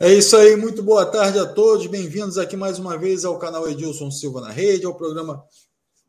[0.00, 3.70] É isso aí, muito boa tarde a todos, bem-vindos aqui mais uma vez ao canal
[3.70, 5.44] Edilson Silva na Rede, ao programa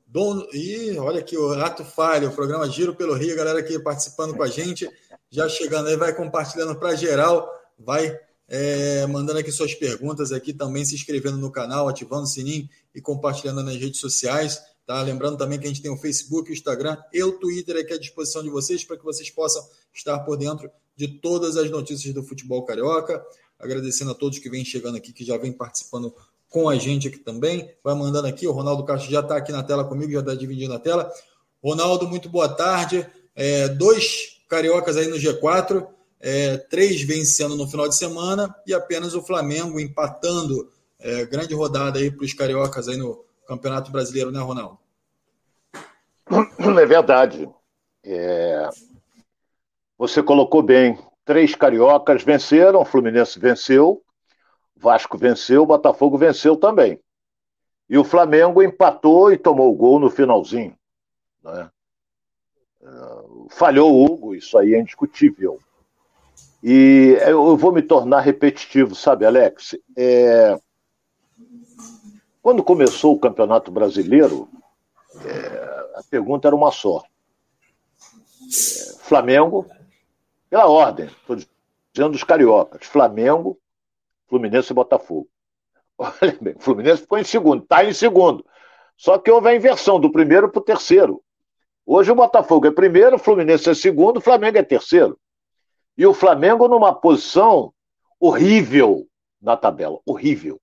[0.07, 0.47] Dono.
[0.51, 4.41] Ih, olha aqui o Rato Falha, o programa Giro pelo Rio, galera aqui participando com
[4.41, 4.89] a gente,
[5.29, 10.83] já chegando aí, vai compartilhando para geral, vai é, mandando aqui suas perguntas aqui, também
[10.83, 14.59] se inscrevendo no canal, ativando o sininho e compartilhando nas redes sociais.
[14.83, 14.99] Tá?
[15.03, 17.99] Lembrando também que a gente tem o Facebook, o Instagram e o Twitter aqui à
[17.99, 22.23] disposição de vocês para que vocês possam estar por dentro de todas as notícias do
[22.23, 23.23] futebol carioca.
[23.59, 26.13] Agradecendo a todos que vêm chegando aqui, que já vem participando
[26.49, 27.69] com a gente aqui também.
[27.83, 30.73] Vai mandando aqui, o Ronaldo Castro já está aqui na tela comigo, já está dividindo
[30.73, 31.11] a tela.
[31.63, 33.05] Ronaldo, muito boa tarde.
[33.35, 35.87] É, dois cariocas aí no G4,
[36.19, 40.71] é, três vencendo no final de semana e apenas o Flamengo empatando.
[40.97, 44.79] É, grande rodada aí para os cariocas aí no Campeonato Brasileiro, né, Ronaldo?
[46.81, 47.49] É verdade.
[48.03, 48.69] É...
[49.97, 54.01] Você colocou bem três cariocas venceram, Fluminense venceu,
[54.77, 56.99] Vasco venceu, Botafogo venceu também.
[57.89, 60.75] E o Flamengo empatou e tomou o gol no finalzinho.
[61.43, 61.69] Né?
[63.49, 65.59] Falhou o Hugo, isso aí é indiscutível.
[66.63, 69.77] E eu vou me tornar repetitivo, sabe, Alex?
[69.95, 70.59] É...
[72.41, 74.49] Quando começou o Campeonato Brasileiro,
[75.23, 75.99] é...
[75.99, 77.03] a pergunta era uma só.
[78.41, 78.97] É...
[78.99, 79.67] Flamengo,
[80.55, 83.59] pela ordem, estou dizendo dos cariocas: Flamengo,
[84.25, 85.27] Fluminense e Botafogo.
[85.99, 88.45] Olha bem, o Fluminense ficou em segundo, está em segundo.
[88.95, 91.21] Só que houve a inversão do primeiro para o terceiro.
[91.85, 95.19] Hoje o Botafogo é primeiro, o Fluminense é segundo, o Flamengo é terceiro.
[95.97, 97.73] E o Flamengo numa posição
[98.17, 99.05] horrível
[99.41, 99.99] na tabela.
[100.05, 100.55] Horrível.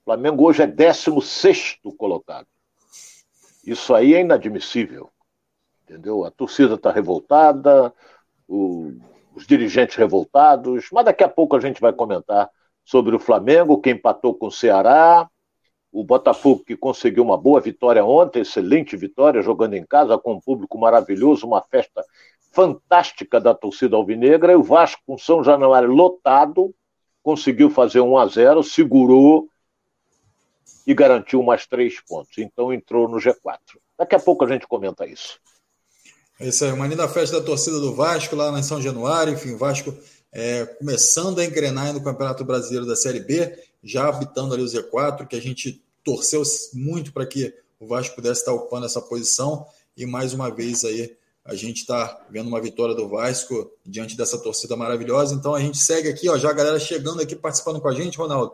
[0.00, 2.46] O Flamengo hoje é 16 colocado.
[3.66, 5.10] Isso aí é inadmissível.
[5.84, 6.24] Entendeu?
[6.24, 7.92] A torcida está revoltada,
[8.48, 8.92] o
[9.36, 12.48] os dirigentes revoltados, mas daqui a pouco a gente vai comentar
[12.82, 15.28] sobre o Flamengo, que empatou com o Ceará,
[15.92, 20.40] o Botafogo que conseguiu uma boa vitória ontem, excelente vitória, jogando em casa com um
[20.40, 22.02] público maravilhoso, uma festa
[22.50, 26.74] fantástica da torcida alvinegra, e o Vasco com São Januário lotado,
[27.22, 29.48] conseguiu fazer 1 a 0, segurou
[30.86, 32.38] e garantiu mais três pontos.
[32.38, 33.58] Então entrou no G4.
[33.98, 35.38] Daqui a pouco a gente comenta isso.
[36.38, 39.52] É isso aí, uma linda festa da torcida do Vasco lá em São Januário, enfim,
[39.52, 39.96] o Vasco
[40.30, 45.26] é, começando a engrenar no Campeonato Brasileiro da Série B, já habitando ali o Z4,
[45.26, 46.42] que a gente torceu
[46.74, 51.16] muito para que o Vasco pudesse estar ocupando essa posição e mais uma vez aí
[51.42, 55.34] a gente está vendo uma vitória do Vasco diante dessa torcida maravilhosa.
[55.34, 58.18] Então a gente segue aqui, ó, já a galera chegando aqui participando com a gente,
[58.18, 58.52] Ronaldo.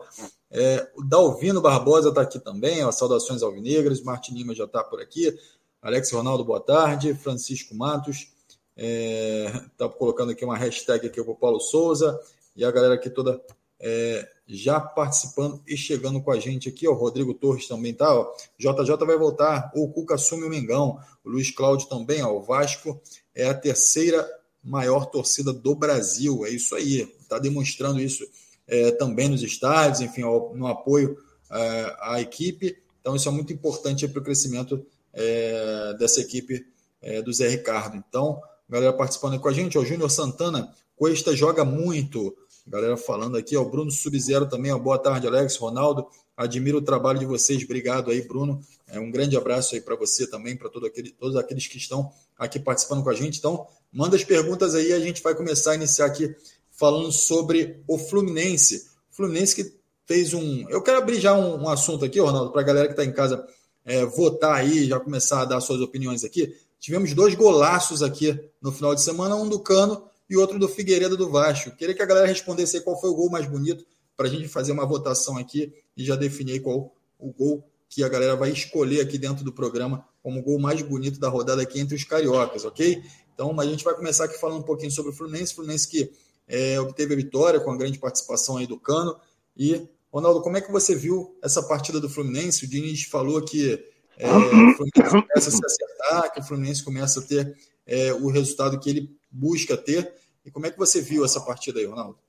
[0.51, 5.01] É, o Dalvino Barbosa está aqui também, ó, saudações alvinegras, Martin Lima já está por
[5.01, 5.35] aqui.
[5.83, 7.13] Alex Ronaldo, boa tarde.
[7.13, 8.29] Francisco Matos,
[8.77, 12.17] está é, tá colocando aqui uma hashtag aqui para o Paulo Souza.
[12.55, 13.41] E a galera aqui toda
[13.81, 16.87] é, já participando e chegando com a gente aqui.
[16.87, 18.17] O Rodrigo Torres também tá.
[18.17, 18.33] Ó.
[18.57, 19.73] JJ vai voltar.
[19.75, 20.97] O Cuca assume o Mengão.
[21.21, 22.23] O Luiz Cláudio também.
[22.23, 22.31] Ó.
[22.31, 23.01] O Vasco
[23.35, 24.25] é a terceira
[24.63, 26.45] maior torcida do Brasil.
[26.45, 27.13] É isso aí.
[27.19, 28.25] Está demonstrando isso
[28.65, 31.17] é, também nos estádios, enfim, ó, no apoio
[31.51, 32.81] é, à equipe.
[33.01, 36.65] Então, isso é muito importante para o crescimento é, dessa equipe
[37.01, 37.95] é, do Zé Ricardo.
[37.97, 42.35] Então, galera participando com a gente, o Júnior Santana, Cuesta joga muito.
[42.65, 46.07] Galera falando aqui, o Bruno Sub-Zero também, ó, boa tarde, Alex, Ronaldo.
[46.35, 48.61] Admiro o trabalho de vocês, obrigado aí, Bruno.
[48.87, 52.11] É, um grande abraço aí para você também, para todo aquele, todos aqueles que estão
[52.37, 53.37] aqui participando com a gente.
[53.37, 56.33] Então, manda as perguntas aí, a gente vai começar a iniciar aqui
[56.71, 58.87] falando sobre o Fluminense.
[59.11, 59.73] Fluminense que
[60.05, 60.67] fez um.
[60.69, 63.11] Eu quero abrir já um, um assunto aqui, Ronaldo, para a galera que está em
[63.11, 63.45] casa
[63.85, 66.55] é, votar aí, já começar a dar suas opiniões aqui.
[66.79, 71.15] Tivemos dois golaços aqui no final de semana, um do Cano e outro do Figueiredo
[71.15, 71.71] do Vasco.
[71.71, 73.85] Queria que a galera respondesse aí qual foi o gol mais bonito
[74.15, 78.09] para a gente fazer uma votação aqui e já definir qual o gol que a
[78.09, 81.79] galera vai escolher aqui dentro do programa como o gol mais bonito da rodada aqui
[81.79, 83.03] entre os cariocas, ok?
[83.33, 85.53] Então, a gente vai começar aqui falando um pouquinho sobre o Fluminense.
[85.53, 86.11] Fluminense que
[86.47, 89.15] é, obteve a vitória com a grande participação aí do Cano
[89.55, 92.65] e Ronaldo, como é que você viu essa partida do Fluminense?
[92.65, 93.83] O Diniz falou que
[94.15, 97.57] é, o Fluminense começa a se acertar, que o Fluminense começa a ter
[97.87, 100.13] é, o resultado que ele busca ter.
[100.45, 102.19] E como é que você viu essa partida aí, Ronaldo?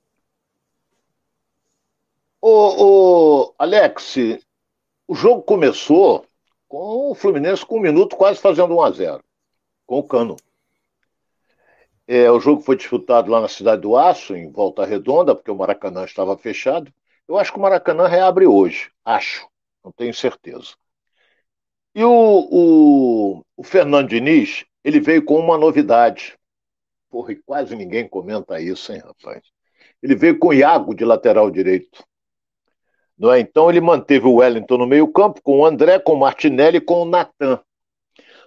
[2.41, 4.17] Ô, ô, Alex,
[5.07, 6.25] o jogo começou
[6.67, 9.25] com o Fluminense com um minuto quase fazendo 1 a 0
[9.85, 10.37] com o Cano.
[12.09, 15.57] É, o jogo foi disputado lá na Cidade do Aço, em Volta Redonda, porque o
[15.57, 16.91] Maracanã estava fechado.
[17.27, 19.49] Eu acho que o Maracanã reabre hoje, acho,
[19.83, 20.75] não tenho certeza.
[21.95, 26.37] E o, o, o Fernando Diniz, ele veio com uma novidade.
[27.09, 29.43] Porra, e quase ninguém comenta isso, hein, rapaz?
[30.03, 32.05] Ele veio com o Iago de lateral direito.
[33.17, 33.39] Não é?
[33.39, 37.03] Então ele manteve o Wellington no meio-campo, com o André, com o Martinelli e com
[37.03, 37.61] o Natan.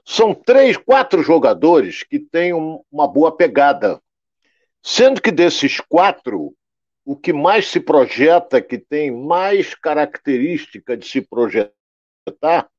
[0.06, 4.02] São três, quatro jogadores que têm um, uma boa pegada.
[4.84, 6.54] Sendo que desses quatro,
[7.07, 12.69] o que mais se projeta, que tem mais característica de se projetar,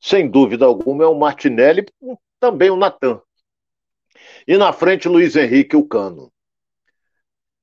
[0.00, 1.86] sem dúvida alguma, é o Martinelli,
[2.40, 3.22] também o Natan.
[4.44, 6.32] E na frente, Luiz Henrique e o Cano.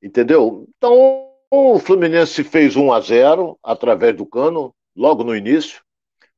[0.01, 0.65] Entendeu?
[0.77, 5.83] Então, o Fluminense fez 1 a 0 através do Cano, logo no início,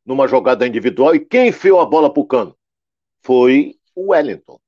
[0.03, 1.13] numa jogada individual.
[1.13, 2.57] E quem enfiou a bola para o Cano?
[3.21, 4.59] Foi o Wellington.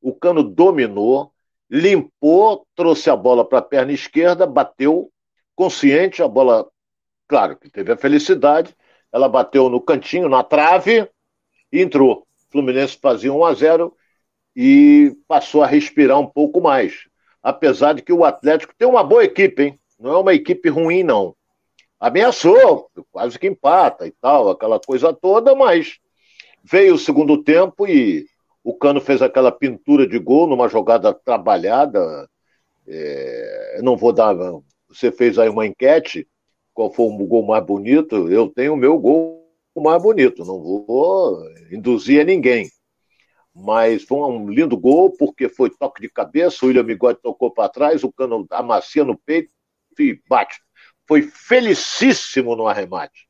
[0.00, 1.31] O Cano dominou,
[1.72, 5.10] limpou, trouxe a bola para a perna esquerda, bateu
[5.56, 6.68] consciente, a bola,
[7.26, 8.76] claro que teve a felicidade,
[9.10, 11.08] ela bateu no cantinho, na trave
[11.72, 12.26] e entrou.
[12.48, 13.96] O Fluminense fazia 1 a 0
[14.54, 17.08] e passou a respirar um pouco mais.
[17.42, 19.80] Apesar de que o Atlético tem uma boa equipe, hein?
[19.98, 21.34] Não é uma equipe ruim, não.
[21.98, 25.98] Ameaçou, quase que empata e tal, aquela coisa toda, mas
[26.62, 28.26] veio o segundo tempo e
[28.64, 32.28] o Cano fez aquela pintura de gol numa jogada trabalhada.
[32.86, 34.34] É, não vou dar.
[34.88, 36.28] Você fez aí uma enquete,
[36.72, 38.30] qual foi o gol mais bonito?
[38.30, 39.42] Eu tenho o meu gol
[39.76, 42.68] mais bonito, não vou induzir a ninguém.
[43.54, 47.68] Mas foi um lindo gol, porque foi toque de cabeça, o William Migode tocou para
[47.68, 49.52] trás, o cano amacia no peito
[49.98, 50.58] e bate.
[51.06, 53.26] Foi felicíssimo no arremate.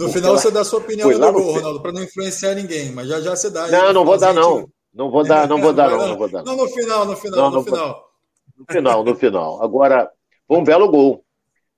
[0.00, 2.90] No Porque final você dá a sua opinião do gol, Ronaldo, para não influenciar ninguém,
[2.90, 3.68] mas já já você dá.
[3.68, 4.66] Não, não vou dar não.
[4.94, 6.42] Não vou dar, não vou dar não, não vou dar.
[6.42, 8.10] Não, no final, no final, não, no final.
[8.56, 9.62] No final, no final.
[9.62, 10.10] Agora,
[10.48, 11.22] foi um belo gol.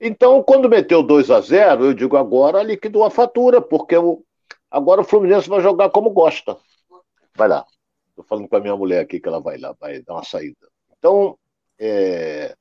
[0.00, 4.22] Então, quando meteu 2 a 0 eu digo agora liquidou a fatura, porque o,
[4.70, 6.56] agora o Fluminense vai jogar como gosta.
[7.34, 7.66] Vai lá.
[8.10, 10.68] Estou falando com a minha mulher aqui que ela vai lá, vai dar uma saída.
[10.96, 11.36] Então,
[11.76, 12.54] é,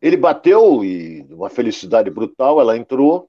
[0.00, 3.28] ele bateu e uma felicidade brutal, ela entrou,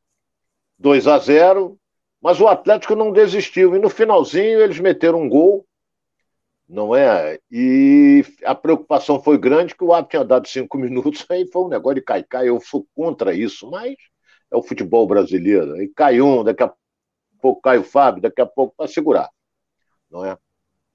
[0.77, 1.79] 2 a 0,
[2.21, 3.75] mas o Atlético não desistiu.
[3.75, 5.65] E no finalzinho eles meteram um gol,
[6.67, 7.39] não é?
[7.51, 11.69] E a preocupação foi grande que o árbitro tinha dado cinco minutos, aí foi um
[11.69, 13.95] negócio de cair, Eu sou contra isso, mas
[14.51, 15.73] é o futebol brasileiro.
[15.73, 16.73] Aí cai um, daqui a
[17.41, 19.29] pouco cai o Fábio, daqui a pouco para segurar,
[20.09, 20.37] não é?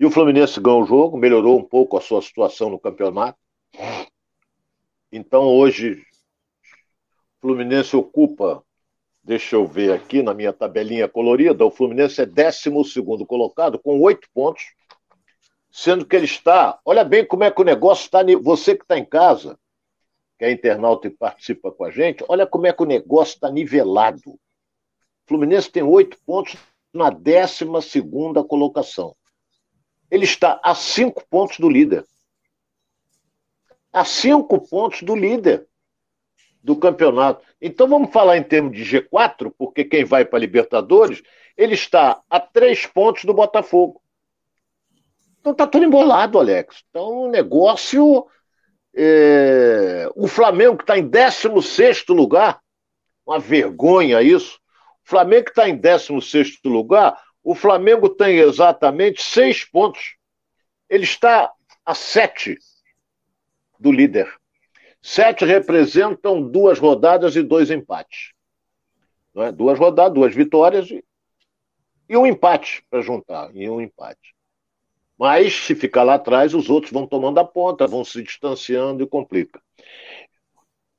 [0.01, 3.39] E o Fluminense ganhou o jogo, melhorou um pouco a sua situação no campeonato.
[5.13, 6.03] Então hoje
[7.39, 8.65] o Fluminense ocupa,
[9.23, 12.71] deixa eu ver aqui na minha tabelinha colorida, o Fluminense é 12
[13.27, 14.75] colocado com oito pontos,
[15.71, 16.79] sendo que ele está.
[16.85, 18.21] Olha bem como é que o negócio está.
[18.43, 19.59] Você que está em casa,
[20.39, 23.51] que é internauta e participa com a gente, olha como é que o negócio está
[23.51, 24.21] nivelado.
[24.27, 24.39] O
[25.27, 26.57] Fluminense tem oito pontos
[26.93, 27.67] na 12
[28.49, 29.15] colocação
[30.11, 32.05] ele está a cinco pontos do líder.
[33.93, 35.67] A cinco pontos do líder
[36.63, 37.45] do campeonato.
[37.61, 41.23] Então vamos falar em termos de G4, porque quem vai para a Libertadores,
[41.57, 44.01] ele está a três pontos do Botafogo.
[45.41, 46.83] Então tá tudo embolado, Alex.
[46.91, 48.27] Então o negócio.
[48.95, 50.11] É...
[50.15, 52.61] O Flamengo que está em 16 lugar,
[53.25, 54.59] uma vergonha isso.
[55.05, 60.17] O Flamengo que está em 16 lugar, o Flamengo tem exatamente seis pontos.
[60.89, 61.53] Ele está
[61.87, 62.59] a sete
[63.79, 64.40] do líder.
[65.03, 68.33] Sete representam duas rodadas e dois empates.
[69.37, 69.51] É?
[69.53, 71.05] Duas rodadas, duas vitórias e,
[72.09, 73.55] e um empate para juntar.
[73.55, 74.35] E um empate.
[75.19, 79.07] Mas se ficar lá atrás, os outros vão tomando a ponta, vão se distanciando e
[79.07, 79.61] complica.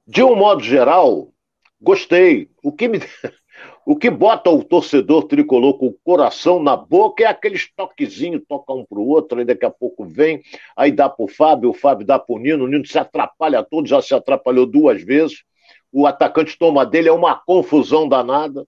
[0.05, 1.33] De um modo geral,
[1.79, 2.49] gostei.
[2.63, 2.99] O que me,
[3.85, 8.73] o que bota o torcedor tricolor com o coração na boca é aqueles toquezinhos, toca
[8.73, 10.41] um pro outro, aí daqui a pouco vem,
[10.75, 14.01] aí dá pro Fábio, o Fábio dá pro Nino, o Nino se atrapalha todo, já
[14.01, 15.43] se atrapalhou duas vezes,
[15.91, 18.65] o atacante toma dele, é uma confusão danada.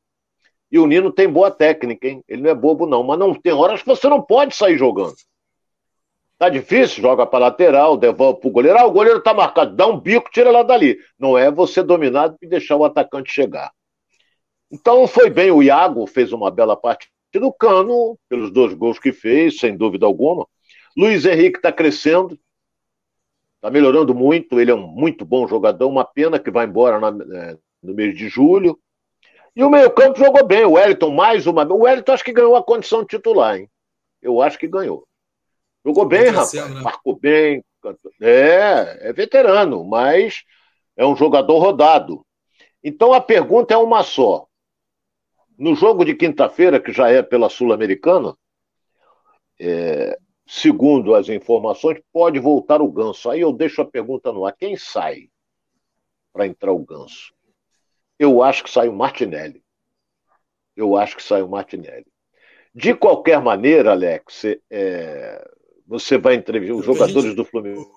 [0.71, 2.23] E o Nino tem boa técnica, hein?
[2.27, 5.13] Ele não é bobo, não, mas não tem horas que você não pode sair jogando.
[6.39, 8.79] Tá difícil, joga para lateral, devolve pro goleiro.
[8.79, 10.97] Ah, o goleiro tá marcado, dá um bico, tira lá dali.
[11.17, 13.71] Não é você dominado e deixar o atacante chegar.
[14.73, 19.13] Então foi bem, o Iago fez uma bela partida do Cano, pelos dois gols que
[19.13, 20.47] fez, sem dúvida alguma.
[20.97, 22.39] Luiz Henrique está crescendo,
[23.55, 27.09] está melhorando muito, ele é um muito bom jogador, uma pena que vai embora na,
[27.09, 28.79] é, no mês de julho.
[29.55, 31.79] E o meio-campo jogou bem, o Wellington mais uma vez.
[31.79, 33.69] O Wellington acho que ganhou a condição titular, hein?
[34.23, 35.07] Eu acho que ganhou.
[35.85, 36.51] Jogou bem, rapaz.
[36.51, 36.81] Né?
[36.81, 37.63] Marcou bem.
[38.19, 40.43] É, é veterano, mas
[40.97, 42.25] é um jogador rodado.
[42.83, 44.47] Então a pergunta é uma só.
[45.57, 48.35] No jogo de quinta-feira, que já é pela Sul-Americana,
[49.59, 50.17] é,
[50.47, 53.29] segundo as informações, pode voltar o Ganso.
[53.29, 55.29] Aí eu deixo a pergunta no ar: quem sai?
[56.33, 57.31] para entrar o Ganso.
[58.17, 59.63] Eu acho que sai o Martinelli.
[60.75, 62.07] Eu acho que sai o Martinelli.
[62.73, 65.47] De qualquer maneira, Alex, é,
[65.85, 67.87] você vai entrevistar os jogadores gente, do Fluminense.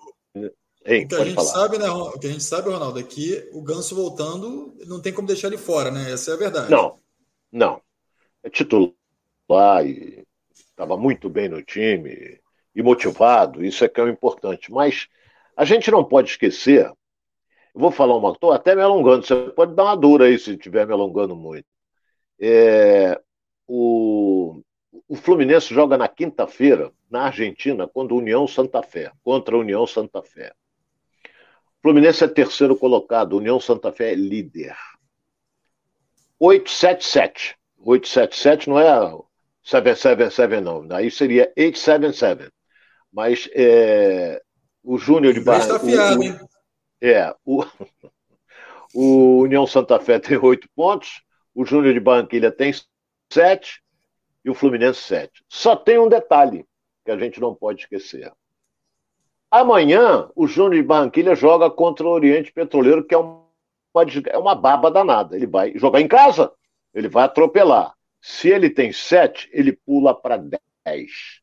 [0.85, 1.47] Hein, o que a gente falar.
[1.47, 5.11] sabe, né, o que a gente sabe, Ronaldo, é que o Ganso voltando não tem
[5.11, 6.11] como deixar ele fora, né?
[6.11, 6.71] Essa é a verdade.
[6.71, 6.99] Não,
[7.57, 7.81] não.
[8.43, 8.95] É titular
[9.85, 12.39] e estava muito bem no time
[12.75, 14.71] e motivado, isso é que é o importante.
[14.71, 15.07] Mas
[15.55, 19.73] a gente não pode esquecer, eu vou falar uma, estou até me alongando, você pode
[19.75, 21.65] dar uma dura aí se estiver me alongando muito.
[22.39, 23.19] É,
[23.67, 24.61] o,
[25.07, 29.87] o Fluminense joga na quinta-feira, na Argentina, contra a União Santa Fé, contra a União
[29.87, 30.53] Santa Fé.
[31.23, 34.75] O Fluminense é terceiro colocado, União Santa Fé é líder.
[36.39, 37.55] 877.
[37.79, 38.85] 877 não é
[39.63, 40.85] 777, não.
[40.85, 42.51] Daí seria 877.
[43.11, 44.41] Mas é,
[44.83, 45.59] o Júnior de Barra.
[45.59, 46.39] Está afiado, hein?
[47.01, 47.33] É.
[47.45, 47.63] O,
[48.93, 51.21] o União Santa Fé tem oito pontos,
[51.53, 52.73] o Júnior de Barranquilha tem
[53.31, 53.81] sete
[54.43, 55.43] e o Fluminense sete.
[55.49, 56.65] Só tem um detalhe
[57.03, 58.31] que a gente não pode esquecer.
[59.49, 63.17] Amanhã, o Júnior de Barranquilha joga contra o Oriente Petroleiro, que é
[63.97, 65.35] uma, é uma baba danada.
[65.35, 66.51] Ele vai jogar em casa,
[66.93, 67.93] ele vai atropelar.
[68.21, 71.41] Se ele tem sete, ele pula para dez.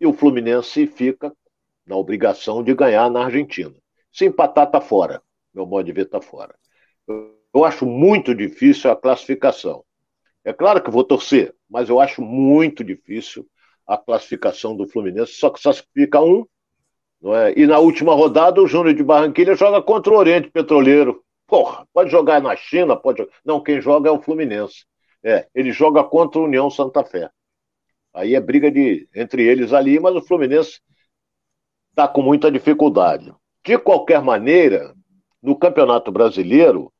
[0.00, 1.34] E o Fluminense fica
[1.86, 3.74] na obrigação de ganhar na Argentina.
[4.12, 5.22] Se empatar, tá fora.
[5.54, 6.54] Meu modo de ver, tá fora.
[7.08, 9.84] Eu acho muito difícil a classificação.
[10.44, 13.46] É claro que vou torcer, mas eu acho muito difícil
[13.86, 15.32] a classificação do Fluminense.
[15.32, 16.46] Só que só fica um.
[17.20, 17.52] Não é?
[17.56, 21.24] E na última rodada, o Júnior de Barranquilha joga contra o Oriente Petroleiro.
[21.46, 23.26] Porra, pode jogar na China, pode.
[23.44, 24.84] Não, quem joga é o Fluminense.
[25.22, 27.30] É, ele joga contra a União Santa Fé.
[28.12, 30.80] Aí é briga de, entre eles ali, mas o Fluminense
[31.90, 33.32] está com muita dificuldade.
[33.64, 34.94] De qualquer maneira,
[35.42, 36.92] no Campeonato Brasileiro,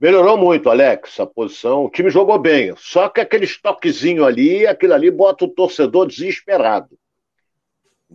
[0.00, 1.84] melhorou muito, Alex, a posição.
[1.84, 6.98] O time jogou bem, só que aquele toquezinho ali, aquilo ali bota o torcedor desesperado.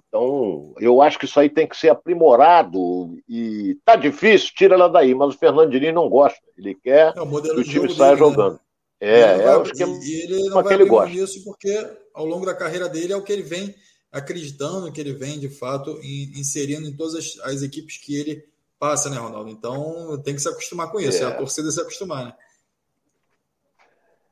[0.08, 4.88] Então, eu acho que isso aí tem que ser aprimorado e tá difícil, tira ela
[4.88, 6.40] daí, mas o Fernando Diniz não gosta.
[6.58, 8.30] Ele quer é, o que o time saia dele, né?
[8.30, 8.54] jogando.
[8.54, 8.60] Né?
[9.02, 11.16] É, é o esquema e ele não vai ele gosta.
[11.16, 13.74] Isso porque ao longo da carreira dele é o que ele vem
[14.12, 18.44] acreditando que ele vem, de fato, inserindo em todas as, as, equipes que ele
[18.80, 19.50] passa, né, Ronaldo?
[19.50, 22.34] Então tem que se acostumar com isso, é, é a torcida se acostumar, né?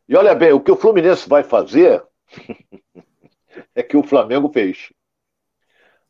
[0.09, 2.03] E olha bem, o que o Fluminense vai fazer
[3.75, 4.91] é que o Flamengo fez.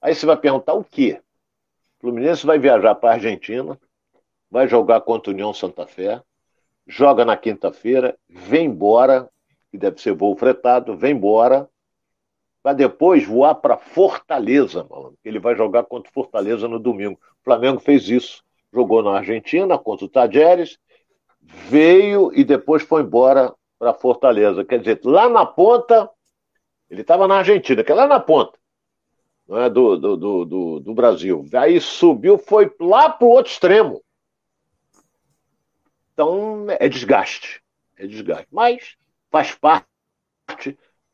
[0.01, 1.21] Aí você vai perguntar o quê?
[1.97, 3.77] O Fluminense vai viajar para a Argentina,
[4.49, 6.21] vai jogar contra a União Santa Fé,
[6.85, 9.29] joga na quinta-feira, vem embora,
[9.71, 11.67] que deve ser voo fretado, vem embora,
[12.61, 15.15] para depois voar para Fortaleza, mano.
[15.25, 17.19] Ele vai jogar contra Fortaleza no domingo.
[17.41, 18.43] O Flamengo fez isso.
[18.73, 20.77] Jogou na Argentina contra o Tajeres,
[21.41, 24.65] veio e depois foi embora para Fortaleza.
[24.65, 26.09] Quer dizer, lá na ponta,
[26.89, 28.57] ele estava na Argentina, que é lá na ponta
[29.47, 31.45] não é, do, do, do, do, Brasil.
[31.53, 34.03] Aí subiu, foi lá para o outro extremo.
[36.13, 37.61] Então é desgaste.
[37.95, 38.47] É desgaste.
[38.51, 38.97] Mas
[39.31, 39.87] faz parte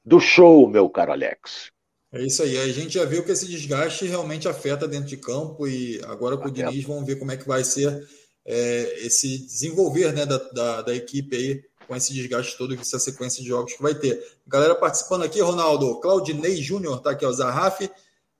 [0.03, 1.71] do show, meu caro Alex.
[2.11, 2.57] É isso aí.
[2.57, 6.47] A gente já viu que esse desgaste realmente afeta dentro de campo e agora com
[6.47, 8.07] o Diniz vamos ver como é que vai ser
[8.45, 13.41] é, esse desenvolver né, da, da, da, equipe aí com esse desgaste todo, essa sequência
[13.41, 14.23] de jogos que vai ter.
[14.47, 17.81] Galera participando aqui, Ronaldo, Claudinei Júnior está aqui, o Zarraf,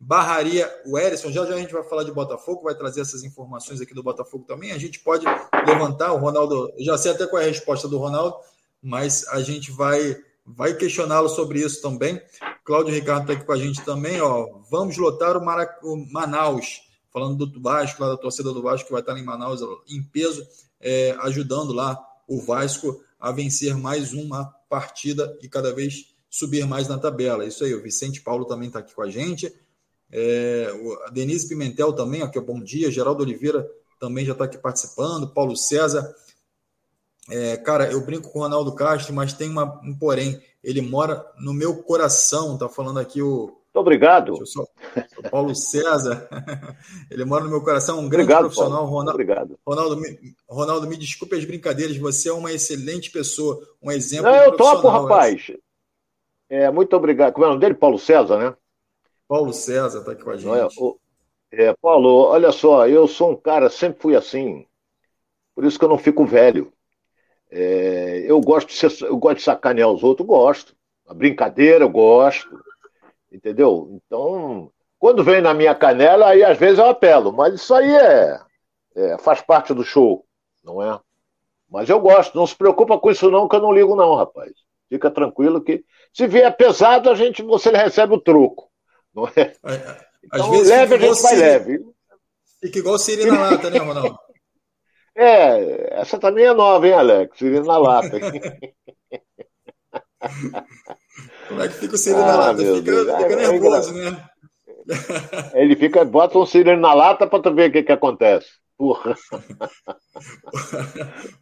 [0.05, 1.31] barraria o Erisson.
[1.31, 4.43] Já já a gente vai falar de Botafogo, vai trazer essas informações aqui do Botafogo
[4.45, 4.71] também.
[4.71, 5.25] A gente pode
[5.65, 8.35] levantar o Ronaldo, já sei até qual é a resposta do Ronaldo,
[8.81, 12.21] mas a gente vai vai questioná-lo sobre isso também.
[12.65, 14.19] Cláudio Ricardo está aqui com a gente também.
[14.19, 14.59] Ó.
[14.69, 15.81] Vamos lotar o, Marac...
[15.81, 16.81] o Manaus,
[17.11, 20.45] falando do Vasco, lá da torcida do Vasco, que vai estar em Manaus em peso,
[20.81, 26.89] é, ajudando lá o Vasco a vencer mais uma partida e cada vez subir mais
[26.89, 27.45] na tabela.
[27.45, 29.53] Isso aí, o Vicente Paulo também está aqui com a gente.
[30.15, 30.71] É,
[31.07, 32.91] a Denise Pimentel também, aqui, bom dia.
[32.91, 33.67] Geraldo Oliveira
[33.99, 35.33] também já está aqui participando.
[35.33, 36.13] Paulo César.
[37.31, 40.39] É, cara, eu brinco com o Ronaldo Castro, mas tem uma, um porém.
[40.63, 43.45] Ele mora no meu coração, tá falando aqui o.
[43.47, 44.45] Muito obrigado.
[44.45, 44.67] Só,
[45.17, 46.29] o Paulo César.
[47.09, 48.85] ele mora no meu coração, um grande obrigado, profissional.
[48.85, 49.59] Ronaldo, obrigado.
[49.65, 54.29] Ronaldo, me, Ronaldo, me desculpe as brincadeiras, você é uma excelente pessoa, um exemplo.
[54.29, 55.51] Não, eu topo, rapaz.
[56.47, 57.33] É, muito obrigado.
[57.33, 57.73] Como é o nome dele?
[57.73, 58.55] Paulo César, né?
[59.33, 60.47] Paulo César está aqui com a gente.
[60.47, 60.99] Olha, o,
[61.51, 64.67] é, Paulo, olha só, eu sou um cara, sempre fui assim.
[65.55, 66.71] Por isso que eu não fico velho.
[67.49, 70.75] É, eu gosto de ser, eu gosto de sacanear os outros, gosto.
[71.07, 72.63] A brincadeira, eu gosto.
[73.31, 73.89] Entendeu?
[73.93, 78.39] Então, quando vem na minha canela, aí às vezes eu apelo, mas isso aí é,
[78.95, 80.23] É, faz parte do show,
[80.63, 80.99] não é?
[81.67, 84.51] Mas eu gosto, não se preocupa com isso não, que eu não ligo não, rapaz.
[84.87, 88.71] Fica tranquilo que se vier pesado, a gente, você recebe o troco.
[89.13, 89.55] Não é?
[89.63, 89.79] Às
[90.23, 91.85] então, vezes leve, a gente vai leve.
[92.61, 94.17] Fica igual Siri na lata, né, Ronaldo?
[95.15, 97.37] É, essa também é nova, hein, Alex?
[97.37, 98.19] Siri na lata.
[101.47, 102.57] Como é que fica o Siri ah, na lata?
[102.57, 104.29] Fica, fica é, nervoso, é né?
[105.53, 108.47] Ele fica, bota um Siri na lata para tu ver o que, que acontece.
[108.75, 109.15] Porra.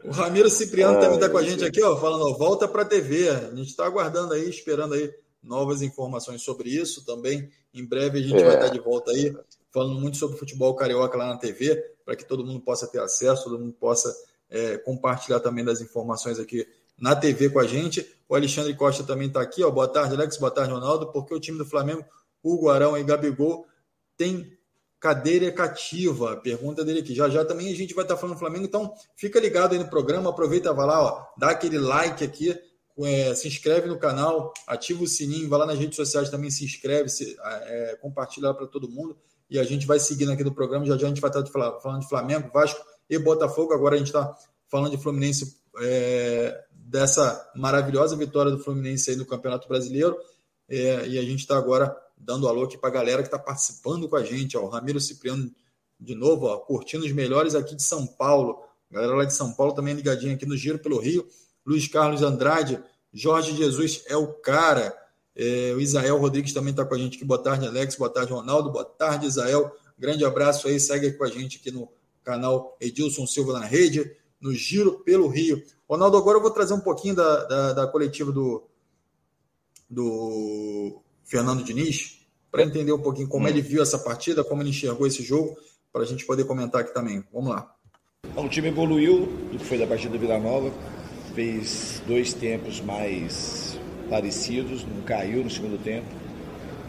[0.04, 2.86] o Ramiro Cipriano também está com a gente aqui, ó, falando, ó, volta para a
[2.86, 3.30] TV.
[3.30, 5.10] A gente está aguardando aí, esperando aí
[5.42, 7.50] novas informações sobre isso também.
[7.74, 8.46] Em breve a gente é.
[8.46, 9.36] vai estar de volta aí,
[9.72, 13.46] falando muito sobre futebol carioca lá na TV, para que todo mundo possa ter acesso,
[13.46, 14.14] todo mundo possa
[14.50, 16.68] é, compartilhar também das informações aqui
[16.98, 18.06] na TV com a gente.
[18.30, 19.72] O Alexandre Costa também está aqui, ó.
[19.72, 20.38] Boa tarde, Alex.
[20.38, 21.12] Boa tarde, Ronaldo.
[21.12, 22.06] Porque o time do Flamengo,
[22.44, 23.66] Hugo Arão e Gabigol,
[24.16, 24.56] tem
[25.00, 26.38] cadeira cativa?
[26.38, 27.16] Pergunta dele aqui.
[27.16, 29.90] Já já também a gente vai estar falando do Flamengo, então fica ligado aí no
[29.90, 32.56] programa, aproveita, vai lá, ó, dá aquele like aqui,
[33.06, 36.66] é, se inscreve no canal, ativa o sininho, vai lá nas redes sociais também, se
[36.66, 39.18] inscreve, se, é, compartilha para todo mundo
[39.52, 40.86] e a gente vai seguindo aqui no programa.
[40.86, 41.46] Já já a gente vai estar
[41.82, 42.80] falando de Flamengo, Vasco
[43.10, 43.74] e Botafogo.
[43.74, 44.34] Agora a gente está
[44.70, 50.18] falando de Fluminense, é, dessa maravilhosa vitória do Fluminense aí no Campeonato Brasileiro.
[50.70, 54.08] É, e a gente está agora dando alô aqui para a galera que está participando
[54.08, 54.56] com a gente.
[54.56, 55.52] Ó, o Ramiro Cipriano,
[56.00, 58.58] de novo, ó, curtindo os melhores aqui de São Paulo.
[58.90, 61.28] Galera lá de São Paulo também ligadinha aqui no Giro pelo Rio.
[61.66, 62.82] Luiz Carlos Andrade,
[63.14, 64.96] Jorge Jesus é o cara.
[65.36, 67.26] É, o Isael Rodrigues também está com a gente aqui.
[67.26, 67.96] Boa tarde, Alex.
[67.96, 68.72] Boa tarde, Ronaldo.
[68.72, 69.72] Boa tarde, Isael.
[69.98, 70.80] Grande abraço aí.
[70.80, 71.90] Segue com a gente aqui no
[72.24, 75.62] canal Edilson Silva na rede, no Giro pelo Rio.
[75.90, 78.64] Ronaldo, agora eu vou trazer um pouquinho da, da, da coletiva do,
[79.90, 85.06] do Fernando Diniz, para entender um pouquinho como ele viu essa partida, como ele enxergou
[85.06, 85.58] esse jogo,
[85.92, 87.24] para a gente poder comentar aqui também.
[87.34, 87.74] Vamos lá.
[88.36, 90.72] O time evoluiu do que foi da partida do Vila Nova,
[91.36, 96.08] fez dois tempos mais parecidos, não caiu no segundo tempo.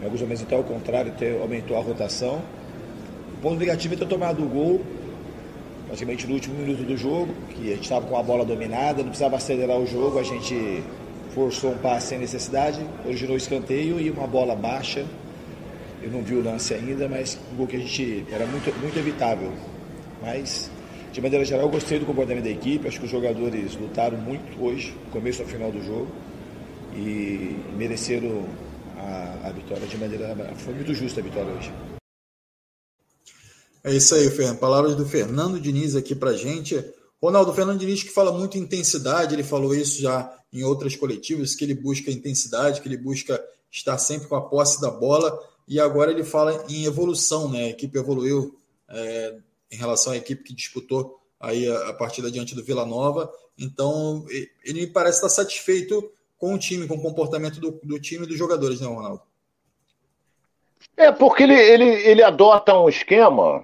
[0.01, 2.41] Em alguns momentos até ao contrário, até aumentou a rotação.
[3.37, 4.81] O ponto negativo é ter tomado o gol
[5.93, 9.09] praticamente no último minuto do jogo, que a gente estava com a bola dominada, não
[9.09, 10.81] precisava acelerar o jogo, a gente
[11.35, 15.05] forçou um passe sem necessidade, originou escanteio e uma bola baixa.
[16.01, 18.97] Eu não vi o lance ainda, mas um gol que a gente era muito, muito
[18.97, 19.51] evitável.
[20.19, 20.71] Mas,
[21.13, 22.87] de maneira geral, eu gostei do comportamento da equipe.
[22.87, 26.11] Acho que os jogadores lutaram muito hoje, começo ao final do jogo,
[26.95, 28.43] e mereceram
[28.97, 30.35] a, a vitória de maneira.
[30.57, 31.71] Foi muito justa a vitória hoje.
[33.83, 34.57] É isso aí, Fernando.
[34.57, 36.83] Palavras do Fernando Diniz aqui pra gente.
[37.21, 41.63] Ronaldo, Fernando Diniz que fala muito intensidade, ele falou isso já em outras coletivas, que
[41.63, 43.39] ele busca intensidade, que ele busca
[43.71, 47.65] estar sempre com a posse da bola, e agora ele fala em evolução, né?
[47.65, 48.55] A equipe evoluiu
[48.89, 49.35] é,
[49.73, 54.25] em relação à equipe que disputou aí a, a partida diante do Vila Nova, então
[54.63, 58.27] ele me parece estar satisfeito com o time, com o comportamento do, do time e
[58.27, 59.21] dos jogadores, né, Ronaldo?
[60.95, 63.63] É, porque ele, ele, ele adota um esquema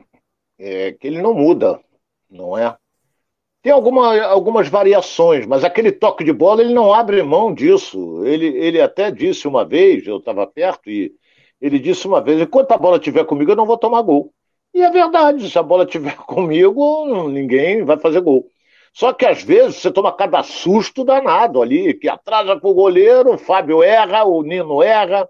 [0.57, 1.79] é, que ele não muda,
[2.29, 2.75] não é?
[3.61, 8.25] Tem alguma, algumas variações, mas aquele toque de bola ele não abre mão disso.
[8.25, 11.13] Ele, ele até disse uma vez, eu estava perto, e
[11.59, 14.33] ele disse uma vez: enquanto a bola estiver comigo, eu não vou tomar gol.
[14.79, 18.49] E é verdade, se a bola estiver comigo, ninguém vai fazer gol.
[18.93, 23.33] Só que às vezes você toma cada susto danado ali, que atrasa para o goleiro,
[23.33, 25.27] o Fábio erra, o Nino erra,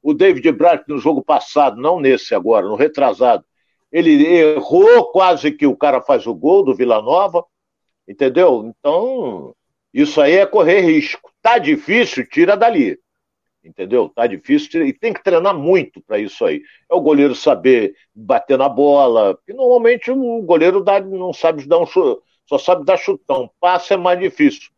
[0.00, 3.44] o David Braz no jogo passado, não nesse agora, no retrasado,
[3.90, 7.44] ele errou quase que o cara faz o gol do Vila Nova.
[8.06, 8.72] Entendeu?
[8.78, 9.52] Então,
[9.92, 11.28] isso aí é correr risco.
[11.42, 12.96] Tá difícil, tira dali.
[13.64, 14.08] Entendeu?
[14.08, 16.62] Tá difícil e tem que treinar muito para isso aí.
[16.90, 21.78] É o goleiro saber bater na bola, porque normalmente o goleiro dá, não sabe dar
[21.78, 23.50] um só sabe dar chutão.
[23.60, 24.70] Passe é mais difícil.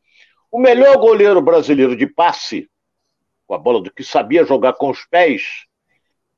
[0.50, 2.68] O melhor goleiro brasileiro de passe,
[3.46, 5.66] com a bola do que sabia jogar com os pés,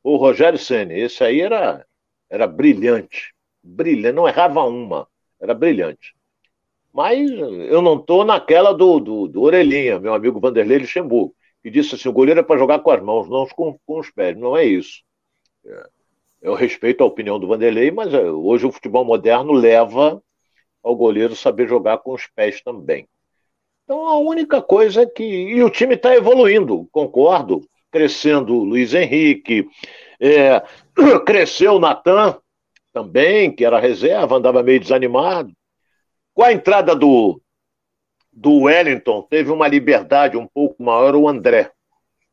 [0.03, 0.99] o Rogério Ceni.
[0.99, 1.85] Esse aí era,
[2.31, 3.35] era brilhante.
[3.63, 5.09] Brilhante, não errava uma.
[5.41, 6.15] Era brilhante.
[6.93, 11.95] Mas eu não estou naquela do, do, do, Orelhinha, meu amigo Vanderlei Luxemburgo, que disse
[11.95, 14.37] assim: o goleiro é para jogar com as mãos, não com, com os pés.
[14.37, 15.03] Não é isso.
[15.65, 15.89] É.
[16.43, 20.23] Eu respeito a opinião do Vanderlei, mas é, hoje o futebol moderno leva
[20.83, 23.09] ao goleiro saber jogar com os pés também.
[23.85, 25.25] Então a única coisa é que.
[25.25, 27.67] E o time está evoluindo, concordo.
[27.91, 29.67] Crescendo o Luiz Henrique,
[30.21, 30.63] é...
[31.25, 32.39] cresceu o Natan
[32.93, 35.53] também, que era reserva, andava meio desanimado.
[36.35, 37.41] Com a entrada do,
[38.37, 41.73] do Wellington, teve uma liberdade um pouco maior o André.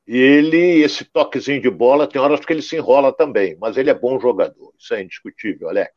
[0.05, 3.89] E ele, esse toquezinho de bola, tem horas que ele se enrola também, mas ele
[3.89, 4.73] é bom jogador.
[4.77, 5.91] Isso é indiscutível, Alex.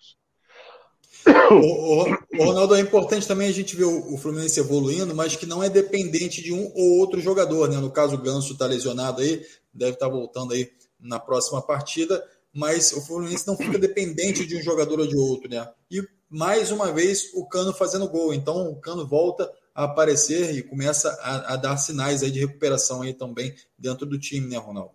[1.50, 2.04] O,
[2.38, 5.60] o, Ronaldo é importante também a gente ver o, o, Fluminense evoluindo, mas que não
[5.62, 7.78] é dependente de um ou outro jogador, né?
[7.78, 12.24] No caso, o Ganso está lesionado aí, deve estar tá voltando aí na próxima partida,
[12.52, 15.68] mas o Fluminense não fica dependente de um jogador ou de outro, né?
[15.90, 20.62] E mais uma vez o Cano fazendo gol, então o Cano volta a aparecer e
[20.62, 24.94] começa a, a dar sinais aí de recuperação aí também dentro do time, né, Ronaldo?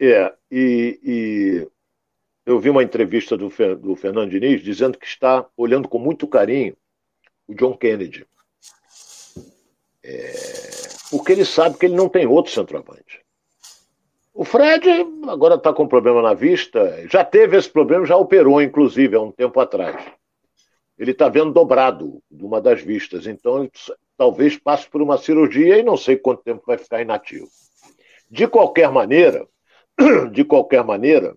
[0.00, 1.68] É, e, e
[2.46, 6.74] eu vi uma entrevista do, do Fernando Diniz dizendo que está olhando com muito carinho
[7.46, 8.26] o John Kennedy.
[10.02, 10.32] É,
[11.10, 13.20] porque ele sabe que ele não tem outro centroavante.
[14.32, 14.88] O Fred
[15.28, 19.32] agora está com problema na vista, já teve esse problema, já operou, inclusive, há um
[19.32, 19.96] tempo atrás.
[20.98, 23.70] Ele está vendo dobrado de uma das vistas, então ele
[24.16, 27.48] talvez passe por uma cirurgia e não sei quanto tempo vai ficar inativo.
[28.30, 29.46] De qualquer maneira,
[30.32, 31.36] de qualquer maneira,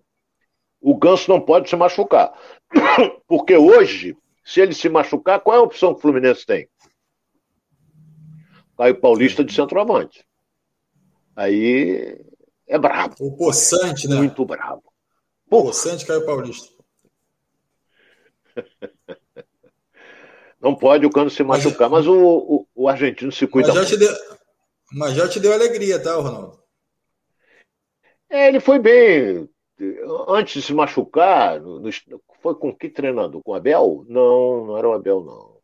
[0.80, 2.32] o Ganso não pode se machucar.
[3.28, 6.68] Porque hoje, se ele se machucar, qual é a opção que o Fluminense tem?
[8.78, 10.24] Caio Paulista de centroavante.
[11.36, 12.18] Aí
[12.66, 13.14] é brabo.
[13.20, 14.16] O Poçante, né?
[14.16, 14.82] Muito brabo.
[15.50, 16.72] O Poçante Caio Paulista.
[20.60, 23.72] Não pode o Cano se machucar, mas, mas o, o, o, argentino se cuida.
[23.72, 24.14] Mas já, deu,
[24.92, 26.60] mas já te deu alegria, tá, Ronaldo?
[28.28, 29.48] É, ele foi bem
[30.28, 31.90] antes de se machucar, no,
[32.42, 33.42] foi com que treinador?
[33.42, 34.04] Com o Abel?
[34.08, 35.60] Não, não era o Abel, não.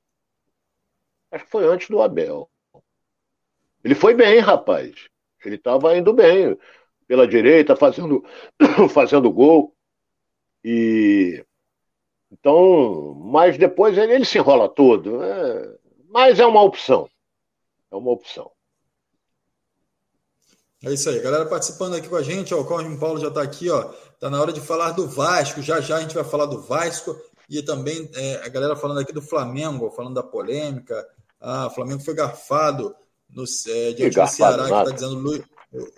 [1.31, 2.51] Acho que foi antes do Abel.
[3.85, 5.09] Ele foi bem, rapaz.
[5.45, 6.59] Ele estava indo bem.
[7.07, 8.25] Pela direita, fazendo,
[8.93, 9.75] fazendo gol.
[10.65, 11.45] E.
[12.39, 15.23] Então, mas depois ele, ele se enrola todo.
[15.23, 15.77] É,
[16.11, 17.09] mas é uma opção.
[17.91, 18.51] É uma opção.
[20.85, 23.43] É isso aí, galera participando aqui com a gente, ó, o Corre Paulo já está
[23.43, 23.83] aqui, ó,
[24.21, 27.19] tá na hora de falar do Vasco, já já a gente vai falar do Vasco
[27.49, 31.05] e também é, a galera falando aqui do Flamengo, falando da polêmica,
[31.41, 32.95] ah, o Flamengo foi garfado
[33.29, 35.45] no, é, diante do Ceará, que está dizendo Lu,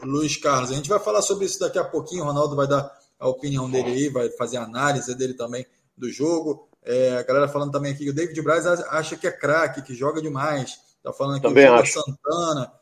[0.02, 0.70] Luiz Carlos.
[0.70, 3.68] A gente vai falar sobre isso daqui a pouquinho, o Ronaldo vai dar a opinião
[3.68, 5.66] dele aí, vai fazer a análise dele também
[5.98, 6.68] do jogo.
[6.84, 9.94] É, a galera falando também aqui que o David Braz acha que é craque, que
[9.94, 10.78] joga demais.
[11.02, 12.72] Tá falando aqui também o Santana.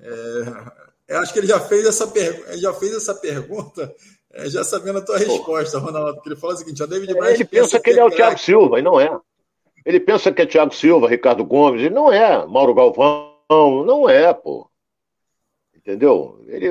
[0.00, 2.58] É, eu acho que ele já fez essa, per...
[2.58, 3.94] já fez essa pergunta
[4.32, 6.14] é, já sabendo a tua resposta, Ronaldo.
[6.14, 7.34] Porque ele fala o seguinte: a David Braz.
[7.34, 9.16] Ele pensa que ele é o Thiago Silva, e não é.
[9.86, 12.44] Ele pensa que é Thiago Silva, Ricardo Gomes, e não é.
[12.46, 13.36] Mauro Galvão,
[13.86, 14.68] não é, pô.
[15.76, 16.42] Entendeu?
[16.48, 16.66] Ele,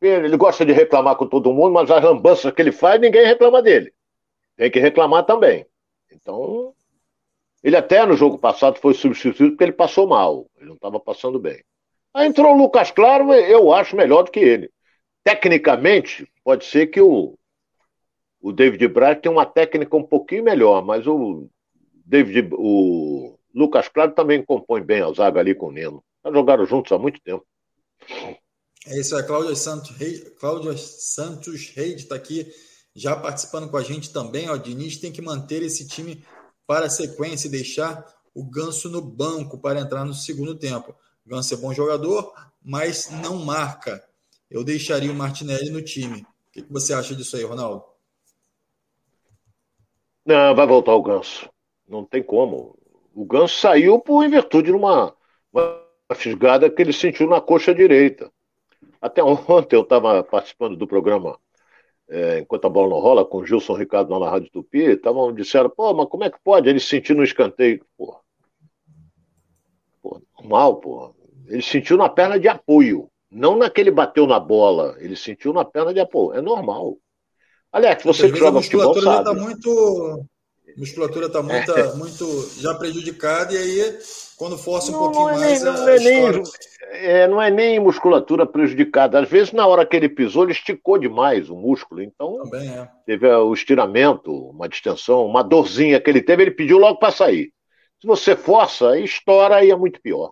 [0.00, 3.62] ele gosta de reclamar com todo mundo, mas as lambanças que ele faz, ninguém reclama
[3.62, 3.92] dele.
[4.56, 5.66] Tem que reclamar também.
[6.10, 6.74] Então,
[7.62, 10.46] ele até no jogo passado foi substituído porque ele passou mal.
[10.56, 11.62] Ele não estava passando bem.
[12.14, 14.70] Aí entrou o Lucas Claro, eu acho melhor do que ele.
[15.22, 17.36] Tecnicamente, pode ser que o,
[18.40, 21.48] o David Braz tenha uma técnica um pouquinho melhor, mas o
[22.04, 26.02] David, o Lucas Claro também compõe bem a zaga ali com o Neno.
[26.24, 27.44] Já jogaram juntos há muito tempo.
[28.86, 32.46] É isso, é Cláudia Santos Reis, Cláudia Santos Reis está aqui
[32.96, 34.48] já participando com a gente também.
[34.48, 36.24] O Diniz tem que manter esse time
[36.66, 38.04] para a sequência e deixar
[38.34, 40.94] o Ganso no banco para entrar no segundo tempo.
[41.24, 42.32] Ganso é bom jogador,
[42.64, 44.02] mas não marca.
[44.50, 46.22] Eu deixaria o Martinelli no time.
[46.22, 47.84] O que você acha disso aí, Ronaldo?
[50.24, 51.50] Não, vai voltar o Ganso.
[51.86, 52.78] Não tem como.
[53.14, 55.14] O Ganso saiu por em virtude de uma,
[55.52, 55.82] uma
[56.14, 58.32] fisgada que ele sentiu na coxa direita.
[59.02, 61.38] Até ontem eu estava participando do programa
[62.08, 65.68] é, Enquanto a Bola Não Rola, com o Gilson Ricardo na Rádio Tupi, tavam, disseram,
[65.68, 66.68] pô, mas como é que pode?
[66.68, 67.84] Ele sentiu no escanteio.
[67.96, 68.18] Pô,
[70.02, 71.14] pô normal, pô.
[71.48, 73.08] Ele sentiu na perna de apoio.
[73.30, 74.96] Não naquele bateu na bola.
[74.98, 76.38] Ele sentiu na perna de apoio.
[76.38, 76.96] É normal.
[77.72, 79.04] Alex, você que joga futebol sabe.
[79.04, 80.26] Já tá muito,
[80.68, 81.94] a musculatura está muito, é.
[81.94, 83.98] muito já prejudicada e aí
[84.36, 86.42] quando força um não, pouquinho não é mais nem, não, é nem,
[86.90, 89.18] é, não é nem musculatura prejudicada.
[89.20, 92.02] Às vezes, na hora que ele pisou, ele esticou demais o músculo.
[92.02, 92.88] Então, é.
[93.06, 97.52] teve o estiramento, uma distensão, uma dorzinha que ele teve, ele pediu logo para sair.
[98.00, 100.30] Se você força, estoura e é muito pior.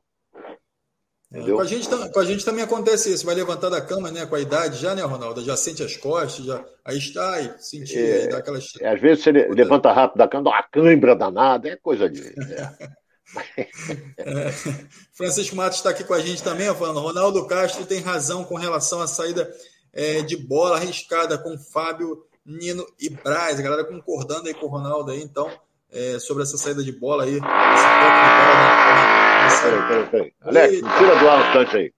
[1.32, 4.24] Com a, gente, com a gente também acontece isso, vai levantar da cama, né?
[4.24, 5.42] Com a idade já, né, Ronaldo?
[5.42, 8.66] Já sente as costas, já, aí está, aí sentir, é, aí dá aquelas.
[8.80, 12.22] É, às vezes você levanta rápido da cama, dá uma cãibra danada, é coisa de.
[12.22, 12.88] É.
[14.18, 14.50] é.
[15.12, 17.00] Francisco Matos está aqui com a gente também, falando.
[17.00, 19.50] Ronaldo Castro tem razão com relação à saída
[19.92, 23.58] é, de bola arriscada com Fábio, Nino e Braz.
[23.58, 25.50] A galera concordando aí com o Ronaldo aí, então,
[25.90, 27.34] é, sobre essa saída de bola aí.
[27.34, 27.50] De bola,
[28.64, 29.50] né?
[29.62, 30.32] Peraí, peraí, peraí.
[30.40, 31.92] Alex, tira do ar um aí.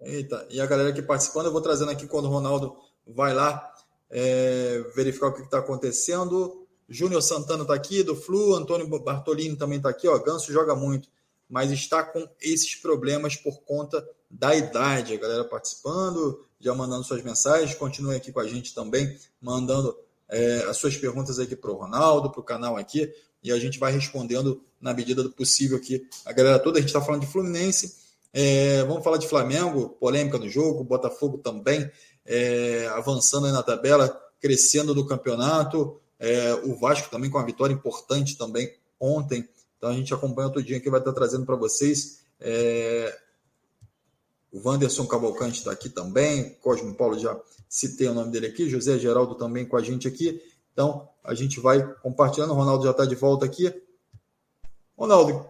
[0.00, 3.72] Eita, e a galera aqui participando, eu vou trazendo aqui quando o Ronaldo vai lá
[4.10, 6.65] é, verificar o que está acontecendo.
[6.88, 10.18] Júnior Santana está aqui, do Flu, Antônio Bartolini também está aqui, ó.
[10.18, 11.08] Ganso joga muito,
[11.48, 15.14] mas está com esses problemas por conta da idade.
[15.14, 17.74] A galera participando, já mandando suas mensagens.
[17.74, 19.96] Continue aqui com a gente também, mandando
[20.28, 23.78] é, as suas perguntas aqui para o Ronaldo, para o canal aqui, e a gente
[23.78, 26.06] vai respondendo na medida do possível aqui.
[26.24, 27.96] A galera toda, a gente está falando de Fluminense,
[28.32, 31.90] é, vamos falar de Flamengo, polêmica do jogo, Botafogo também
[32.26, 34.08] é, avançando na tabela,
[34.40, 39.48] crescendo no campeonato, é, o Vasco também com uma vitória importante também ontem.
[39.76, 42.24] Então a gente acompanha todo dia que vai estar trazendo para vocês.
[42.40, 43.18] É,
[44.52, 48.98] o Wanderson Cavalcante está aqui também, Cosmo Paulo já citei o nome dele aqui, José
[48.98, 50.40] Geraldo também com a gente aqui.
[50.72, 52.50] Então, a gente vai compartilhando.
[52.52, 53.72] O Ronaldo já está de volta aqui.
[54.96, 55.46] Ronaldo,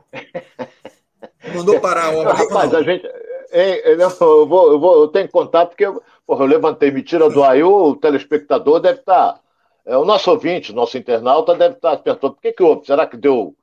[1.54, 2.32] mandou parar a obra.
[2.32, 3.04] Rapaz, a gente.
[3.52, 5.84] eu, vou, eu, vou, eu tenho contar porque
[6.26, 7.56] porra, eu levantei, me tira do ar.
[7.62, 9.34] o telespectador deve estar.
[9.34, 9.40] Tá,
[9.86, 12.84] é, o nosso ouvinte, nosso internauta, deve estar perguntando: por que, que houve?
[12.84, 13.56] Será que deu,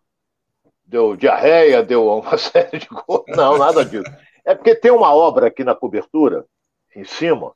[0.86, 3.36] deu diarreia, deu uma série de coisas?
[3.36, 4.10] Não, nada disso.
[4.46, 6.46] É porque tem uma obra aqui na cobertura,
[6.96, 7.52] em cima,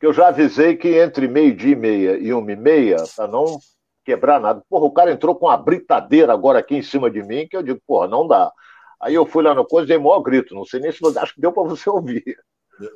[0.00, 3.58] que eu já avisei que entre meio-dia e meia e uma e meia, para não
[4.04, 4.62] quebrar nada.
[4.68, 7.62] Porra, o cara entrou com uma britadeira agora aqui em cima de mim, que eu
[7.62, 8.50] digo, porra, não dá.
[9.00, 11.34] Aí eu fui lá no coisa e dei maior grito, não sei nem se acho
[11.34, 12.36] que deu para você ouvir.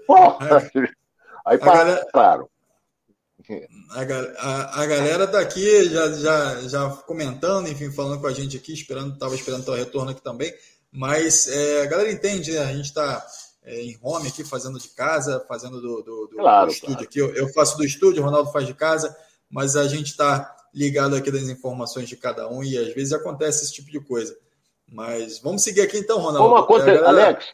[0.06, 0.58] Porra!
[0.58, 0.88] É.
[1.46, 1.58] Aí
[2.12, 2.48] pararam.
[3.90, 4.00] A,
[4.38, 8.72] a, a, galera tá aqui já, já, já comentando, enfim, falando com a gente aqui,
[8.72, 10.52] esperando, estava esperando o retorno aqui também.
[10.90, 12.64] Mas é, a galera entende, né?
[12.64, 13.24] A gente está
[13.64, 17.09] é, em home aqui, fazendo de casa, fazendo do, do, do, claro, do estúdio claro.
[17.09, 17.18] aqui.
[17.18, 19.16] Eu, eu, faço do estúdio, o Ronaldo faz de casa,
[19.50, 23.64] mas a gente está ligado aqui das informações de cada um e às vezes acontece
[23.64, 24.37] esse tipo de coisa.
[24.90, 26.48] Mas vamos seguir aqui então, Ronaldo.
[26.48, 26.87] Como aconte...
[26.87, 27.09] galera...
[27.09, 27.46] Alex,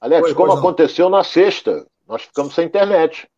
[0.00, 3.28] Alex Oi, como aconteceu na sexta, nós ficamos sem internet.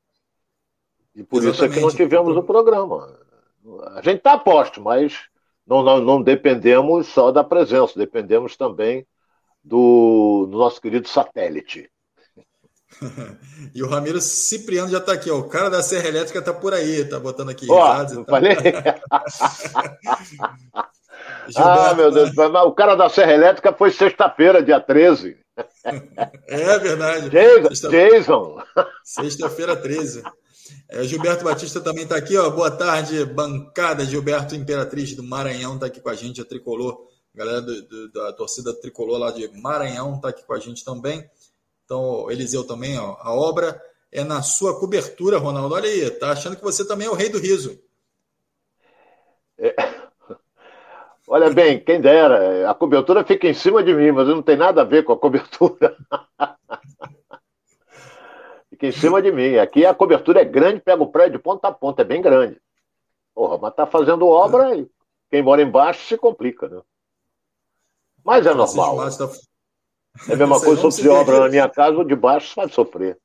[1.18, 1.54] E por Exatamente.
[1.54, 3.12] isso é que não tivemos o programa.
[3.96, 5.18] A gente está a posto, mas
[5.66, 9.04] não, não, não dependemos só da presença, dependemos também
[9.64, 11.90] do, do nosso querido satélite.
[13.74, 15.38] e o Ramiro Cipriano já está aqui, ó.
[15.38, 17.66] O cara da Serra Elétrica está por aí, está botando aqui.
[17.68, 18.52] Oh, falei?
[21.56, 25.36] ah, meu Deus, o cara da Serra Elétrica foi sexta-feira, dia 13.
[26.46, 27.28] É verdade.
[27.28, 27.68] Jason.
[27.74, 27.88] Sexta...
[27.88, 28.62] Jason.
[29.02, 30.22] Sexta-feira 13.
[30.88, 32.50] É, Gilberto Batista também está aqui, ó.
[32.50, 34.04] Boa tarde, bancada.
[34.04, 38.32] Gilberto Imperatriz do Maranhão está aqui com a gente, a tricolor galera do, do, da
[38.32, 41.24] torcida tricolor lá de Maranhão está aqui com a gente também.
[41.84, 45.74] Então, Eliseu também, ó, a obra é na sua cobertura, Ronaldo.
[45.74, 47.80] Olha aí, tá achando que você também é o rei do riso.
[49.56, 49.74] É.
[51.28, 54.82] Olha bem, quem dera, a cobertura fica em cima de mim, mas não tem nada
[54.82, 55.96] a ver com a cobertura.
[58.78, 59.56] fica em cima de mim.
[59.56, 62.60] Aqui a cobertura é grande, pega o prédio de ponta a ponta, é bem grande.
[63.34, 64.88] Porra, mas tá fazendo obra e
[65.30, 66.80] quem mora embaixo se complica, né?
[68.24, 68.98] Mas é normal.
[70.28, 72.68] É a mesma coisa se eu fizer obra na minha casa, ou de baixo vai
[72.68, 73.18] sofrer.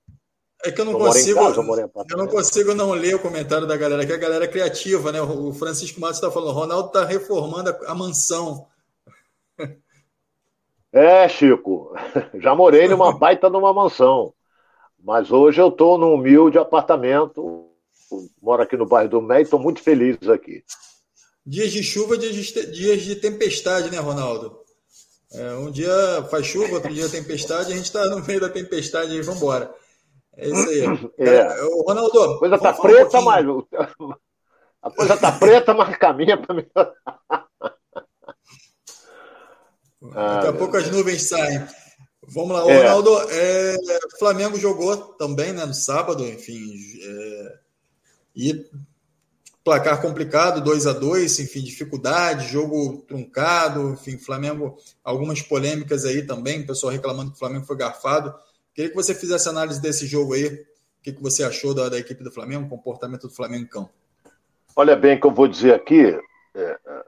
[0.65, 1.39] É que eu não eu consigo.
[1.39, 4.47] Casa, eu, eu, não consigo não ler o comentário da galera, que a galera é
[4.47, 5.21] criativa, né?
[5.21, 8.65] O Francisco Matos está falando, o Ronaldo está reformando a, a, mansão.
[10.91, 11.93] É, Chico,
[12.35, 14.33] já morei numa baita numa mansão.
[15.03, 17.69] Mas hoje eu estou num humilde apartamento.
[18.41, 20.63] Moro aqui no bairro do Mé e estou muito feliz aqui.
[21.45, 24.59] Dias de chuva, dias de, dias de tempestade, né, Ronaldo?
[25.33, 25.91] É, um dia
[26.31, 29.73] faz chuva, outro dia tempestade, a gente está no meio da tempestade e vamos embora.
[30.37, 30.83] É isso aí.
[31.19, 31.53] É.
[31.85, 32.21] Ronaldo.
[32.21, 33.45] A coisa tá preta, um mas.
[34.81, 36.65] A coisa tá preta, mas caminha para mim.
[40.01, 41.65] Daqui a pouco as nuvens saem.
[42.33, 42.77] Vamos lá, o é.
[42.77, 43.09] Ronaldo.
[43.29, 43.77] É,
[44.17, 46.73] Flamengo jogou também, né, no sábado, enfim.
[47.01, 47.59] É,
[48.35, 48.69] e
[49.63, 56.61] placar complicado, 2 a 2 enfim, dificuldade, jogo truncado, enfim, Flamengo, algumas polêmicas aí também,
[56.61, 58.33] o pessoal reclamando que o Flamengo foi garfado.
[58.73, 60.65] Queria que você fizesse análise desse jogo aí, o
[61.01, 63.91] que, que você achou da, da equipe do Flamengo, o comportamento do Flamengo em campo.
[64.75, 66.19] Olha bem, que eu vou dizer aqui,
[66.55, 67.03] é, é,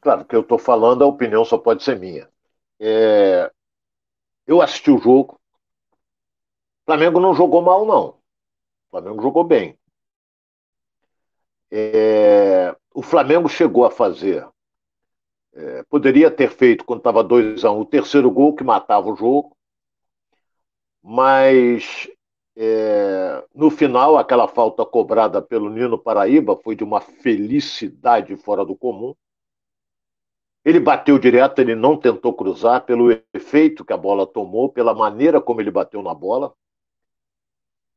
[0.00, 2.28] claro que eu estou falando, a opinião só pode ser minha.
[2.78, 3.50] É,
[4.46, 5.40] eu assisti o jogo,
[6.82, 8.08] o Flamengo não jogou mal, não.
[8.08, 9.76] O Flamengo jogou bem.
[11.70, 14.48] É, o Flamengo chegou a fazer,
[15.52, 19.10] é, poderia ter feito quando estava 2 a 1 um, o terceiro gol que matava
[19.10, 19.56] o jogo,
[21.02, 22.08] mas
[22.56, 28.76] é, no final aquela falta cobrada pelo Nino Paraíba foi de uma felicidade fora do
[28.76, 29.14] comum.
[30.66, 35.40] Ele bateu direto, ele não tentou cruzar pelo efeito que a bola tomou, pela maneira
[35.40, 36.52] como ele bateu na bola.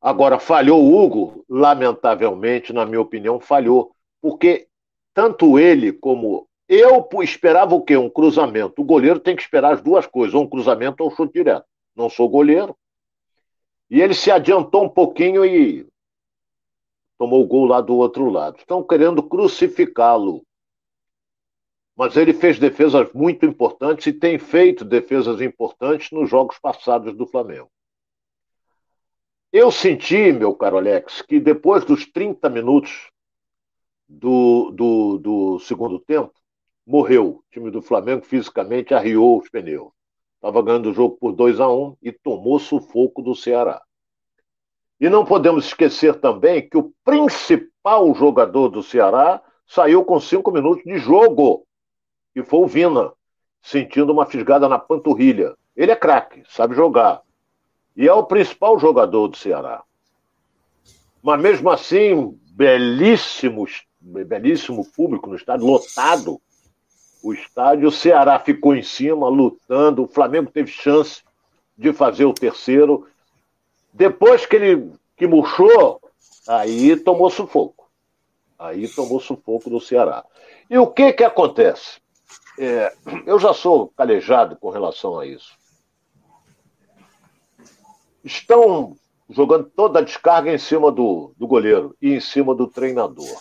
[0.00, 1.44] Agora, falhou o Hugo?
[1.48, 3.90] Lamentavelmente, na minha opinião, falhou.
[4.22, 4.68] Porque
[5.12, 7.96] tanto ele como eu esperava o quê?
[7.96, 8.80] Um cruzamento.
[8.80, 11.66] O goleiro tem que esperar as duas coisas, ou um cruzamento ou um chute direto.
[11.96, 12.76] Não sou goleiro.
[13.90, 15.84] E ele se adiantou um pouquinho e
[17.18, 18.58] tomou o gol lá do outro lado.
[18.58, 20.46] Estão querendo crucificá-lo.
[22.00, 27.26] Mas ele fez defesas muito importantes e tem feito defesas importantes nos jogos passados do
[27.26, 27.70] Flamengo.
[29.52, 33.10] Eu senti, meu caro Alex, que depois dos 30 minutos
[34.08, 36.32] do, do, do segundo tempo,
[36.86, 37.26] morreu.
[37.26, 39.92] O time do Flamengo fisicamente arriou os pneus.
[40.36, 43.78] Estava ganhando o jogo por 2 a 1 um, e tomou sufoco do Ceará.
[44.98, 50.82] E não podemos esquecer também que o principal jogador do Ceará saiu com cinco minutos
[50.82, 51.66] de jogo,
[52.32, 53.12] que foi o Vina,
[53.62, 55.54] sentindo uma fisgada na panturrilha.
[55.76, 57.22] Ele é craque, sabe jogar.
[57.96, 59.82] E é o principal jogador do Ceará.
[61.22, 63.66] Mas mesmo assim, belíssimo,
[64.00, 66.40] belíssimo público no estádio, lotado
[67.22, 67.88] o estádio.
[67.88, 70.04] O Ceará ficou em cima, lutando.
[70.04, 71.22] O Flamengo teve chance
[71.76, 73.06] de fazer o terceiro.
[73.92, 76.00] Depois que ele que murchou,
[76.48, 77.90] aí tomou sufoco.
[78.58, 80.24] Aí tomou sufoco do Ceará.
[80.68, 81.99] E o que que acontece?
[82.62, 82.92] É,
[83.24, 85.56] eu já sou calejado com relação a isso.
[88.22, 88.94] Estão
[89.30, 93.40] jogando toda a descarga em cima do, do goleiro e em cima do treinador.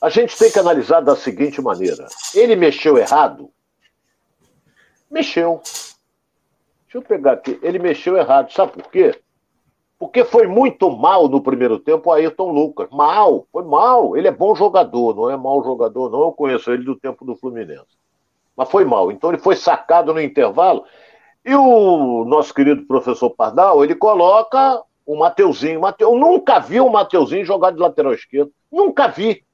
[0.00, 3.52] A gente tem que analisar da seguinte maneira: ele mexeu errado?
[5.10, 5.60] Mexeu.
[6.84, 7.58] Deixa eu pegar aqui.
[7.62, 8.50] Ele mexeu errado.
[8.50, 9.20] Sabe por quê?
[10.00, 12.88] Porque foi muito mal no primeiro tempo o Ayrton Lucas.
[12.90, 14.16] Mal, foi mal.
[14.16, 16.22] Ele é bom jogador, não é mau jogador, não.
[16.22, 17.98] Eu conheço ele do tempo do Fluminense.
[18.56, 19.12] Mas foi mal.
[19.12, 20.86] Então ele foi sacado no intervalo.
[21.44, 25.82] E o nosso querido professor Pardal, ele coloca o Mateuzinho.
[25.98, 28.50] Eu nunca vi o Mateuzinho jogar de lateral esquerdo.
[28.72, 29.44] Nunca vi.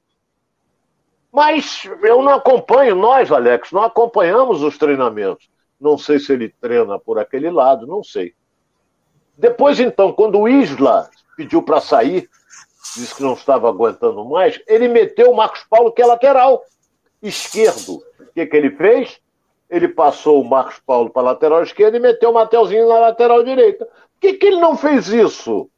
[1.29, 5.49] Mas eu não acompanho, nós, Alex, não acompanhamos os treinamentos.
[5.77, 8.33] Não sei se ele treina por aquele lado, não sei.
[9.37, 12.27] Depois, então, quando o Isla pediu para sair,
[12.95, 16.63] disse que não estava aguentando mais, ele meteu o Marcos Paulo, que é lateral
[17.21, 18.01] esquerdo.
[18.19, 19.19] O que, que ele fez?
[19.69, 23.43] Ele passou o Marcos Paulo para a lateral esquerda e meteu o Mateuzinho na lateral
[23.43, 23.85] direita.
[23.85, 25.69] Por que, que ele não fez isso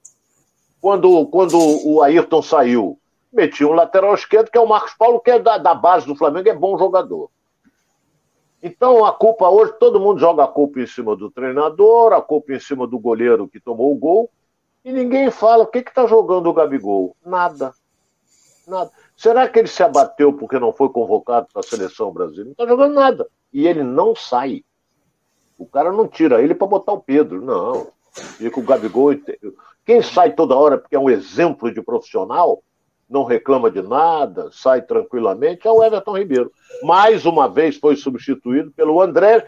[0.79, 2.97] quando, quando o Ayrton saiu?
[3.33, 6.15] Metia um lateral esquerdo, que é o Marcos Paulo, que é da, da base do
[6.15, 7.29] Flamengo, é bom jogador.
[8.61, 12.53] Então a culpa hoje, todo mundo joga a culpa em cima do treinador, a culpa
[12.53, 14.29] em cima do goleiro que tomou o gol,
[14.83, 17.15] e ninguém fala o que está jogando o Gabigol.
[17.25, 17.73] Nada.
[18.67, 18.91] Nada.
[19.15, 22.45] Será que ele se abateu porque não foi convocado para a seleção brasileira?
[22.45, 23.27] Não está jogando nada.
[23.51, 24.63] E ele não sai.
[25.57, 27.41] O cara não tira ele para botar o Pedro.
[27.41, 27.87] Não.
[28.11, 29.15] Fica o Gabigol.
[29.85, 32.63] Quem sai toda hora porque é um exemplo de profissional
[33.09, 36.51] não reclama de nada, sai tranquilamente, é o Everton Ribeiro.
[36.83, 39.45] Mais uma vez foi substituído pelo André,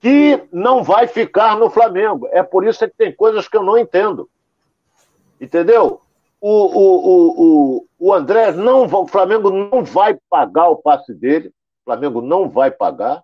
[0.00, 2.28] que não vai ficar no Flamengo.
[2.32, 4.28] É por isso que tem coisas que eu não entendo.
[5.40, 6.00] Entendeu?
[6.40, 11.84] O, o, o, o, André não o Flamengo não vai pagar o passe dele, o
[11.86, 13.22] Flamengo não vai pagar.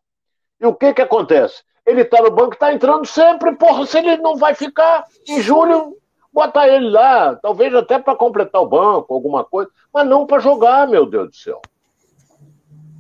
[0.58, 1.62] E o que que acontece?
[1.84, 5.96] Ele está no banco, está entrando sempre, porra, se ele não vai ficar em julho,
[6.32, 10.86] Bota ele lá, talvez até para completar o banco, alguma coisa, mas não para jogar,
[10.86, 11.60] meu Deus do céu.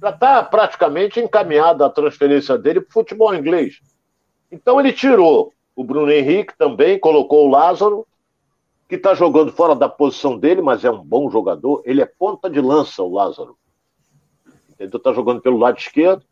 [0.02, 3.80] Já está praticamente encaminhada a transferência dele para o futebol inglês.
[4.50, 8.06] Então ele tirou o Bruno Henrique também, colocou o Lázaro,
[8.88, 11.80] que está jogando fora da posição dele, mas é um bom jogador.
[11.84, 13.56] Ele é ponta de lança, o Lázaro.
[14.78, 16.24] Ele está jogando pelo lado esquerdo.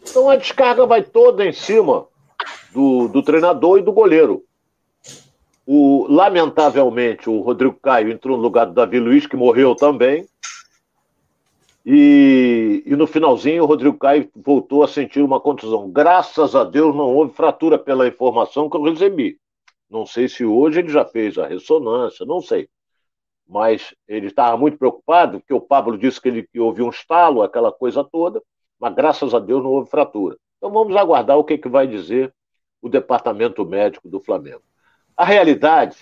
[0.00, 2.06] Então a descarga vai toda em cima
[2.72, 4.44] do, do treinador e do goleiro.
[5.66, 10.26] O, lamentavelmente, o Rodrigo Caio entrou no lugar do Davi Luiz, que morreu também.
[11.86, 15.90] E, e, no finalzinho, o Rodrigo Caio voltou a sentir uma contusão.
[15.90, 19.38] Graças a Deus não houve fratura pela informação que eu recebi.
[19.88, 22.68] Não sei se hoje ele já fez a ressonância, não sei.
[23.46, 27.42] Mas ele estava muito preocupado, porque o Pablo disse que ele que houve um estalo,
[27.42, 28.42] aquela coisa toda,
[28.80, 30.36] mas graças a Deus não houve fratura.
[30.56, 32.34] Então vamos aguardar o que, que vai dizer
[32.80, 34.62] o departamento médico do Flamengo.
[35.16, 35.96] A realidade,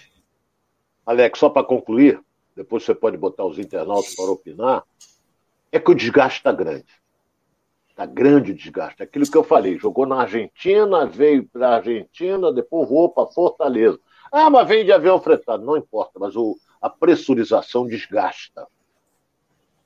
[1.05, 2.21] Alex, só para concluir,
[2.57, 4.85] depois você pode botar os internautas para opinar,
[5.71, 6.87] é que o desgaste está grande.
[7.91, 9.03] Está grande o desgaste.
[9.03, 14.01] Aquilo que eu falei, jogou na Argentina, veio para a Argentina, depois voou para Fortaleza.
[14.31, 15.63] Ah, mas vem de avião fretado.
[15.63, 18.67] Não importa, mas o, a pressurização desgasta.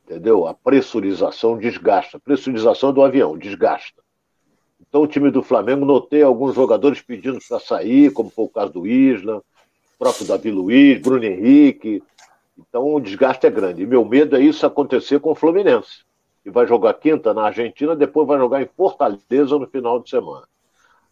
[0.05, 0.47] Entendeu?
[0.47, 2.17] A pressurização desgasta.
[2.17, 4.06] A pressurização do avião desgasta.
[4.89, 8.73] Então, o time do Flamengo, notei alguns jogadores pedindo para sair, como foi o caso
[8.73, 12.03] do Isla, o próprio Davi Luiz, Bruno Henrique.
[12.59, 13.83] Então o desgaste é grande.
[13.83, 16.05] E meu medo é isso acontecer com o Fluminense.
[16.43, 20.47] Que vai jogar quinta na Argentina, depois vai jogar em Fortaleza no final de semana.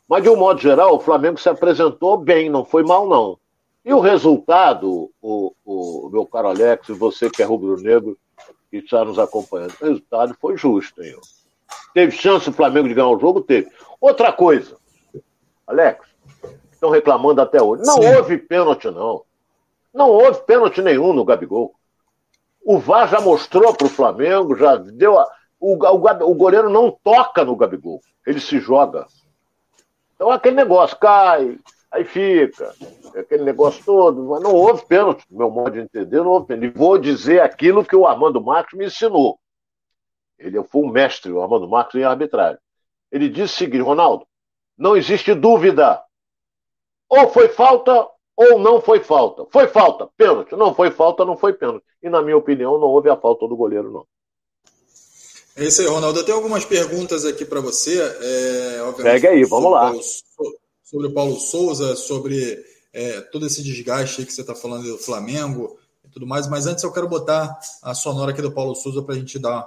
[0.09, 3.39] Mas, de um modo geral, o Flamengo se apresentou bem, não foi mal, não.
[3.85, 8.17] E o resultado, o, o meu caro Alex, e você que é rubro-negro,
[8.71, 11.17] que está nos acompanhando, o resultado foi justo, hein?
[11.93, 13.41] Teve chance o Flamengo de ganhar o jogo?
[13.41, 13.71] Teve.
[14.01, 14.77] Outra coisa,
[15.67, 16.07] Alex,
[16.73, 17.85] estão reclamando até hoje.
[17.87, 18.15] Não Sim.
[18.15, 19.23] houve pênalti, não.
[19.95, 21.75] Não houve pênalti nenhum no Gabigol.
[22.65, 25.19] O VAR já mostrou para o Flamengo, já deu.
[25.19, 25.27] A...
[25.61, 29.07] O, o, o goleiro não toca no Gabigol, ele se joga.
[30.15, 31.59] Então aquele negócio cai,
[31.91, 32.75] aí fica,
[33.17, 36.75] aquele negócio todo, mas não houve pênalti, meu modo de entender, não houve pênalti.
[36.75, 39.39] E vou dizer aquilo que o Armando Marques me ensinou.
[40.45, 42.59] Ele foi um mestre, o Armando Marques, em arbitragem.
[43.11, 44.27] Ele disse o seguinte, Ronaldo,
[44.77, 46.03] não existe dúvida.
[47.09, 49.47] Ou foi falta ou não foi falta.
[49.51, 50.53] Foi falta, pênalti.
[50.57, 51.85] Não foi falta, não foi pênalti.
[52.03, 54.07] E, na minha opinião, não houve a falta do goleiro, não.
[55.57, 56.19] É isso aí, Ronaldo.
[56.19, 58.01] Eu tenho algumas perguntas aqui para você.
[58.01, 59.83] É, Pega aí, vamos lá.
[59.83, 60.01] Paulo,
[60.83, 65.79] sobre o Paulo Souza, sobre é, todo esse desgaste que você está falando do Flamengo
[66.05, 66.49] e tudo mais.
[66.49, 69.65] Mas antes eu quero botar a sonora aqui do Paulo Souza para a gente dar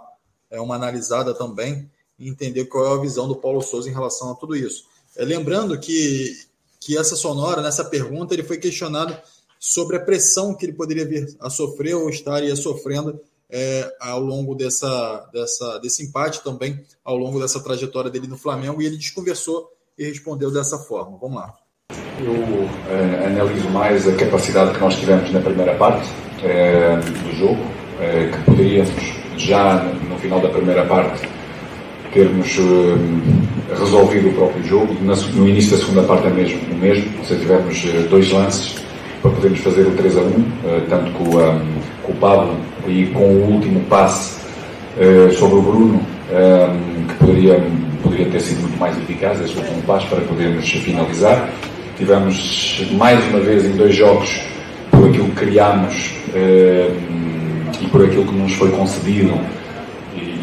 [0.49, 4.31] é, uma analisada também e entender qual é a visão do Paulo Souza em relação
[4.31, 4.85] a tudo isso.
[5.15, 6.35] É, lembrando que,
[6.79, 9.17] que essa sonora, nessa pergunta, ele foi questionado
[9.59, 13.19] sobre a pressão que ele poderia vir a sofrer ou estaria sofrendo
[13.49, 18.81] é, ao longo dessa, dessa, desse empate também, ao longo dessa trajetória dele no Flamengo,
[18.81, 21.17] e ele desconversou e respondeu dessa forma.
[21.17, 21.53] Vamos lá.
[22.19, 26.07] Eu é, analiso mais a capacidade que nós tivemos na primeira parte
[26.43, 27.61] é, do jogo,
[27.99, 28.89] é, que poderíamos
[29.37, 29.83] já
[30.17, 31.27] no final da primeira parte
[32.11, 32.97] termos uh,
[33.77, 34.97] resolvido o próprio jogo.
[35.35, 38.75] No início da segunda parte é mesmo o mesmo, seja, tivemos uh, dois lances
[39.21, 40.45] para podermos fazer o 3 a 1, uh,
[40.89, 41.61] tanto com, um,
[42.03, 42.55] com, o Pablo
[42.87, 44.37] e com o último passe
[45.37, 46.01] sobre o Bruno,
[47.07, 47.63] que poderia,
[48.01, 51.49] poderia ter sido muito mais eficaz, esse último passe, para podermos finalizar.
[51.97, 54.41] Tivemos mais uma vez em dois jogos
[54.89, 56.15] por aquilo que criámos
[57.79, 59.39] e por aquilo que nos foi concedido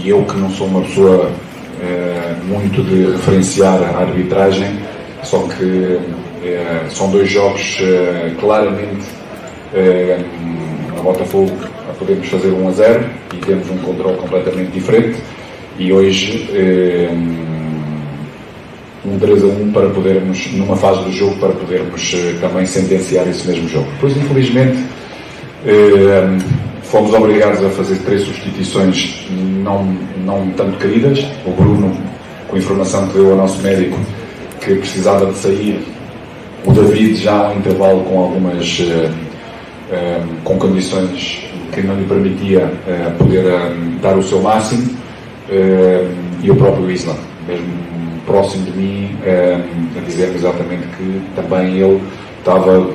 [0.04, 1.32] e eu que não sou uma pessoa
[1.80, 4.78] é, muito de referenciar a arbitragem,
[5.22, 5.98] só que
[6.44, 9.06] é, são dois jogos é, claramente
[10.94, 11.50] no Botafogo
[11.98, 15.16] podemos fazer 1 a 0 e temos um controle completamente diferente
[15.78, 16.48] e hoje
[19.04, 23.48] um 3 a 1 para podermos, numa fase do jogo, para podermos também sentenciar esse
[23.48, 23.88] mesmo jogo.
[24.00, 24.78] Pois infelizmente
[26.94, 29.26] fomos obrigados a fazer três substituições
[29.64, 29.82] não,
[30.24, 31.26] não tanto queridas.
[31.44, 31.92] O Bruno,
[32.46, 33.98] com a informação que deu ao nosso médico,
[34.60, 35.84] que precisava de sair.
[36.64, 38.78] O David, já ao intervalo, com algumas.
[38.78, 39.10] Uh,
[39.90, 43.42] uh, com condições que não lhe permitia uh, poder
[44.00, 44.88] dar o seu máximo.
[46.44, 47.16] e o próprio Isla,
[47.48, 47.66] mesmo
[48.24, 49.10] próximo de mim,
[49.96, 52.00] a dizer-me exatamente que também ele
[52.38, 52.86] estava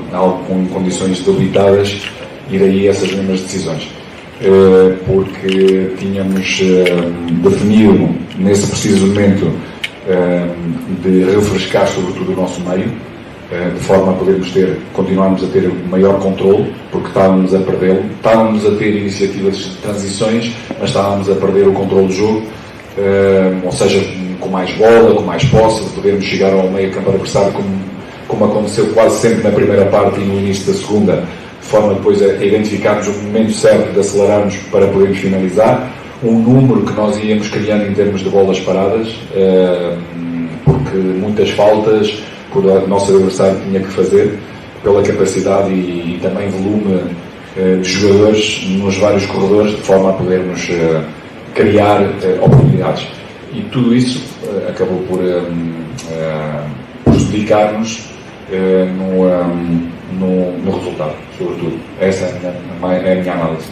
[0.48, 2.02] com condições debilitadas
[2.52, 3.88] e daí essas mesmas decisões.
[4.42, 6.86] Eh, porque tínhamos eh,
[7.44, 9.52] definido nesse preciso momento
[10.08, 10.48] eh,
[11.04, 12.90] de refrescar sobretudo o nosso meio,
[13.50, 18.64] de forma a podermos ter, continuarmos a ter maior controle, porque estávamos a perdê-lo, estávamos
[18.64, 22.44] a ter iniciativas de transições, mas estávamos a perder o controle do jogo,
[23.64, 24.06] ou seja,
[24.40, 27.70] com mais bola, com mais posse, de podermos chegar ao meio campo adversário, como,
[28.28, 31.24] como aconteceu quase sempre na primeira parte e no início da segunda,
[31.70, 35.90] forma depois a identificarmos o momento certo de acelerarmos para podermos finalizar,
[36.24, 39.96] um número que nós íamos criando em termos de bolas paradas, eh,
[40.66, 44.38] porque muitas faltas que o nosso adversário tinha que fazer
[44.84, 47.02] pela capacidade e, também volume
[47.56, 51.02] eh, de jogadores nos vários corredores, de forma a podermos eh,
[51.54, 52.02] criar
[52.42, 53.08] oportunidades.
[53.54, 54.22] E tudo isso
[54.68, 55.20] acabou por
[57.04, 58.08] prejudicar-nos
[58.96, 61.78] no no, no resultado, sobretudo.
[62.00, 63.68] Essa é a, minha, é a minha análise.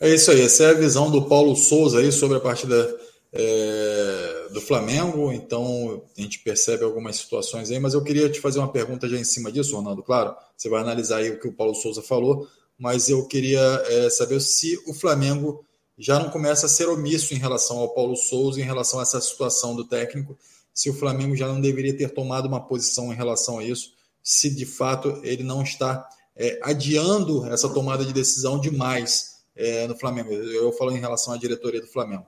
[0.00, 2.98] É isso aí, essa é a visão do Paulo Souza aí sobre a partida
[3.32, 5.30] é, do Flamengo.
[5.32, 9.18] Então a gente percebe algumas situações aí, mas eu queria te fazer uma pergunta já
[9.18, 10.02] em cima disso, Ronaldo.
[10.02, 12.48] Claro, você vai analisar aí o que o Paulo Souza falou,
[12.78, 15.64] mas eu queria é, saber se o Flamengo
[15.98, 19.20] já não começa a ser omisso em relação ao Paulo Souza, em relação a essa
[19.20, 20.34] situação do técnico,
[20.72, 24.54] se o Flamengo já não deveria ter tomado uma posição em relação a isso se
[24.54, 30.32] de fato ele não está é, adiando essa tomada de decisão demais é, no Flamengo.
[30.32, 32.26] Eu falo em relação à diretoria do Flamengo.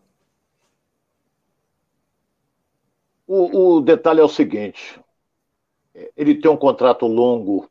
[3.27, 5.01] O, o detalhe é o seguinte:
[6.17, 7.71] ele tem um contrato longo.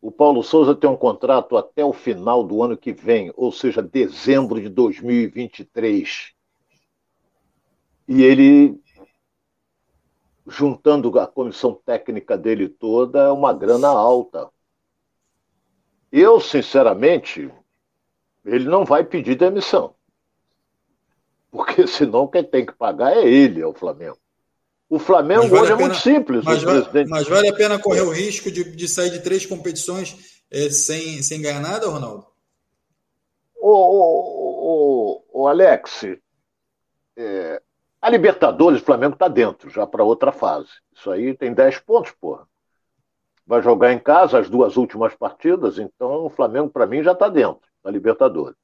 [0.00, 3.82] O Paulo Souza tem um contrato até o final do ano que vem, ou seja,
[3.82, 6.32] dezembro de 2023.
[8.06, 8.80] E ele,
[10.46, 14.48] juntando a comissão técnica dele toda, é uma grana alta.
[16.12, 17.50] Eu, sinceramente,
[18.44, 19.94] ele não vai pedir demissão.
[21.50, 24.18] Porque senão quem tem que pagar é ele, é o Flamengo.
[24.88, 26.44] O Flamengo vale hoje é muito simples.
[26.44, 30.40] Mas, vale, mas vale a pena correr o risco de, de sair de três competições
[30.48, 32.24] é, sem, sem ganhar nada, Ronaldo?
[33.60, 36.04] Ô, ô, ô, ô Alex,
[37.16, 37.60] é,
[38.06, 40.70] a Libertadores, o Flamengo está dentro, já para outra fase.
[40.94, 42.46] Isso aí tem 10 pontos, porra.
[43.44, 47.28] Vai jogar em casa as duas últimas partidas, então o Flamengo, para mim, já está
[47.28, 48.56] dentro da Libertadores.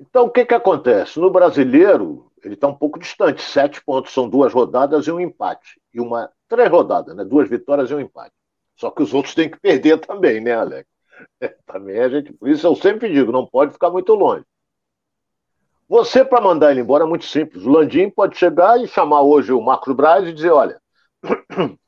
[0.00, 1.20] Então, o que, que acontece?
[1.20, 3.42] No brasileiro, ele está um pouco distante.
[3.42, 5.78] Sete pontos são duas rodadas e um empate.
[5.92, 6.30] E uma.
[6.48, 7.24] Três rodadas, né?
[7.24, 8.32] Duas vitórias e um empate.
[8.76, 10.88] Só que os outros têm que perder também, né, Alex?
[11.66, 12.32] também a gente.
[12.32, 14.44] Por isso eu sempre digo, não pode ficar muito longe.
[15.92, 17.66] Você, para mandar ele embora, é muito simples.
[17.66, 20.80] O Landim pode chegar e chamar hoje o Marcos Braz e dizer: olha,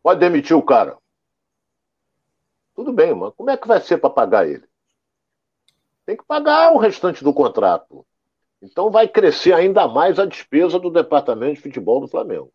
[0.00, 0.96] pode demitir o cara.
[2.76, 4.62] Tudo bem, mas como é que vai ser para pagar ele?
[6.06, 8.06] tem que pagar o restante do contrato.
[8.62, 12.52] Então vai crescer ainda mais a despesa do departamento de futebol do Flamengo.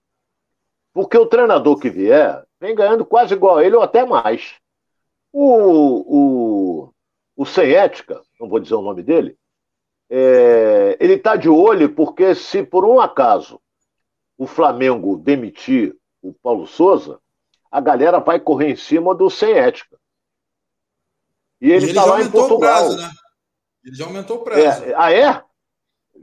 [0.93, 4.55] Porque o treinador que vier vem ganhando quase igual a ele ou até mais.
[5.33, 6.93] O, o,
[7.35, 9.37] o Sem Ética, não vou dizer o nome dele,
[10.09, 13.61] é, ele está de olho porque se por um acaso
[14.37, 17.19] o Flamengo demitir o Paulo Souza,
[17.71, 19.97] a galera vai correr em cima do Sem Ética.
[21.61, 22.59] E ele está lá em Portugal.
[22.59, 23.11] Prazo, né?
[23.83, 24.83] Ele já aumentou o prazo.
[24.85, 25.43] É, ah, é?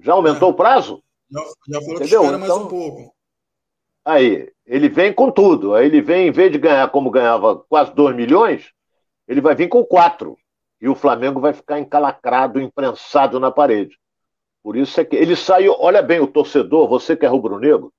[0.00, 0.52] Já aumentou é.
[0.52, 1.02] o prazo?
[1.30, 1.98] Já, já falou Entendeu?
[1.98, 3.14] que espera mais então, um pouco.
[4.04, 5.74] Aí, ele vem com tudo.
[5.74, 8.72] Aí ele vem, em vez de ganhar como ganhava quase 2 milhões,
[9.28, 10.36] ele vai vir com 4.
[10.80, 13.98] E o Flamengo vai ficar encalacrado, imprensado na parede.
[14.62, 15.74] Por isso é que ele saiu.
[15.78, 17.92] Olha bem, o torcedor, você que é rubro-negro,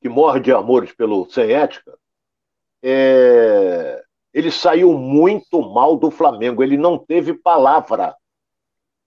[0.00, 1.96] que morre de amores pelo sem ética,
[2.82, 4.02] é...
[4.32, 6.62] ele saiu muito mal do Flamengo.
[6.62, 8.16] Ele não teve palavra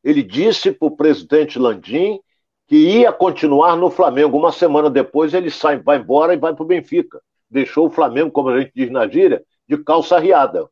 [0.04, 2.20] ele disse para o presidente Landim
[2.68, 4.38] que ia continuar no Flamengo.
[4.38, 7.22] Uma semana depois ele sai, vai embora e vai para o Benfica.
[7.50, 10.70] Deixou o Flamengo, como a gente diz na gíria, de calça riada.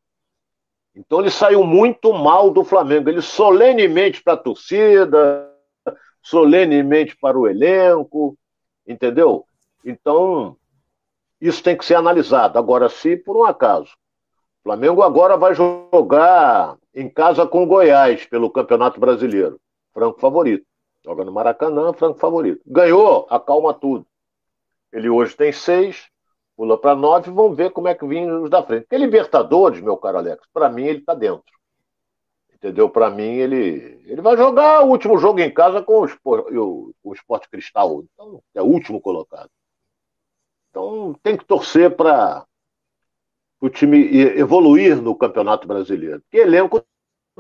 [0.98, 3.08] Então ele saiu muito mal do Flamengo.
[3.08, 5.48] Ele solenemente para a torcida,
[6.24, 8.36] solenemente para o elenco,
[8.86, 9.46] entendeu?
[9.86, 10.58] Então,
[11.40, 12.58] isso tem que ser analisado.
[12.58, 13.92] Agora, se por um acaso
[14.60, 19.62] o Flamengo agora vai jogar em casa com o Goiás pelo Campeonato Brasileiro.
[19.94, 20.66] Franco favorito.
[21.06, 22.62] Joga no Maracanã, franco favorito.
[22.66, 24.06] Ganhou, acalma tudo.
[24.92, 26.10] Ele hoje tem seis,
[26.58, 28.82] pula para nove, vamos ver como é que vem os da frente.
[28.82, 31.56] Porque Libertadores, meu caro Alex, para mim ele está dentro.
[32.54, 32.90] Entendeu?
[32.90, 37.14] Para mim ele, ele vai jogar o último jogo em casa com o, o, o
[37.14, 39.52] Esporte Cristal, então, é o último colocado.
[40.72, 42.44] Então tem que torcer para
[43.62, 43.98] o time
[44.36, 46.22] evoluir no Campeonato Brasileiro.
[46.22, 46.84] Porque elenco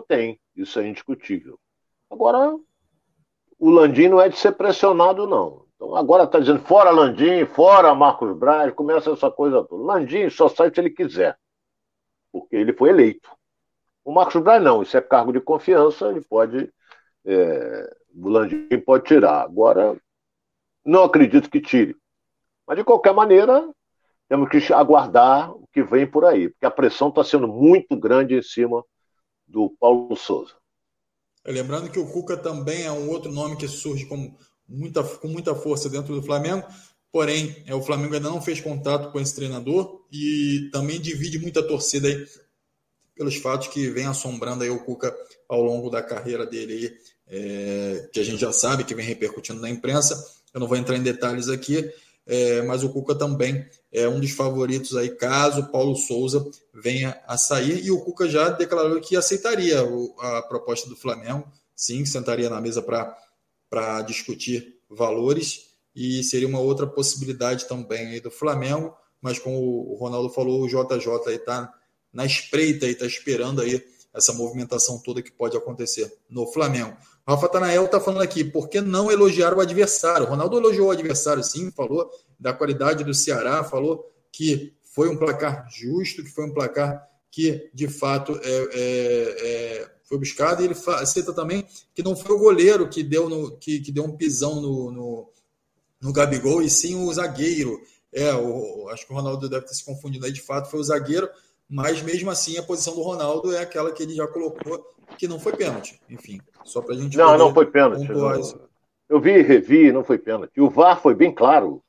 [0.07, 1.59] tem, isso é indiscutível.
[2.09, 2.55] Agora,
[3.59, 5.66] o Landim não é de ser pressionado, não.
[5.77, 9.83] Então, agora está dizendo fora Landim, fora Marcos Braz, começa essa coisa toda.
[9.83, 11.37] Landim só sai se ele quiser,
[12.31, 13.29] porque ele foi eleito.
[14.03, 16.73] O Marcos Braz não, isso é cargo de confiança, ele pode.
[17.23, 19.43] É, o Landim pode tirar.
[19.43, 19.95] Agora,
[20.83, 21.95] não acredito que tire.
[22.65, 23.69] Mas, de qualquer maneira,
[24.27, 28.35] temos que aguardar o que vem por aí, porque a pressão está sendo muito grande
[28.35, 28.83] em cima
[29.45, 30.55] do Paulo Souza.
[31.45, 34.35] Lembrando que o Cuca também é um outro nome que surge com
[34.67, 36.65] muita, com muita força dentro do Flamengo,
[37.11, 41.63] porém é, o Flamengo ainda não fez contato com esse treinador e também divide muita
[41.63, 42.27] torcida aí
[43.15, 45.15] pelos fatos que vem assombrando aí o Cuca
[45.49, 46.95] ao longo da carreira dele
[47.27, 50.15] é, que a gente já sabe que vem repercutindo na imprensa.
[50.53, 51.91] Eu não vou entrar em detalhes aqui,
[52.25, 57.37] é, mas o Cuca também é um dos favoritos aí, caso Paulo Souza venha a
[57.37, 57.83] sair.
[57.83, 59.79] E o Cuca já declarou que aceitaria
[60.19, 63.15] a proposta do Flamengo, sim, sentaria na mesa para
[64.05, 70.29] discutir valores, e seria uma outra possibilidade também aí do Flamengo, mas como o Ronaldo
[70.29, 71.73] falou, o JJ está
[72.13, 76.95] na espreita e está esperando aí essa movimentação toda que pode acontecer no Flamengo.
[77.27, 80.25] Rafa Tanael está falando aqui, por que não elogiar o adversário?
[80.25, 82.09] O Ronaldo elogiou o adversário, sim, falou
[82.39, 87.69] da qualidade do Ceará, falou que foi um placar justo, que foi um placar que,
[87.73, 90.61] de fato, é, é, é, foi buscado.
[90.61, 94.03] E ele cita também que não foi o goleiro que deu, no, que, que deu
[94.03, 95.29] um pisão no, no,
[96.01, 97.79] no Gabigol, e sim o zagueiro.
[98.13, 100.83] É, o, acho que o Ronaldo deve ter se confundido aí, de fato, foi o
[100.83, 101.29] zagueiro,
[101.69, 104.85] mas mesmo assim a posição do Ronaldo é aquela que ele já colocou,
[105.17, 105.99] que não foi pênalti.
[106.09, 107.17] Enfim, só para a gente.
[107.17, 108.07] Não, não foi pênalti.
[109.09, 110.59] Eu vi e revi, não foi pênalti.
[110.59, 111.81] O VAR foi bem claro,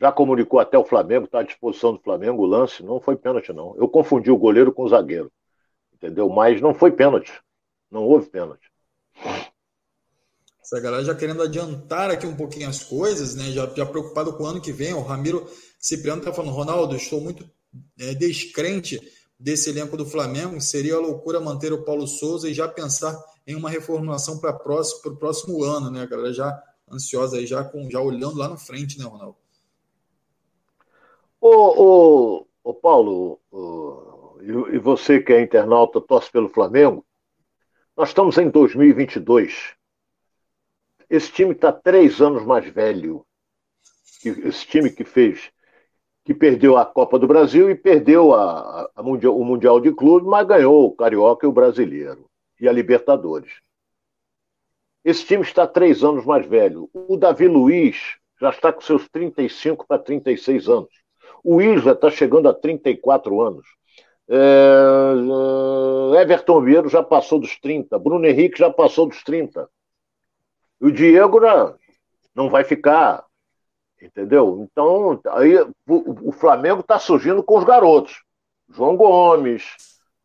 [0.00, 3.52] já comunicou até o Flamengo, está à disposição do Flamengo o lance, não foi pênalti,
[3.52, 3.74] não.
[3.76, 5.30] Eu confundi o goleiro com o zagueiro,
[5.94, 6.28] entendeu?
[6.28, 7.32] Mas não foi pênalti,
[7.90, 8.70] não houve pênalti.
[10.62, 13.52] Essa galera já querendo adiantar aqui um pouquinho as coisas, né?
[13.52, 14.92] Já, já preocupado com o ano que vem.
[14.92, 15.46] O Ramiro
[15.78, 17.48] Cipriano está falando, Ronaldo, estou muito
[18.00, 19.00] é, descrente
[19.38, 20.60] desse elenco do Flamengo.
[20.60, 23.16] Seria loucura manter o Paulo Souza e já pensar
[23.46, 26.02] em uma reformulação para o próximo, próximo ano, né?
[26.02, 29.36] A galera já ansiosa aí, já, com, já olhando lá na frente, né, Ronaldo?
[31.40, 34.36] Ô, ô, ô Paulo, ô,
[34.72, 37.04] e você que é internauta, torce pelo Flamengo,
[37.96, 39.74] nós estamos em 2022.
[41.08, 43.24] Esse time está três anos mais velho.
[44.22, 45.50] Esse time que fez,
[46.22, 50.26] que perdeu a Copa do Brasil e perdeu a, a mundial, o Mundial de Clube,
[50.26, 52.28] mas ganhou o Carioca e o Brasileiro
[52.60, 53.62] e a Libertadores.
[55.02, 56.90] Esse time está três anos mais velho.
[56.92, 60.90] O Davi Luiz já está com seus 35 para 36 anos.
[61.42, 63.66] O Isla está chegando a 34 anos.
[64.28, 66.20] É...
[66.20, 67.98] Everton Vieira já passou dos 30.
[67.98, 69.68] Bruno Henrique já passou dos 30.
[70.80, 71.74] E o Diego não,
[72.34, 73.24] não vai ficar.
[74.00, 74.66] Entendeu?
[74.70, 78.22] Então, aí o, o Flamengo está surgindo com os garotos.
[78.68, 79.64] João Gomes,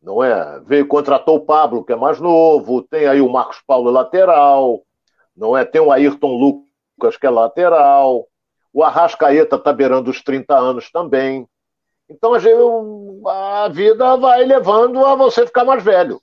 [0.02, 0.60] não é?
[0.62, 4.84] Veio, contratou o Pablo, que é mais novo, tem aí o Marcos Paulo lateral,
[5.36, 5.64] não é?
[5.64, 8.28] Tem o Ayrton Lucas, que é lateral,
[8.74, 11.48] o Arrascaeta está beirando os 30 anos também.
[12.12, 12.58] Então a, gente,
[13.26, 16.22] a vida vai levando a você ficar mais velho.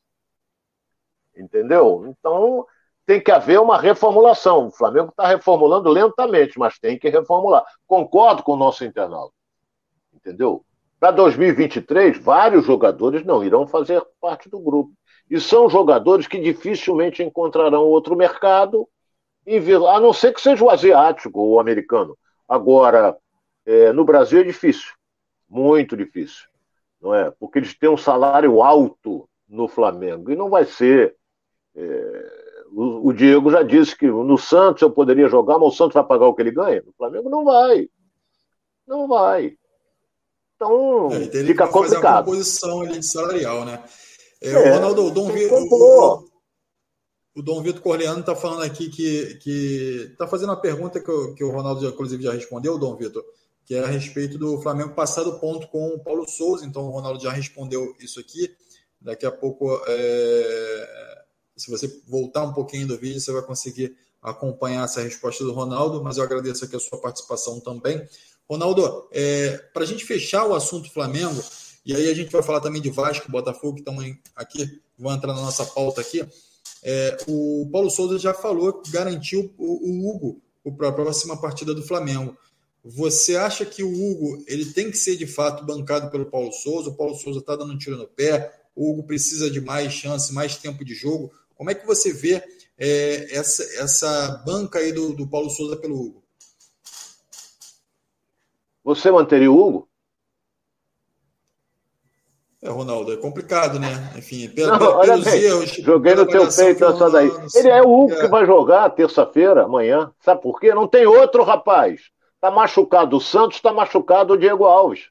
[1.34, 2.04] Entendeu?
[2.06, 2.66] Então,
[3.06, 4.66] tem que haver uma reformulação.
[4.66, 7.64] O Flamengo está reformulando lentamente, mas tem que reformular.
[7.86, 9.32] Concordo com o nosso internauta.
[10.12, 10.62] Entendeu?
[11.00, 14.92] Para 2023, vários jogadores não irão fazer parte do grupo.
[15.30, 18.86] E são jogadores que dificilmente encontrarão outro mercado,
[19.46, 22.18] a não ser que seja o asiático ou o americano.
[22.46, 23.16] Agora,
[23.64, 24.97] é, no Brasil é difícil,
[25.48, 26.46] muito difícil,
[27.00, 27.30] não é?
[27.30, 31.16] Porque eles têm um salário alto no Flamengo e não vai ser
[31.74, 32.38] é,
[32.72, 36.04] o, o, Diego já disse que no Santos eu poderia jogar, mas o Santos vai
[36.04, 36.82] pagar o que ele ganha?
[36.84, 37.88] No Flamengo não vai.
[38.86, 39.56] Não vai.
[40.56, 42.02] Então, é, fica complicado.
[42.02, 43.82] Fazer uma composição ali de salarial, né?
[44.42, 46.24] É, é, o Ronaldo, o Dom, Vitor, o,
[47.36, 51.44] o, Dom Vitor Corleano está falando aqui que está fazendo uma pergunta que, eu, que
[51.44, 53.24] o Ronaldo, inclusive, já respondeu, Dom Vitor,
[53.68, 56.64] que é a respeito do Flamengo passar do ponto com o Paulo Souza.
[56.64, 58.50] Então, o Ronaldo já respondeu isso aqui.
[58.98, 61.18] Daqui a pouco é,
[61.54, 66.02] se você voltar um pouquinho do vídeo, você vai conseguir acompanhar essa resposta do Ronaldo,
[66.02, 68.02] mas eu agradeço aqui a sua participação também.
[68.48, 71.38] Ronaldo, é, para a gente fechar o assunto Flamengo,
[71.84, 73.98] e aí a gente vai falar também de Vasco, Botafogo, que estão
[74.34, 76.26] aqui, vão entrar na nossa pauta aqui.
[76.82, 80.40] É, o Paulo Souza já falou, garantiu o, o Hugo
[80.76, 82.36] para a próxima partida do Flamengo.
[82.84, 86.90] Você acha que o Hugo ele tem que ser de fato bancado pelo Paulo Souza?
[86.90, 90.32] O Paulo Souza está dando um tiro no pé, o Hugo precisa de mais chance,
[90.32, 91.32] mais tempo de jogo.
[91.54, 92.42] Como é que você vê
[92.78, 96.22] é, essa, essa banca aí do, do Paulo Souza pelo Hugo?
[98.84, 99.88] Você manteria o Hugo?
[102.62, 104.12] É, Ronaldo, é complicado, né?
[104.16, 105.70] Enfim, pelo, não, pelos bem, erros.
[105.70, 107.30] Joguei no teu peito essa daí.
[107.54, 108.20] Ele é o Hugo é.
[108.22, 110.10] que vai jogar terça-feira, amanhã.
[110.20, 110.74] Sabe por quê?
[110.74, 112.10] Não tem outro rapaz.
[112.40, 115.10] Tá machucado o Santos, tá machucado o Diego Alves.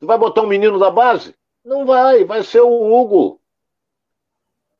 [0.00, 1.34] Tu vai botar um menino da base?
[1.64, 3.40] Não vai, vai ser o Hugo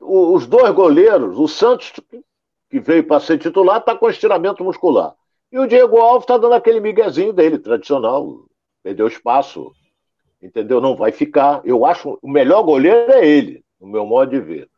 [0.06, 1.92] os dois goleiros, o Santos,
[2.70, 5.14] que veio para ser titular, está com estiramento muscular.
[5.50, 8.44] E o Diego Alves está dando aquele miguezinho dele, tradicional.
[8.82, 9.72] Perdeu espaço.
[10.42, 10.80] Entendeu?
[10.80, 11.60] Não vai ficar.
[11.64, 14.70] Eu acho o melhor goleiro é ele, no meu modo de ver.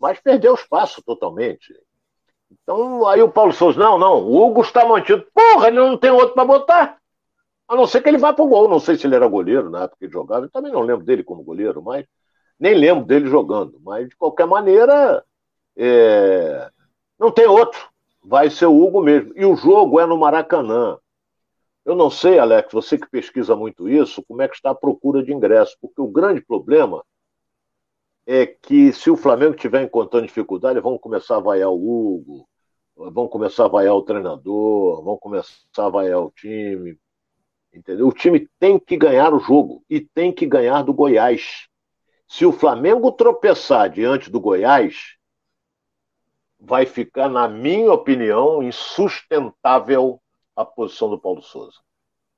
[0.00, 1.74] Mas perdeu espaço totalmente.
[2.62, 5.26] Então, aí o Paulo Souza, não, não, o Hugo está mantido.
[5.34, 6.98] Porra, ele não tem outro para botar.
[7.66, 8.68] A não ser que ele vá para o gol.
[8.68, 10.46] Não sei se ele era goleiro na época que jogava.
[10.46, 12.06] Eu também não lembro dele como goleiro, mas
[12.58, 15.24] nem lembro dele jogando, mas de qualquer maneira,
[15.76, 16.70] é...
[17.18, 17.88] não tem outro.
[18.22, 19.32] Vai ser o Hugo mesmo.
[19.36, 20.98] E o jogo é no Maracanã.
[21.84, 25.22] Eu não sei, Alex, você que pesquisa muito isso, como é que está a procura
[25.22, 27.04] de ingresso, porque o grande problema
[28.26, 32.48] é que se o Flamengo estiver encontrando dificuldade, vão começar a vaiar o Hugo,
[32.96, 36.98] vão começar a vaiar o treinador, vão começar a vaiar o time.
[37.72, 38.06] Entendeu?
[38.06, 41.68] O time tem que ganhar o jogo e tem que ganhar do Goiás.
[42.26, 45.16] Se o Flamengo tropeçar diante do Goiás,
[46.58, 50.20] vai ficar, na minha opinião, insustentável
[50.56, 51.78] a posição do Paulo Souza.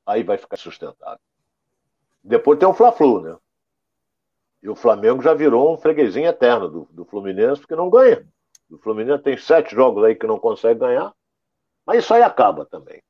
[0.05, 1.21] Aí vai ficar sustentável.
[2.25, 3.37] Depois tem o Fla-Flu, né?
[4.67, 8.27] E o Flamengo já virou um freguesinho eterno do, do Fluminense, porque não ganha.
[8.69, 11.15] O Fluminense tem sete jogos aí que não consegue ganhar,
[11.87, 13.01] mas isso aí acaba também.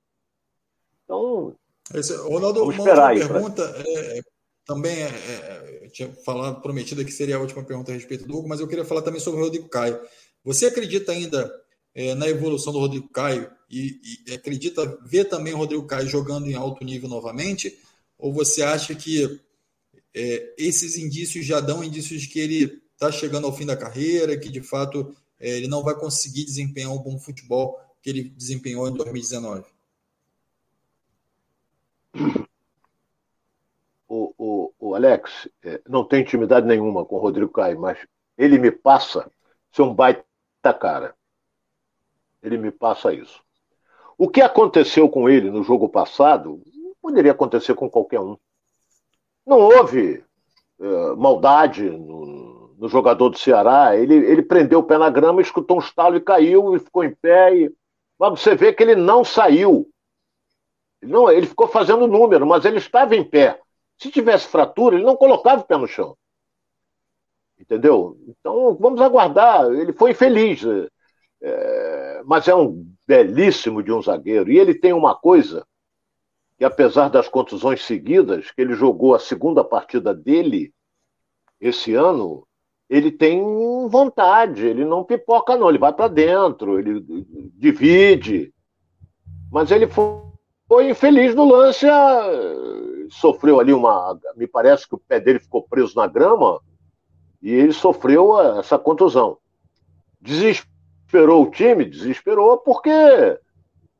[1.02, 1.56] Então.
[1.94, 3.66] Esse, Ronaldo, vamos esperar uma pergunta.
[3.66, 3.82] Pra...
[3.86, 4.20] É,
[4.66, 8.36] também é, é, eu tinha falado, prometido que seria a última pergunta a respeito do
[8.36, 9.98] Hugo, mas eu queria falar também sobre o Rodrigo Caio.
[10.44, 11.50] Você acredita ainda
[11.94, 13.98] é, na evolução do Rodrigo Caio e,
[14.28, 17.78] e, acredita ver também o Rodrigo Caio jogando em alto nível novamente?
[18.18, 19.40] Ou você acha que
[20.16, 24.38] é, esses indícios já dão indícios de que ele está chegando ao fim da carreira,
[24.38, 28.88] que de fato é, ele não vai conseguir desempenhar um bom futebol que ele desempenhou
[28.88, 29.66] em 2019?
[34.08, 37.98] O, o, o Alex é, não tem intimidade nenhuma com o Rodrigo Caio, mas
[38.38, 39.30] ele me passa
[39.70, 40.24] ser um baita
[40.80, 41.14] cara.
[42.42, 43.42] Ele me passa isso.
[44.16, 46.62] O que aconteceu com ele no jogo passado
[47.02, 48.38] poderia acontecer com qualquer um.
[49.46, 50.24] Não houve
[50.78, 53.96] uh, maldade no, no, jogador do Ceará.
[53.96, 57.14] Ele, ele prendeu o pé na grama, escutou um estalo e caiu e ficou em
[57.14, 57.56] pé.
[57.56, 57.72] E...
[58.18, 59.88] Mas você vê que ele não saiu.
[61.00, 63.60] Não, ele ficou fazendo número, mas ele estava em pé.
[63.96, 66.16] Se tivesse fratura, ele não colocava o pé no chão.
[67.58, 68.18] Entendeu?
[68.28, 69.70] Então vamos aguardar.
[69.72, 70.62] Ele foi infeliz,
[71.40, 74.50] é, mas é um belíssimo de um zagueiro.
[74.50, 75.64] E ele tem uma coisa
[76.56, 80.72] que apesar das contusões seguidas, que ele jogou a segunda partida dele
[81.60, 82.46] esse ano,
[82.88, 83.42] ele tem
[83.88, 87.04] vontade, ele não pipoca não, ele vai para dentro, ele
[87.54, 88.52] divide.
[89.50, 90.22] Mas ele foi,
[90.68, 91.86] foi infeliz no lance,
[93.10, 96.60] sofreu ali uma, me parece que o pé dele ficou preso na grama
[97.42, 99.38] e ele sofreu essa contusão.
[100.20, 102.90] Desesperou o time, desesperou porque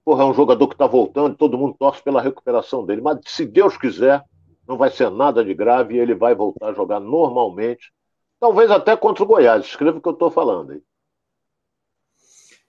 [0.06, 3.00] Porra, é um jogador que está voltando, todo mundo torce pela recuperação dele.
[3.00, 4.22] Mas se Deus quiser,
[4.64, 7.92] não vai ser nada de grave e ele vai voltar a jogar normalmente.
[8.38, 9.66] Talvez até contra o Goiás.
[9.66, 10.82] Escreva o que eu estou falando aí.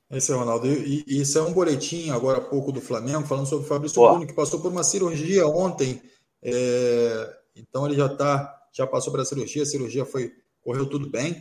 [0.10, 0.66] Esse é Ronaldo.
[0.66, 4.02] E, e isso é um boletim agora há pouco do Flamengo, falando sobre o Fabrício
[4.02, 6.02] Bruno, que passou por uma cirurgia ontem.
[6.42, 7.38] É...
[7.56, 10.34] Então ele já tá, já passou pela cirurgia, a cirurgia foi,
[10.64, 11.40] correu tudo bem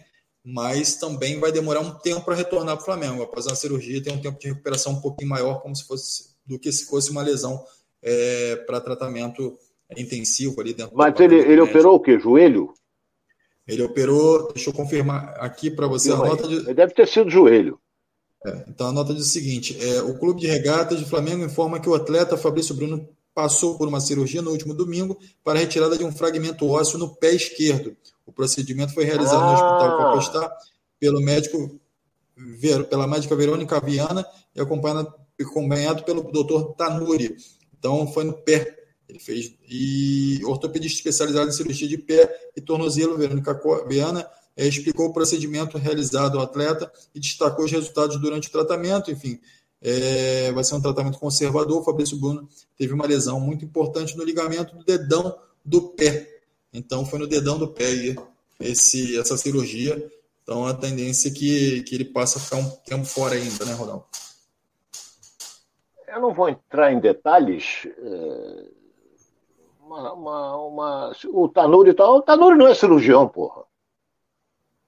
[0.48, 3.20] mas também vai demorar um tempo para retornar para o Flamengo.
[3.20, 6.56] Após uma cirurgia, tem um tempo de recuperação um pouquinho maior, como se fosse do
[6.56, 7.60] que se fosse uma lesão
[8.00, 9.58] é, para tratamento
[9.96, 10.96] intensivo ali dentro.
[10.96, 12.16] Mas ele, ele operou o que?
[12.16, 12.72] Joelho?
[13.66, 16.54] Ele operou, deixa eu confirmar aqui para você a nota de.
[16.54, 17.80] Ele deve ter sido joelho.
[18.46, 21.80] É, então a nota diz o seguinte: é, o Clube de Regatas de Flamengo informa
[21.80, 26.02] que o atleta Fabrício Bruno passou por uma cirurgia no último domingo para retirada de
[26.02, 27.94] um fragmento ósseo no pé esquerdo.
[28.24, 29.46] O procedimento foi realizado ah.
[29.46, 30.50] no Hospital Capestar
[30.98, 31.78] pelo médico
[32.88, 37.36] pela médica Verônica Viana e acompanhado, acompanhado pelo doutor Tanuri.
[37.78, 38.74] Então foi no pé.
[39.06, 44.26] Ele fez e ortopedista especializado em cirurgia de pé e tornozelo, Verônica Viana,
[44.56, 49.10] é, explicou o procedimento realizado ao atleta e destacou os resultados durante o tratamento.
[49.10, 49.38] Enfim,
[49.88, 51.80] é, vai ser um tratamento conservador.
[51.80, 56.40] O Fabrício Bruno teve uma lesão muito importante no ligamento do dedão do pé.
[56.72, 58.16] Então foi no dedão do pé
[58.58, 60.10] esse, essa cirurgia.
[60.42, 63.74] Então a tendência é que, que ele passe a ficar um tempo fora ainda, né,
[63.74, 64.04] Ronaldo?
[66.08, 67.86] Eu não vou entrar em detalhes.
[67.86, 68.64] É,
[69.82, 72.16] uma, uma, uma, o Tanuri tal.
[72.16, 73.62] O Tanuri não é cirurgião, porra.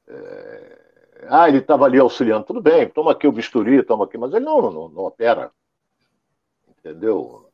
[0.09, 0.78] É,
[1.27, 2.45] ah, ele estava ali auxiliando.
[2.45, 5.51] Tudo bem, toma aqui o bisturi, toma aqui, mas ele não, não, não opera.
[6.69, 7.49] Entendeu?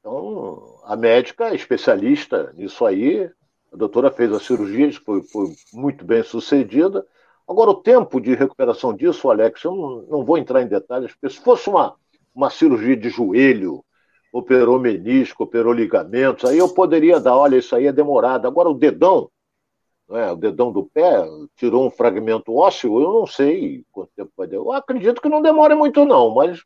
[0.00, 3.30] Então, a médica é especialista nisso aí,
[3.72, 7.06] a doutora fez a cirurgia, foi, foi muito bem sucedida.
[7.46, 11.34] Agora, o tempo de recuperação disso, Alex, eu não, não vou entrar em detalhes, porque
[11.34, 11.94] se fosse uma,
[12.34, 13.84] uma cirurgia de joelho,
[14.32, 18.46] operou menisco, operou ligamentos, aí eu poderia dar, olha, isso aí é demorado.
[18.46, 19.30] Agora, o dedão,
[20.10, 21.24] né, o dedão do pé,
[21.56, 24.70] tirou um fragmento ósseo, eu não sei quanto tempo vai demorar.
[24.70, 26.62] Eu acredito que não demore muito, não, mas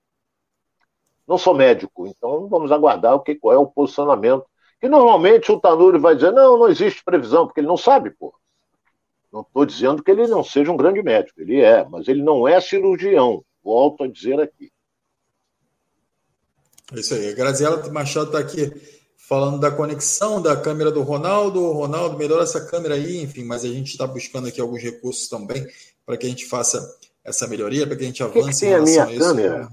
[1.27, 4.45] não sou médico, então vamos aguardar o que, qual é o posicionamento
[4.85, 8.35] e normalmente o Tanuri vai dizer: não, não existe previsão, porque ele não sabe, pô.
[9.33, 12.47] Não estou dizendo que ele não seja um grande médico, ele é, mas ele não
[12.47, 14.71] é cirurgião, volto a dizer aqui.
[16.93, 17.31] É isso aí.
[17.31, 18.71] A Graziela Machado está aqui
[19.29, 21.73] falando da conexão da câmera do Ronaldo.
[21.73, 25.67] Ronaldo, melhora essa câmera aí, enfim, mas a gente está buscando aqui alguns recursos também
[26.05, 26.81] para que a gente faça
[27.25, 28.41] essa melhoria, para que a gente avance.
[28.41, 29.69] Que que tem a minha a câmera?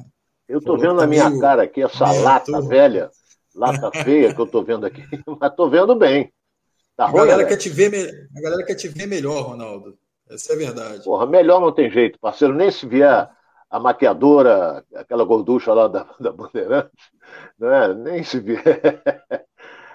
[0.47, 3.09] Eu estou vendo a minha cara aqui, essa lata velha
[3.55, 5.03] lata feia que eu tô vendo aqui,
[5.39, 6.31] mas tô vendo bem.
[6.95, 9.97] Tá a, galera quer te ver, a galera quer te ver melhor, Ronaldo.
[10.29, 11.03] Essa é a verdade.
[11.03, 12.53] Porra, melhor não tem jeito, parceiro.
[12.53, 13.29] Nem se vier
[13.71, 17.09] a maquiadora, aquela gorducha lá da, da Bandeirantes,
[17.57, 17.93] né?
[17.93, 18.61] nem se vier.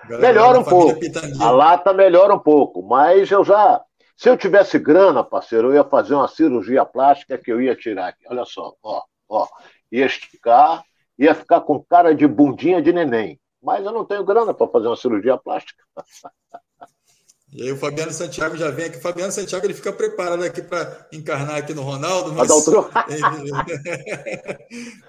[0.09, 0.99] melhora um pouco.
[1.41, 3.83] A lata melhora um pouco, mas eu já.
[4.17, 8.09] Se eu tivesse grana, parceiro, eu ia fazer uma cirurgia plástica que eu ia tirar
[8.09, 8.25] aqui.
[8.31, 9.47] Olha só, ó, ó.
[9.93, 10.83] Ia esticar,
[11.19, 13.39] ia ficar com cara de bundinha de neném.
[13.63, 15.85] Mas eu não tenho grana para fazer uma cirurgia plástica.
[17.57, 18.99] E aí o Fabiano Santiago já vem aqui.
[18.99, 22.35] O Fabiano Santiago ele fica preparado aqui para encarnar aqui no Ronaldo.
[22.35, 22.51] Mas...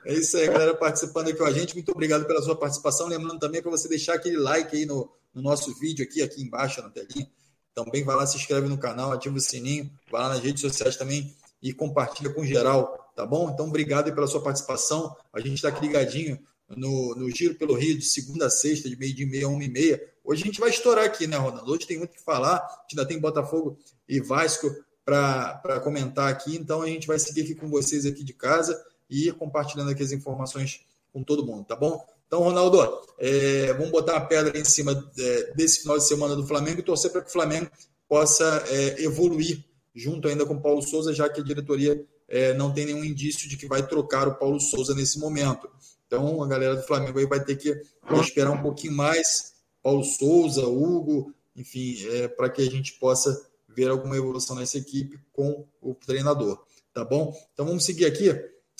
[0.05, 1.73] É isso aí, galera, participando aqui com a gente.
[1.73, 3.07] Muito obrigado pela sua participação.
[3.07, 6.81] Lembrando também para você deixar aquele like aí no, no, nosso vídeo aqui, aqui embaixo
[6.81, 7.29] na telinha.
[7.75, 10.95] Também vai lá, se inscreve no canal, ativa o sininho, vai lá nas redes sociais
[10.95, 13.49] também e compartilha com geral, tá bom?
[13.49, 15.13] Então, obrigado pela sua participação.
[15.33, 16.39] A gente está aqui ligadinho
[16.69, 19.69] no, no Giro pelo Rio de segunda a sexta, de meio de meia uma e
[19.69, 21.71] meia Hoje a gente vai estourar aqui, né, Ronaldo?
[21.71, 24.69] Hoje tem muito que falar, a gente ainda tem Botafogo e Vasco
[25.05, 28.77] para comentar aqui, então a gente vai seguir aqui com vocês aqui de casa
[29.09, 30.81] e compartilhando aqui as informações
[31.13, 32.05] com todo mundo, tá bom?
[32.27, 32.77] Então, Ronaldo,
[33.17, 36.83] é, vamos botar a pedra em cima é, desse final de semana do Flamengo e
[36.83, 37.71] torcer para que o Flamengo
[38.09, 39.63] possa é, evoluir
[39.95, 43.47] junto ainda com o Paulo Souza, já que a diretoria é, não tem nenhum indício
[43.47, 45.69] de que vai trocar o Paulo Souza nesse momento.
[46.07, 47.79] Então, a galera do Flamengo aí vai ter que
[48.19, 49.53] esperar um pouquinho mais
[49.83, 55.19] Paulo Souza, Hugo, enfim, é, para que a gente possa ver alguma evolução nessa equipe
[55.31, 56.65] com o treinador.
[56.93, 57.35] Tá bom?
[57.53, 58.33] Então vamos seguir aqui.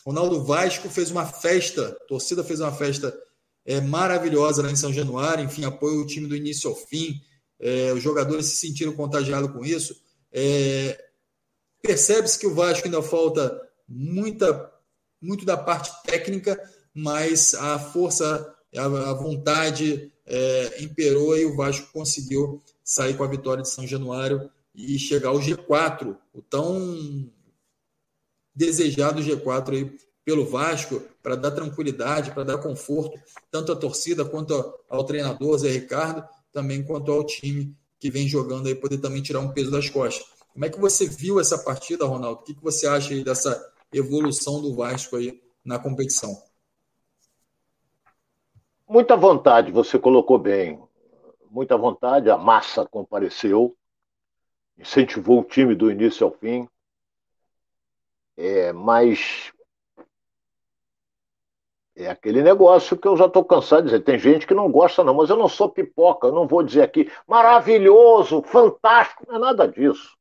[0.05, 3.15] Ronaldo Vasco fez uma festa, torcida fez uma festa
[3.65, 7.21] é, maravilhosa lá em São Januário, enfim, apoia o time do início ao fim.
[7.59, 9.95] É, os jogadores se sentiram contagiados com isso.
[10.31, 11.03] É,
[11.81, 14.71] Percebe-se que o Vasco ainda falta muita,
[15.21, 16.59] muito da parte técnica,
[16.97, 23.61] mas a força, a, vontade, é, imperou e o Vasco conseguiu sair com a vitória
[23.61, 27.31] de São Januário e chegar ao G4, o tão
[28.55, 29.95] desejado G4 aí
[30.25, 33.19] pelo Vasco, para dar tranquilidade, para dar conforto,
[33.51, 34.55] tanto à torcida quanto
[34.89, 39.39] ao treinador Zé Ricardo, também quanto ao time que vem jogando aí, poder também tirar
[39.39, 40.25] um peso das costas.
[40.51, 42.41] Como é que você viu essa partida, Ronaldo?
[42.41, 46.46] O que, que você acha aí dessa evolução do Vasco aí na competição?
[48.87, 50.81] Muita vontade, você colocou bem.
[51.51, 53.75] Muita vontade, a massa compareceu,
[54.77, 56.67] incentivou o time do início ao fim.
[58.37, 59.51] É, mas
[61.95, 64.03] é aquele negócio que eu já estou cansado de dizer.
[64.03, 66.83] Tem gente que não gosta, não, mas eu não sou pipoca, eu não vou dizer
[66.83, 70.15] aqui maravilhoso, fantástico, não é nada disso.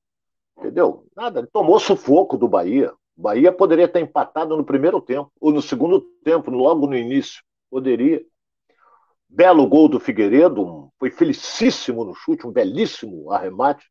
[0.58, 1.06] Entendeu?
[1.14, 1.40] Nada.
[1.40, 2.92] Ele tomou sufoco do Bahia.
[3.16, 7.44] O Bahia poderia ter empatado no primeiro tempo, ou no segundo tempo, logo no início.
[7.70, 8.24] Poderia.
[9.28, 13.90] Belo gol do Figueiredo, foi felicíssimo no chute, um belíssimo arremate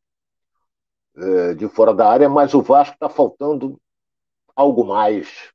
[1.16, 3.80] é, de fora da área, mas o Vasco está faltando
[4.54, 5.52] algo mais.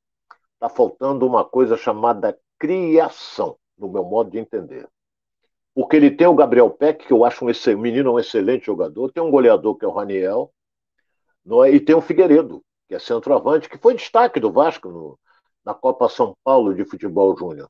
[0.54, 4.88] Está faltando uma coisa chamada criação, no meu modo de entender.
[5.74, 9.24] Porque ele tem o Gabriel Peck, que eu acho um menino um excelente jogador, tem
[9.24, 10.54] um goleador que é o Raniel,
[11.66, 11.72] é?
[11.72, 15.20] e tem o Figueiredo, que é centroavante, que foi destaque do Vasco no,
[15.66, 17.70] na Copa São Paulo de Futebol Júnior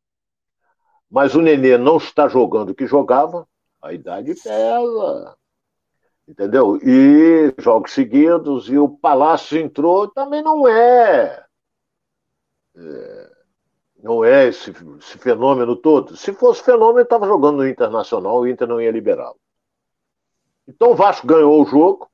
[1.12, 3.46] mas o Nenê não está jogando o que jogava,
[3.82, 5.36] a idade pesa.
[6.26, 6.78] Entendeu?
[6.78, 11.44] E jogos seguidos, e o Palácio entrou, também não é.
[12.78, 13.32] é
[14.02, 16.18] não é esse, esse, fenômeno todo.
[16.18, 19.40] Se fosse fenômeno, estava jogando no Internacional, o Inter não ia liberá-lo.
[20.68, 22.10] Então o Vasco ganhou o jogo,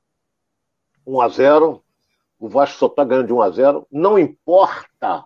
[1.06, 1.84] 1 a 0
[2.38, 5.26] O Vasco só está ganhando de 1 a 0 Não importa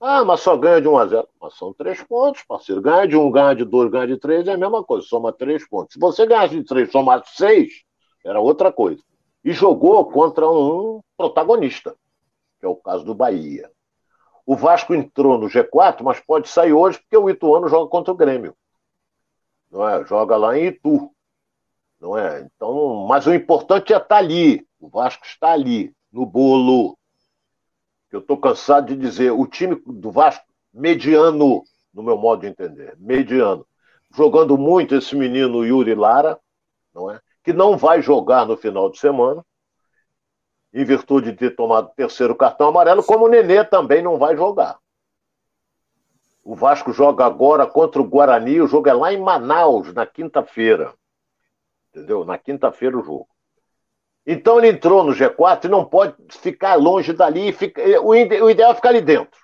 [0.00, 1.28] ah, mas só ganha de 1 a 0.
[1.40, 2.82] Mas são três pontos, parceiro.
[2.82, 5.66] Ganha de 1, ganha de 2, ganha de 3 é a mesma coisa, soma três
[5.68, 5.94] pontos.
[5.94, 7.84] Se você ganhasse de 3, somar 6,
[8.24, 9.02] era outra coisa.
[9.44, 11.94] E jogou contra um protagonista,
[12.60, 13.70] que é o caso do Bahia.
[14.46, 18.16] O Vasco entrou no G4, mas pode sair hoje porque o Ituano joga contra o
[18.16, 18.54] Grêmio.
[19.70, 20.04] Não é?
[20.04, 21.10] Joga lá em Itu.
[21.98, 22.46] Não é?
[22.54, 24.66] Então, mas o importante é estar ali.
[24.78, 26.96] O Vasco está ali, no bolo
[28.14, 32.96] eu estou cansado de dizer, o time do Vasco, mediano, no meu modo de entender,
[32.98, 33.66] mediano.
[34.14, 36.38] Jogando muito esse menino Yuri Lara,
[36.94, 37.20] não é?
[37.42, 39.44] que não vai jogar no final de semana,
[40.72, 44.36] em virtude de ter tomado o terceiro cartão amarelo, como o Nenê também não vai
[44.36, 44.78] jogar.
[46.42, 50.94] O Vasco joga agora contra o Guarani, o jogo é lá em Manaus, na quinta-feira.
[51.90, 52.24] Entendeu?
[52.24, 53.28] Na quinta-feira o jogo.
[54.26, 57.52] Então ele entrou no G4 e não pode ficar longe dali.
[57.52, 59.38] Fica, o, ideal é ficar ali dentro.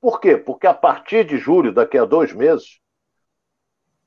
[0.00, 0.36] Por quê?
[0.36, 2.78] Porque a partir de julho, daqui a dois meses,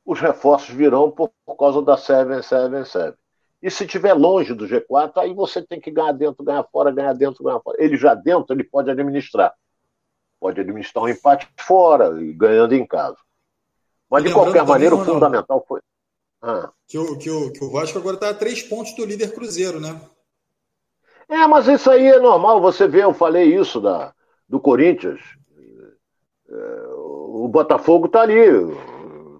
[0.05, 3.17] os reforços virão por, por causa da 777.
[3.61, 7.13] E se estiver longe do G4, aí você tem que ganhar dentro, ganhar fora, ganhar
[7.13, 7.75] dentro, ganhar fora.
[7.83, 9.53] Ele já dentro, ele pode administrar.
[10.39, 13.17] Pode administrar um empate fora ganhando em casa.
[14.09, 15.81] Mas, de qualquer maneira, o fundamental foi.
[16.49, 16.71] Ah.
[16.87, 19.81] que, o, que, o, que o Vasco agora está a três pontos do líder Cruzeiro,
[19.81, 19.99] né?
[21.27, 22.61] É, mas isso aí é normal.
[22.61, 24.13] Você vê, eu falei isso da,
[24.47, 25.19] do Corinthians.
[26.49, 28.45] É, o Botafogo está ali.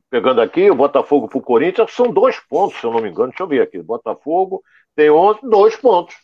[0.09, 3.29] Pegando aqui, o Botafogo para o Corinthians são dois pontos, se eu não me engano.
[3.29, 3.81] Deixa eu ver aqui.
[3.81, 4.61] Botafogo
[4.93, 6.15] tem 11, dois pontos.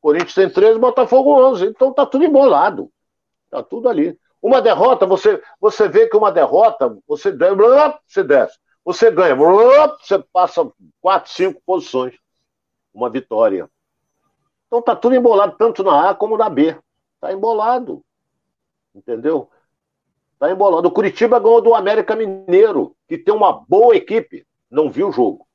[0.00, 1.66] Corinthians tem 13, Botafogo 11.
[1.66, 2.90] Então tá tudo embolado.
[3.50, 4.18] Tá tudo ali.
[4.42, 8.58] Uma derrota, você, você vê que uma derrota, você, você desce.
[8.84, 10.70] Você ganha, você passa
[11.00, 12.14] quatro, cinco posições.
[12.92, 13.70] Uma vitória.
[14.66, 16.76] Então tá tudo embolado, tanto na A como na B.
[17.20, 18.04] Tá embolado.
[18.94, 19.48] Entendeu?
[20.38, 20.88] Tá embolado.
[20.88, 24.46] O Curitiba ganhou do América Mineiro, que tem uma boa equipe.
[24.70, 25.46] Não viu o jogo.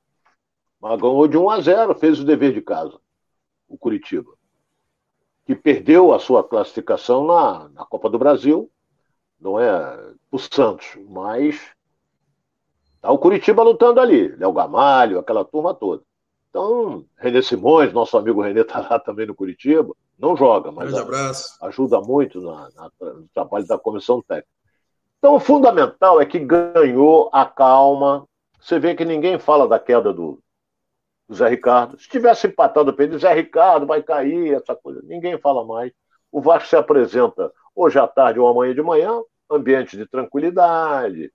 [0.80, 2.98] Mas ganhou de 1 a 0, fez o dever de casa.
[3.68, 4.32] O Curitiba.
[5.46, 8.72] Que perdeu a sua classificação na, na Copa do Brasil.
[9.40, 11.76] Não é o Santos, mas
[13.02, 14.30] tá o Curitiba lutando ali.
[14.36, 16.04] Léo Gamalho, aquela turma toda.
[16.50, 20.92] Então, Renê Simões, nosso amigo Renê está lá também no Curitiba, não joga, mas
[21.62, 24.50] ajuda muito na, na, no trabalho da comissão técnica.
[25.20, 28.26] Então, o fundamental é que ganhou a calma.
[28.60, 30.40] Você vê que ninguém fala da queda do,
[31.28, 32.00] do Zé Ricardo.
[32.00, 35.02] Se tivesse empatado o Pedro, Zé Ricardo vai cair, essa coisa.
[35.04, 35.92] Ninguém fala mais.
[36.32, 41.32] O Vasco se apresenta hoje à tarde ou amanhã de manhã, ambiente de tranquilidade,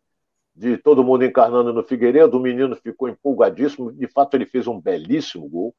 [0.55, 4.81] de todo mundo encarnando no Figueiredo, o menino ficou empolgadíssimo, de fato ele fez um
[4.81, 5.75] belíssimo gol.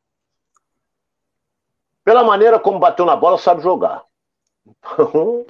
[2.03, 4.03] Pela maneira como bateu na bola, sabe jogar.
[4.65, 5.45] Então,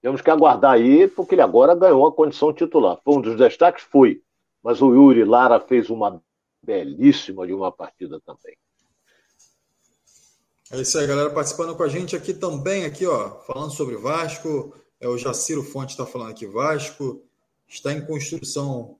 [0.00, 2.98] temos que aguardar aí, porque ele agora ganhou a condição titular.
[3.04, 4.22] Foi um dos destaques, foi.
[4.62, 6.22] Mas o Yuri Lara fez uma
[6.62, 8.56] belíssima de uma partida também.
[10.72, 14.74] É isso aí, galera, participando com a gente aqui também, aqui, ó, falando sobre Vasco.
[15.00, 17.22] É o Jaciro Fonte está falando aqui, Vasco
[17.70, 18.96] está em construção.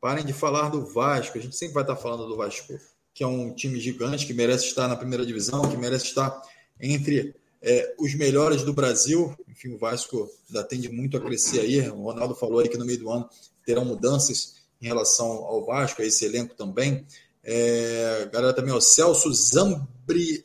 [0.00, 1.38] Parem de falar do Vasco.
[1.38, 2.78] A gente sempre vai estar falando do Vasco,
[3.14, 6.42] que é um time gigante, que merece estar na primeira divisão, que merece estar
[6.80, 9.36] entre é, os melhores do Brasil.
[9.48, 11.88] Enfim, o Vasco ainda tende muito a crescer aí.
[11.88, 13.28] O Ronaldo falou aí que no meio do ano
[13.64, 17.06] terão mudanças em relação ao Vasco, a esse elenco também.
[17.44, 20.44] É, galera também, o Celso Zambri,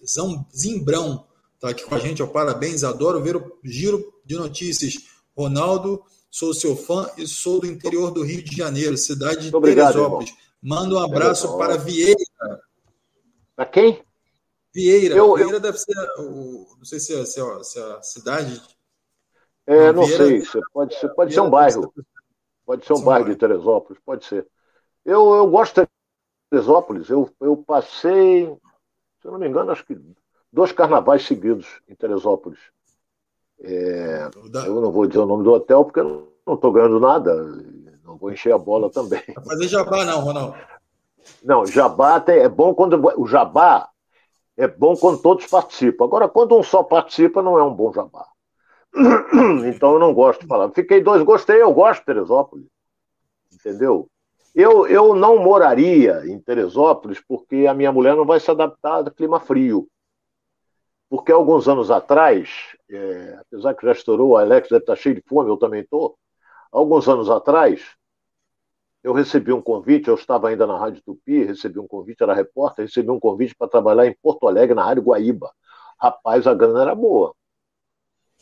[0.55, 2.21] Zimbrão está aqui com a gente.
[2.21, 4.95] Ó, parabéns, adoro ver o giro de notícias.
[5.35, 6.03] Ronaldo
[6.37, 10.29] Sou seu fã e sou do interior do Rio de Janeiro, cidade de obrigado, Teresópolis.
[10.31, 10.43] Irmão.
[10.61, 12.19] Manda um abraço para Vieira.
[13.55, 14.03] Para quem?
[14.73, 15.15] Vieira.
[15.15, 15.59] Eu, Vieira eu...
[15.61, 15.95] deve ser.
[16.19, 18.61] O, não sei se é, se é, se é a cidade.
[19.65, 20.43] É, não, não sei.
[20.73, 21.93] pode ser, pode ser um bairro.
[22.65, 24.45] Pode ser um bairro de Teresópolis, pode ser.
[25.05, 25.87] Eu, eu gosto de
[26.49, 27.09] Teresópolis.
[27.09, 28.45] Eu, eu passei,
[29.21, 29.97] se eu não me engano, acho que
[30.51, 32.59] dois carnavais seguidos em Teresópolis.
[33.61, 34.29] É,
[34.65, 37.33] eu não vou dizer o nome do hotel porque eu não estou ganhando nada.
[38.03, 39.23] Não vou encher a bola também.
[39.35, 40.55] Não fazer jabá, não, Ronaldo.
[41.43, 43.01] Não, jabá é bom quando.
[43.19, 43.89] O jabá
[44.57, 46.05] é bom quando todos participam.
[46.05, 48.25] Agora, quando um só participa, não é um bom jabá.
[49.65, 50.69] Então eu não gosto de falar.
[50.71, 52.65] Fiquei dois, gostei, eu gosto de Teresópolis.
[53.53, 54.09] Entendeu?
[54.53, 59.11] Eu, eu não moraria em Teresópolis porque a minha mulher não vai se adaptar ao
[59.11, 59.87] clima frio.
[61.09, 65.21] Porque alguns anos atrás, é, apesar que já estourou, o Alex deve estar cheio de
[65.21, 66.17] fome, eu também estou.
[66.71, 67.95] Alguns anos atrás,
[69.03, 72.85] eu recebi um convite, eu estava ainda na Rádio Tupi, recebi um convite, era repórter,
[72.85, 75.53] recebi um convite para trabalhar em Porto Alegre, na Rádio Guaíba.
[75.99, 77.35] Rapaz, a grana era boa.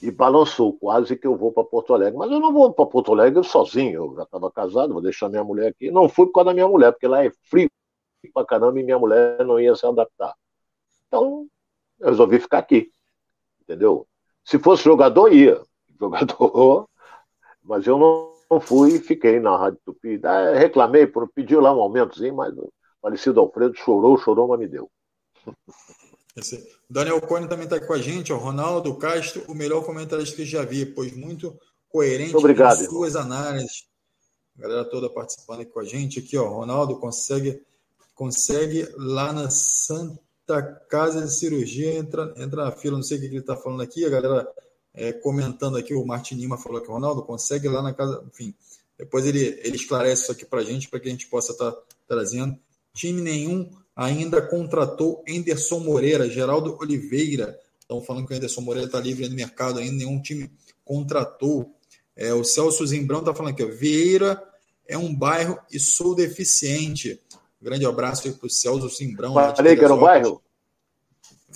[0.01, 2.17] E balançou, quase que eu vou para Porto Alegre.
[2.17, 5.43] Mas eu não vou para Porto Alegre sozinho, eu já estava casado, vou deixar minha
[5.43, 5.91] mulher aqui.
[5.91, 7.69] Não fui por causa da minha mulher, porque lá é frio
[8.33, 10.33] para caramba e minha mulher não ia se adaptar.
[11.07, 11.45] Então,
[12.03, 12.91] eu resolvi ficar aqui.
[13.61, 14.05] Entendeu?
[14.43, 15.61] Se fosse jogador, ia.
[15.99, 16.89] Jogador,
[17.63, 20.19] mas eu não, fui e fiquei na Rádio Tupi.
[20.53, 24.91] reclamei, pediu lá um aumentozinho, mas o falecido Alfredo chorou, chorou, mas me deu.
[26.35, 26.67] Esse.
[26.89, 30.65] Daniel Cone também está com a gente, o Ronaldo Castro, o melhor comentarista que já
[30.65, 33.87] vi, pois muito coerente Obrigado, com suas análises.
[34.57, 36.19] A galera toda participando aqui com a gente.
[36.19, 37.63] Aqui, ó, Ronaldo consegue,
[38.13, 43.21] consegue lá na Santa da casa de cirurgia entra, entra na fila, não sei o
[43.21, 44.47] que ele está falando aqui, a galera
[44.93, 48.53] é, comentando aqui, o Martin Lima falou que o Ronaldo consegue lá na casa, enfim,
[48.97, 51.71] depois ele, ele esclarece isso aqui para a gente, para que a gente possa estar
[51.71, 52.57] tá trazendo.
[52.93, 58.99] Time nenhum ainda contratou Enderson Moreira, Geraldo Oliveira, estão falando que o Enderson Moreira está
[58.99, 60.51] livre no mercado ainda, nenhum time
[60.85, 61.73] contratou.
[62.15, 64.41] É, o Celso Zimbrão está falando aqui, ó, Vieira
[64.87, 67.19] é um bairro e sou deficiente.
[67.63, 69.33] Grande abraço aí para o Celso Simbrão.
[69.55, 70.43] Falei que era um bairro?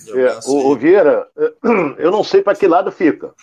[0.08, 1.28] É, o, o, Vieira,
[1.98, 3.34] eu não sei para que lado fica,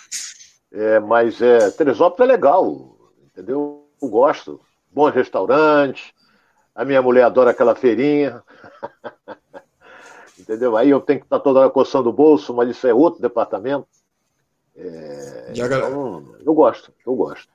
[0.72, 3.88] é, mas é, Teresópolis é legal, entendeu?
[4.02, 4.60] Eu gosto.
[4.90, 6.14] Bons restaurantes,
[6.74, 8.42] A minha mulher adora aquela feirinha.
[10.40, 10.78] Entendeu?
[10.78, 13.88] Aí eu tenho que estar toda hora coçando o bolso, mas isso é outro departamento.
[14.76, 15.52] É...
[15.54, 17.55] Então, eu gosto, eu gosto.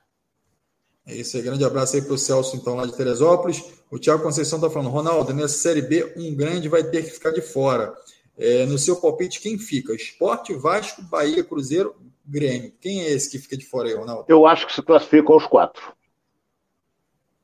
[1.05, 3.63] É isso aí, grande abraço aí para o Celso, então, lá de Teresópolis.
[3.89, 7.31] O Thiago Conceição está falando, Ronaldo, nessa Série B, um grande vai ter que ficar
[7.31, 7.93] de fora.
[8.37, 9.93] É, no seu palpite, quem fica?
[9.93, 11.95] Esporte, Vasco, Bahia, Cruzeiro,
[12.25, 12.71] Grêmio.
[12.79, 14.25] Quem é esse que fica de fora aí, Ronaldo?
[14.27, 15.93] Eu acho que se classificam os quatro.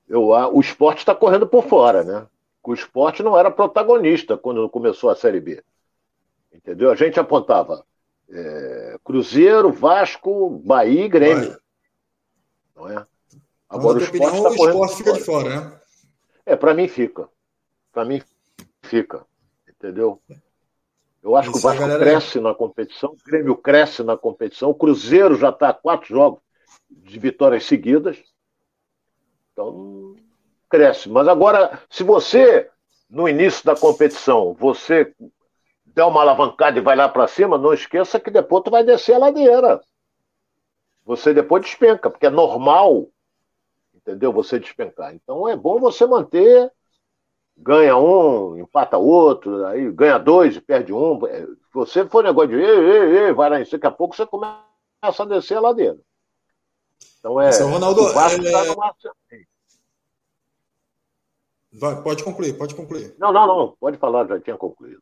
[0.08, 2.28] Eu, o esporte está correndo por fora, né?
[2.64, 5.64] O esporte não era protagonista quando começou a Série B.
[6.54, 6.92] Entendeu?
[6.92, 7.86] A gente apontava
[8.30, 11.50] é, Cruzeiro, Vasco, Bahia e Grêmio.
[11.50, 11.58] Vai.
[12.76, 13.06] Não é?
[13.70, 15.80] Agora então, o esporte, opinião, tá o esporte fica de fora, né?
[16.46, 17.30] É, para mim fica.
[17.92, 18.22] Para mim
[18.82, 19.26] fica.
[19.68, 20.22] Entendeu?
[21.22, 22.00] Eu acho Isso que o Vasco galera...
[22.00, 26.40] cresce na competição, o Grêmio cresce na competição, o Cruzeiro já está a quatro jogos
[26.90, 28.18] de vitórias seguidas.
[29.52, 30.16] Então,
[30.70, 31.10] cresce.
[31.10, 32.70] Mas agora, se você,
[33.10, 35.14] no início da competição, você
[35.86, 39.16] der uma alavancada e vai lá para cima, não esqueça que depois tu vai descer
[39.16, 39.82] a ladeira.
[41.04, 43.08] Você depois despenca, porque é normal,
[44.08, 44.32] entendeu?
[44.32, 45.14] Você despencar.
[45.14, 46.72] Então é bom você manter,
[47.58, 51.20] ganha um, empata outro, aí ganha dois e perde um.
[51.20, 54.64] Se você for negócio de ei, ei, ei, vai lá, daqui a pouco você começa
[55.04, 55.98] a descer a ladeira.
[57.20, 57.52] Então é.
[57.52, 58.52] São Ronaldo, o Vasco é...
[58.52, 58.96] tá numa...
[61.80, 63.14] Vai, pode concluir, pode concluir.
[63.20, 65.02] Não, não, não, pode falar, já tinha concluído.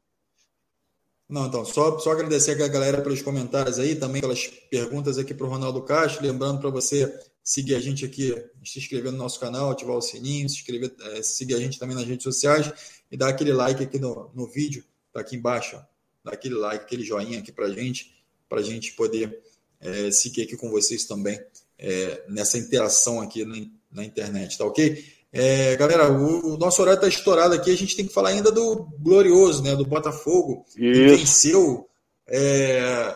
[1.27, 5.45] Não, então, só, só agradecer a galera pelos comentários aí, também pelas perguntas aqui para
[5.47, 6.25] o Ronaldo Castro.
[6.25, 8.33] Lembrando para você seguir a gente aqui,
[8.63, 11.95] se inscrever no nosso canal, ativar o sininho, se inscrever, é, seguir a gente também
[11.95, 12.73] nas redes sociais
[13.11, 14.83] e dar aquele like aqui no, no vídeo,
[15.13, 15.81] tá aqui embaixo, ó,
[16.23, 18.11] dá aquele like, aquele joinha aqui para gente,
[18.49, 19.39] para a gente poder
[19.79, 21.39] é, seguir aqui com vocês também
[21.77, 23.55] é, nessa interação aqui na,
[23.91, 25.05] na internet, tá ok?
[25.31, 27.69] É, galera, o, o, nosso horário está estourado aqui.
[27.69, 29.75] A gente tem que falar ainda do glorioso, né?
[29.75, 30.77] Do Botafogo, Isso.
[30.77, 31.89] que venceu
[32.25, 33.13] é,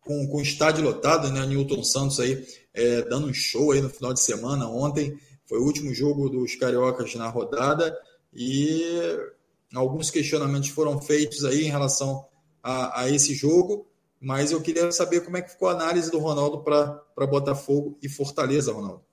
[0.00, 1.44] com, com o estádio lotado, né?
[1.44, 2.42] Newton Santos aí
[2.76, 4.68] é, dando um show aí no final de semana.
[4.68, 7.96] Ontem foi o último jogo dos cariocas na rodada
[8.32, 9.18] e
[9.74, 12.24] alguns questionamentos foram feitos aí em relação
[12.62, 13.88] a, a esse jogo.
[14.20, 18.08] Mas eu queria saber como é que ficou a análise do Ronaldo para Botafogo e
[18.08, 19.04] Fortaleza, Ronaldo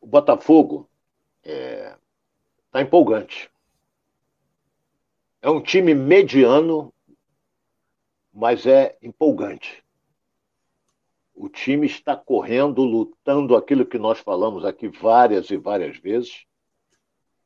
[0.00, 0.88] o Botafogo
[1.42, 1.96] está é,
[2.70, 3.50] tá empolgante.
[5.40, 6.92] É um time mediano,
[8.32, 9.84] mas é empolgante.
[11.40, 16.44] O time está correndo, lutando aquilo que nós falamos aqui várias e várias vezes,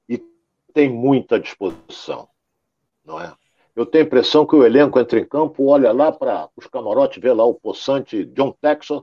[0.09, 0.17] e
[0.73, 2.27] tem muita disposição,
[3.05, 3.37] não é?
[3.77, 7.21] Eu tenho a impressão que o elenco entra em campo, olha lá para os camarotes,
[7.21, 9.03] vê lá o possante John Texas,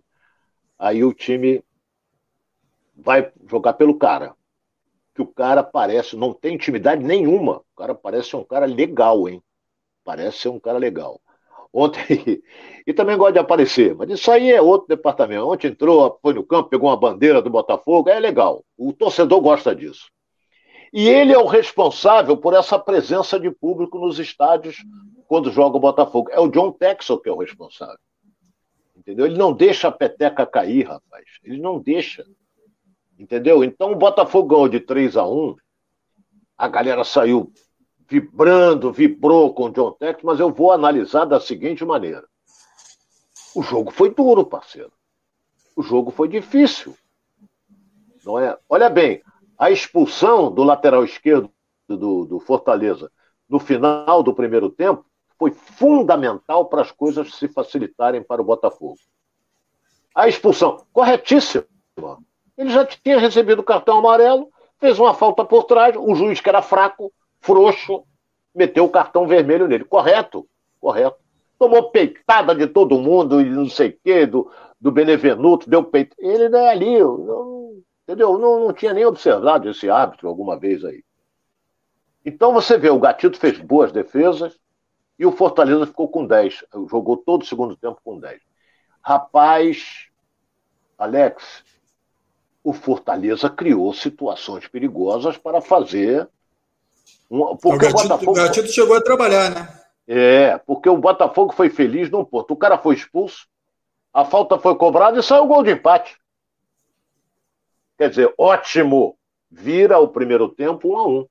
[0.78, 1.64] aí o time
[2.96, 4.36] vai jogar pelo cara.
[5.14, 7.58] Que o cara parece, não tem intimidade nenhuma.
[7.58, 9.44] O cara parece ser um cara legal, hein?
[10.04, 11.22] Parece ser um cara legal.
[11.74, 12.42] Ontem,
[12.86, 15.48] e também gosta de aparecer, mas isso aí é outro departamento.
[15.48, 18.64] Ontem entrou, foi no campo, pegou uma bandeira do Botafogo, é legal.
[18.78, 20.10] O torcedor gosta disso.
[20.92, 24.78] E ele é o responsável por essa presença de público nos estádios
[25.28, 26.30] quando joga o Botafogo.
[26.32, 28.00] É o John Texel que é o responsável.
[28.98, 29.28] Entendeu?
[29.28, 31.26] Ele não deixa a peteca cair, rapaz.
[31.44, 32.26] Ele não deixa.
[33.18, 33.64] Entendeu?
[33.64, 35.56] Então o Botafogo de 3 a 1
[36.58, 37.54] a galera saiu
[38.10, 42.28] vibrando, vibrou com o John Tex, mas eu vou analisar da seguinte maneira.
[43.56, 44.92] O jogo foi duro, parceiro.
[45.76, 46.98] O jogo foi difícil.
[48.26, 48.58] Não é?
[48.68, 49.22] Olha bem,
[49.58, 51.52] a expulsão do lateral esquerdo
[51.88, 53.12] do, do Fortaleza
[53.48, 55.06] no final do primeiro tempo
[55.38, 58.98] foi fundamental para as coisas se facilitarem para o Botafogo.
[60.14, 61.66] A expulsão, corretíssima.
[62.58, 64.50] Ele já tinha recebido o cartão amarelo,
[64.80, 68.04] fez uma falta por trás, o juiz, que era fraco, frouxo,
[68.54, 69.84] meteu o cartão vermelho nele.
[69.84, 70.48] Correto?
[70.80, 71.18] Correto.
[71.58, 74.50] Tomou peitada de todo mundo, e não sei o quê, do,
[74.80, 76.16] do Benevenuto, deu peito.
[76.20, 76.96] Ele não é ali,
[78.04, 78.38] entendeu?
[78.38, 81.04] Não, não tinha nem observado esse árbitro alguma vez aí.
[82.26, 84.58] Então você vê, o Gatito fez boas defesas
[85.18, 86.64] e o Fortaleza ficou com 10.
[86.90, 88.42] Jogou todo o segundo tempo com 10.
[89.02, 90.08] Rapaz,
[90.98, 91.64] Alex,
[92.64, 96.30] o Fortaleza criou situações perigosas para fazer.
[97.30, 98.32] Um, porque o, Gatito, o Botafogo.
[98.32, 99.80] O Gatito chegou a trabalhar, né?
[100.08, 102.54] É, porque o Botafogo foi feliz num ponto.
[102.54, 103.48] O cara foi expulso,
[104.14, 106.18] a falta foi cobrada e saiu o gol de empate.
[107.98, 109.16] Quer dizer, ótimo.
[109.52, 111.28] Vira o primeiro tempo um a um.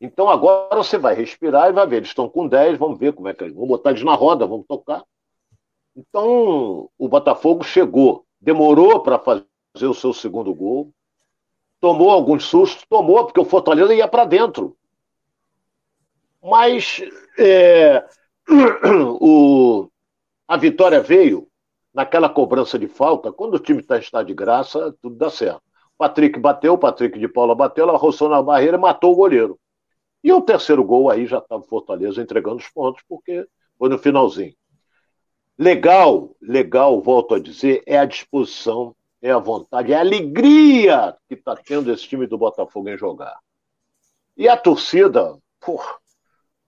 [0.00, 1.96] Então agora você vai respirar e vai ver.
[1.96, 3.54] Eles estão com 10, vamos ver como é que eles.
[3.54, 5.04] Vamos botar eles na roda, vamos tocar.
[5.96, 10.92] Então o Botafogo chegou, demorou para fazer o seu segundo gol.
[11.80, 14.76] Tomou alguns sustos, tomou, porque o Fortaleza ia para dentro.
[16.42, 17.02] Mas
[17.38, 18.04] é,
[19.20, 19.88] o,
[20.46, 21.48] a vitória veio
[21.92, 25.62] naquela cobrança de falta, quando o time está em estado de graça, tudo dá certo.
[25.96, 29.58] Patrick bateu, Patrick de Paula bateu, ela roçou na barreira e matou o goleiro.
[30.22, 33.46] E o terceiro gol aí já estava o Fortaleza entregando os pontos, porque
[33.76, 34.54] foi no finalzinho.
[35.58, 41.34] Legal, legal, volto a dizer, é a disposição, é a vontade, é a alegria que
[41.34, 43.38] está tendo esse time do Botafogo em jogar.
[44.36, 45.96] E a torcida, porra,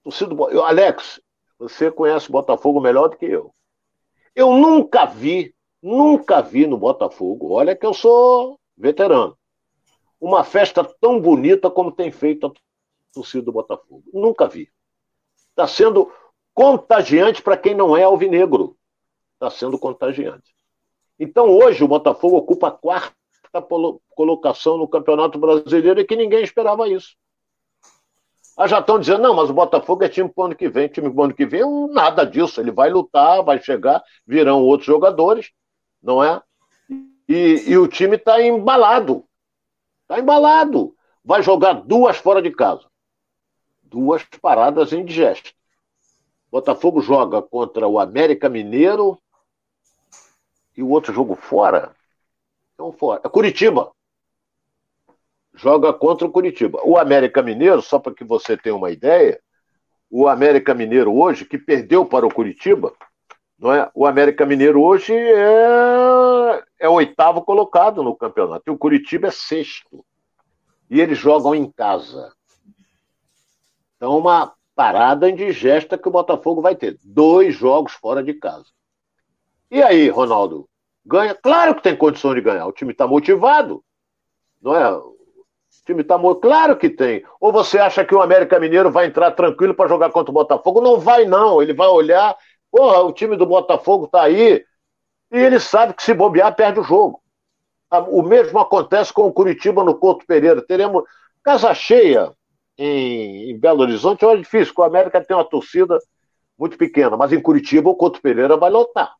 [0.03, 1.21] torcida do Alex,
[1.59, 3.55] você conhece o Botafogo melhor do que eu.
[4.35, 9.37] Eu nunca vi, nunca vi no Botafogo, olha que eu sou veterano,
[10.21, 12.53] uma festa tão bonita como tem feito a
[13.13, 14.05] torcida do Botafogo.
[14.13, 14.71] Nunca vi.
[15.51, 16.13] Está sendo
[16.53, 18.77] contagiante para quem não é alvinegro.
[19.35, 20.55] Está sendo contagiante.
[21.21, 23.15] Então, hoje, o Botafogo ocupa a quarta
[24.17, 27.15] colocação no Campeonato Brasileiro e que ninguém esperava isso.
[28.57, 30.89] Ah, já estão dizendo, não, mas o Botafogo é time para o ano que vem.
[30.89, 32.59] Time para o ano que vem, nada disso.
[32.59, 35.51] Ele vai lutar, vai chegar, virão outros jogadores,
[36.03, 36.41] não é?
[37.29, 39.23] E, e o time está embalado.
[40.03, 40.97] Está embalado.
[41.23, 42.87] Vai jogar duas fora de casa.
[43.83, 45.53] Duas paradas indigestas.
[46.51, 49.21] Botafogo joga contra o América Mineiro
[50.81, 51.94] e o outro jogo fora.
[52.74, 53.20] Então, fora.
[53.23, 53.93] É Curitiba.
[55.55, 56.81] Joga contra o Curitiba.
[56.85, 59.39] O América Mineiro, só para que você tenha uma ideia,
[60.11, 62.94] o América Mineiro hoje, que perdeu para o Curitiba,
[63.59, 63.90] não é?
[63.94, 68.62] O América Mineiro hoje é, é oitavo colocado no campeonato.
[68.66, 70.05] E o Curitiba é sexto.
[70.89, 72.32] E eles jogam em casa.
[73.97, 76.98] Então, uma parada indigesta que o Botafogo vai ter.
[77.05, 78.65] Dois jogos fora de casa.
[79.70, 80.70] E aí, Ronaldo?
[81.05, 81.35] Ganha?
[81.35, 82.67] Claro que tem condição de ganhar.
[82.67, 83.83] O time está motivado.
[84.61, 84.93] Não é?
[84.93, 85.17] O
[85.85, 86.41] time está motivado.
[86.41, 87.25] Claro que tem.
[87.41, 90.81] Ou você acha que o América Mineiro vai entrar tranquilo para jogar contra o Botafogo?
[90.81, 91.63] Não vai, não.
[91.63, 92.37] Ele vai olhar.
[92.71, 94.65] Porra, o time do Botafogo está aí.
[95.33, 97.23] E ele sabe que se bobear, perde o jogo.
[98.09, 100.63] O mesmo acontece com o Curitiba no Couto Pereira.
[100.63, 101.05] Teremos
[101.43, 102.33] casa cheia
[102.79, 105.99] em, em Belo Horizonte é difícil, porque o América tem uma torcida
[106.59, 109.15] muito pequena, mas em Curitiba o Couto Pereira vai lotar.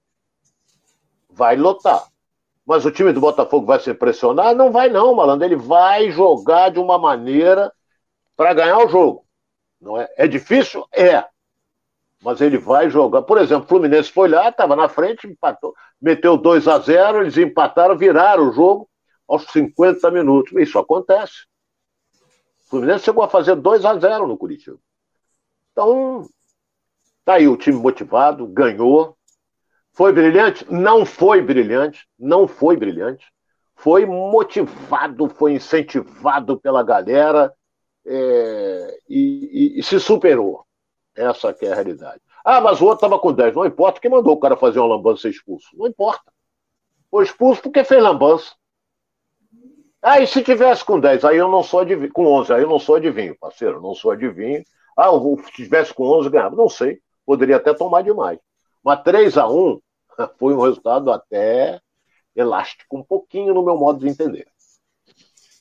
[1.41, 2.07] Vai lotar.
[2.67, 4.55] Mas o time do Botafogo vai se impressionar?
[4.55, 5.47] Não vai não, malandro.
[5.47, 7.73] Ele vai jogar de uma maneira
[8.37, 9.25] para ganhar o jogo.
[9.81, 10.07] Não é?
[10.19, 10.87] é difícil?
[10.93, 11.25] É.
[12.23, 13.23] Mas ele vai jogar.
[13.23, 17.39] Por exemplo, o Fluminense foi lá, estava na frente, empatou, meteu 2 a 0 eles
[17.39, 18.87] empataram, viraram o jogo
[19.27, 20.53] aos 50 minutos.
[20.61, 21.47] Isso acontece.
[22.67, 24.77] O Fluminense chegou a fazer 2 a 0 no Curitiba.
[25.73, 26.29] Então,
[27.25, 29.17] tá aí o time motivado, ganhou.
[29.93, 30.65] Foi brilhante?
[30.71, 33.27] Não foi brilhante, não foi brilhante.
[33.75, 37.53] Foi motivado, foi incentivado pela galera
[38.07, 40.65] é, e, e, e, se superou.
[41.17, 42.21] Essa é a realidade.
[42.45, 43.55] Ah, mas o outro estava com 10.
[43.55, 45.69] Não importa quem mandou o cara fazer uma lambança ser expulso.
[45.75, 46.33] Não importa.
[47.11, 48.55] Foi expulso porque fez lambança.
[50.03, 52.13] Ah, e se tivesse com 10, aí eu não sou adivinho.
[52.13, 54.63] Com 11, aí eu não sou adivinho, parceiro, não sou adivinho.
[54.97, 55.11] Ah,
[55.45, 56.57] se tivesse com 11, ganhava.
[56.57, 58.39] Não sei, poderia até tomar demais.
[58.85, 59.81] Mas 3 a 1
[60.39, 61.81] foi um resultado até
[62.35, 64.47] elástico, um pouquinho no meu modo de entender.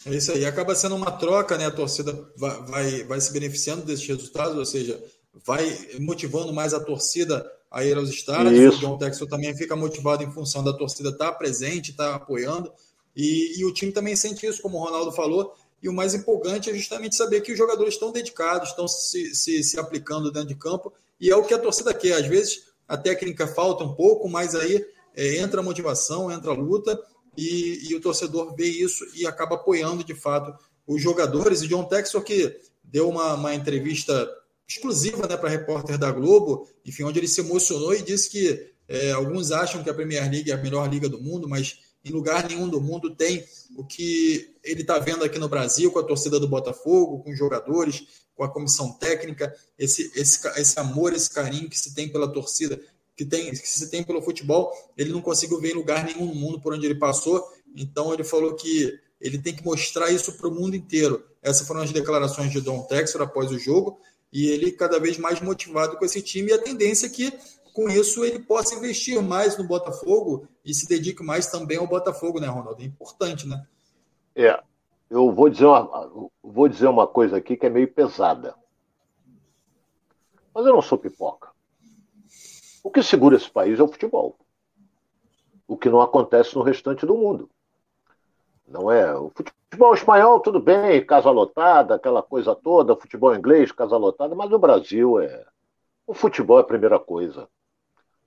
[0.06, 1.66] É isso aí, acaba sendo uma troca, né?
[1.66, 5.02] A torcida vai, vai, vai se beneficiando desses resultados, ou seja,
[5.46, 5.66] vai
[6.00, 8.76] motivando mais a torcida a ir aos estádios.
[8.76, 12.16] O John Texel também fica motivado em função da torcida estar tá presente, estar tá
[12.16, 12.72] apoiando.
[13.16, 15.54] E, e, o time também sente isso, como o Ronaldo falou.
[15.82, 19.64] E o mais empolgante é justamente saber que os jogadores estão dedicados, estão se, se,
[19.64, 20.94] se aplicando dentro de campo.
[21.20, 22.14] E é o que a torcida quer.
[22.14, 24.84] Às vezes a técnica falta um pouco, mas aí
[25.16, 27.00] é, entra a motivação, entra a luta.
[27.38, 30.52] E, e, o torcedor vê isso e acaba apoiando de fato
[30.88, 31.62] os jogadores.
[31.62, 34.28] E John Texor, que deu uma, uma entrevista
[34.68, 39.12] exclusiva né, para repórter da Globo, enfim, onde ele se emocionou e disse que é,
[39.12, 42.48] alguns acham que a Premier League é a melhor liga do mundo, mas em lugar
[42.48, 43.44] nenhum do mundo tem
[43.78, 47.38] o que ele está vendo aqui no Brasil com a torcida do Botafogo, com os
[47.38, 48.04] jogadores,
[48.40, 52.80] com a comissão técnica, esse, esse, esse amor, esse carinho que se tem pela torcida,
[53.14, 56.34] que, tem, que se tem pelo futebol, ele não conseguiu ver em lugar nenhum no
[56.34, 57.46] mundo por onde ele passou.
[57.76, 61.22] Então ele falou que ele tem que mostrar isso para o mundo inteiro.
[61.42, 64.00] Essas foram as declarações de Don Texor após o jogo,
[64.32, 67.34] e ele cada vez mais motivado com esse time, e a tendência é que
[67.74, 72.40] com isso ele possa investir mais no Botafogo e se dedique mais também ao Botafogo,
[72.40, 72.82] né, Ronaldo?
[72.82, 73.66] É importante, né?
[74.34, 74.58] É.
[75.10, 78.56] Eu vou dizer uma, vou dizer uma coisa aqui que é meio pesada.
[80.54, 81.50] Mas eu não sou pipoca.
[82.84, 84.38] O que segura esse país é o futebol.
[85.68, 87.50] O que não acontece no restante do mundo.
[88.68, 89.16] Não é?
[89.16, 94.52] O futebol espanhol, tudo bem, casa lotada, aquela coisa toda, futebol inglês, casa lotada, mas
[94.52, 95.46] o Brasil é.
[96.06, 97.48] O futebol é a primeira coisa.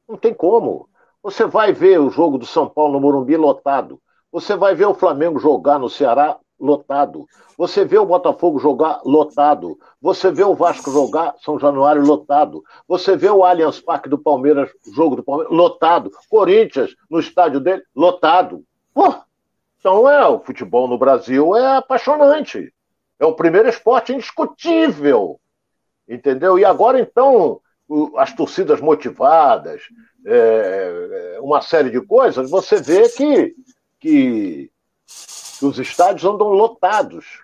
[0.09, 0.89] Não tem como.
[1.23, 4.01] Você vai ver o jogo do São Paulo no Morumbi lotado.
[4.33, 7.27] Você vai ver o Flamengo jogar no Ceará lotado.
[7.59, 9.77] Você vê o Botafogo jogar lotado.
[10.01, 12.63] Você vê o Vasco jogar São Januário lotado.
[12.87, 16.11] Você vê o Allianz Parque do Palmeiras, jogo do Palmeiras, lotado.
[16.31, 18.65] Corinthians, no estádio dele, lotado.
[18.95, 19.13] Pô,
[19.79, 22.73] então é, o futebol no Brasil é apaixonante.
[23.19, 25.41] É o primeiro esporte indiscutível.
[26.09, 26.59] Entendeu?
[26.59, 27.61] E agora, então,
[28.17, 29.83] as torcidas motivadas,
[30.25, 33.55] é, é, uma série de coisas, você vê que,
[33.99, 34.71] que
[35.63, 37.43] os estádios andam lotados.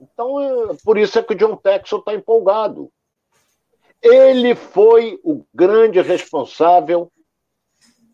[0.00, 2.90] Então, é, por isso é que o John Texel está empolgado.
[4.02, 7.10] Ele foi o grande responsável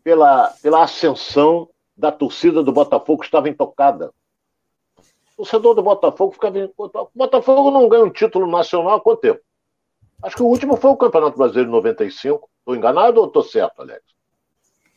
[0.03, 4.13] pela, pela ascensão da torcida do Botafogo que estava intocada.
[5.33, 6.57] O torcedor do Botafogo ficava.
[6.77, 9.41] O Botafogo não ganha um título nacional há quanto tempo?
[10.21, 12.49] Acho que o último foi o Campeonato Brasileiro de 95.
[12.59, 14.01] Estou enganado ou estou certo, Alex?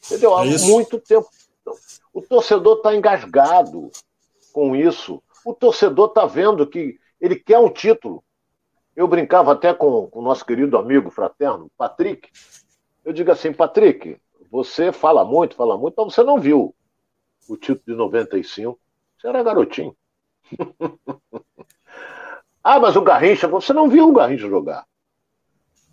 [0.04, 0.36] Entendeu?
[0.36, 1.28] Há é muito tempo.
[2.12, 3.90] O torcedor está engasgado
[4.56, 5.22] com isso.
[5.44, 8.24] O torcedor está vendo que ele quer um título.
[8.96, 12.30] Eu brincava até com o nosso querido amigo fraterno, Patrick.
[13.04, 14.18] Eu digo assim, Patrick,
[14.50, 16.74] você fala muito, fala muito, mas você não viu
[17.46, 18.80] o título de 95.
[19.18, 19.94] Você era garotinho.
[22.64, 24.86] ah, mas o Garrincha, você não viu o Garrincha jogar.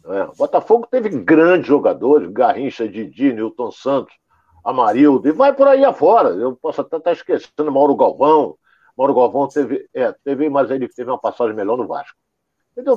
[0.06, 4.15] É, o Botafogo teve grandes jogadores, Garrincha, Didi, Newton Santos,
[4.64, 6.30] Amarildo, e vai por aí afora.
[6.30, 8.57] Eu posso até estar esquecendo Mauro Galvão.
[8.98, 12.18] Mauro Galvão teve, é, teve, mas ele teve uma passagem melhor no Vasco.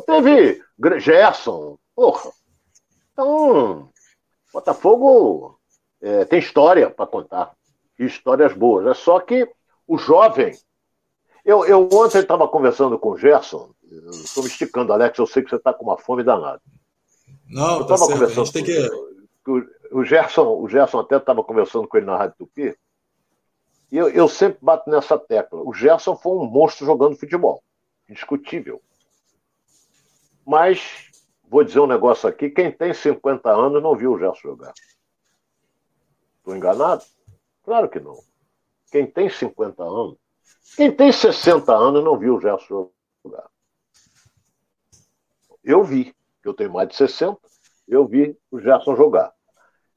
[0.06, 0.62] Teve
[1.00, 2.30] Gerson, porra.
[3.12, 3.90] Então,
[4.52, 5.58] Botafogo
[6.00, 7.52] é, tem história para contar.
[7.98, 8.86] E histórias boas.
[8.86, 9.48] É só que
[9.86, 10.54] o jovem.
[11.44, 13.70] Eu, eu ontem estava conversando com o Gerson.
[14.10, 15.18] Estou me esticando, Alex.
[15.18, 16.60] Eu sei que você está com uma fome danada.
[17.48, 18.12] Não, eu tá certo.
[18.12, 18.88] conversando a gente tem que.
[19.44, 22.76] Com, o Gerson, o Gerson até estava conversando com ele na Rádio Tupi,
[23.90, 25.62] e eu, eu sempre bato nessa tecla.
[25.62, 27.62] O Gerson foi um monstro jogando futebol,
[28.08, 28.82] indiscutível.
[30.44, 31.10] Mas,
[31.48, 34.74] vou dizer um negócio aqui: quem tem 50 anos não viu o Gerson jogar.
[36.38, 37.04] Estou enganado?
[37.64, 38.18] Claro que não.
[38.90, 40.16] Quem tem 50 anos,
[40.76, 42.90] quem tem 60 anos não viu o Gerson
[43.24, 43.48] jogar.
[45.62, 46.14] Eu vi,
[46.44, 47.38] eu tenho mais de 60,
[47.88, 49.35] eu vi o Gerson jogar.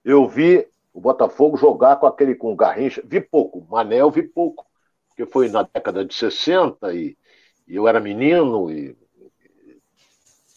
[0.03, 4.65] Eu vi o Botafogo jogar com aquele com o Garrincha, vi pouco, Manel vi pouco,
[5.07, 7.17] porque foi na década de 60 e,
[7.67, 8.97] e eu era menino e,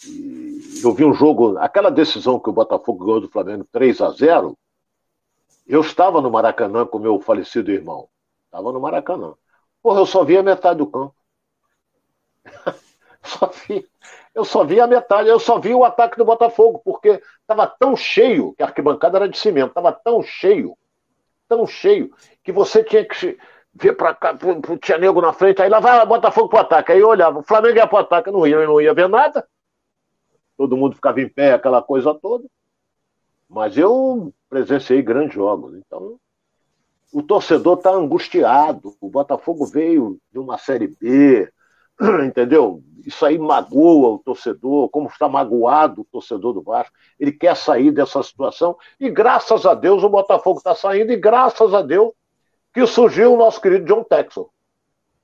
[0.07, 4.11] e, eu vi um jogo, aquela decisão que o Botafogo ganhou do Flamengo 3 a
[4.11, 4.59] 0
[5.67, 8.09] eu estava no Maracanã com meu falecido irmão.
[8.47, 9.35] Estava no Maracanã.
[9.83, 11.15] Porra, eu só vi a metade do campo.
[13.23, 13.89] só vi
[14.35, 17.97] eu só vi a metade, eu só vi o ataque do Botafogo, porque estava tão
[17.97, 20.77] cheio, que a arquibancada era de cimento, estava tão cheio,
[21.49, 22.11] tão cheio,
[22.43, 23.39] que você tinha que
[23.75, 26.93] ver para cá, pro, tinha nego na frente, aí lá vai o Botafogo pro ataque,
[26.93, 29.47] aí eu olhava, o Flamengo ia pro ataque, não ia, não ia ver nada,
[30.57, 32.49] todo mundo ficava em pé, aquela coisa toda,
[33.49, 36.19] mas eu presenciei grandes jogos, então
[37.13, 41.53] o torcedor está angustiado, o Botafogo veio de uma Série B,
[42.27, 42.83] entendeu?
[43.05, 46.95] Isso aí magoa o torcedor, como está magoado o torcedor do Vasco.
[47.19, 51.75] Ele quer sair dessa situação e graças a Deus o Botafogo está saindo e graças
[51.75, 52.13] a Deus
[52.73, 54.51] que surgiu o nosso querido John Texel.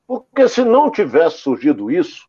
[0.07, 2.27] Porque se não tivesse surgido isso,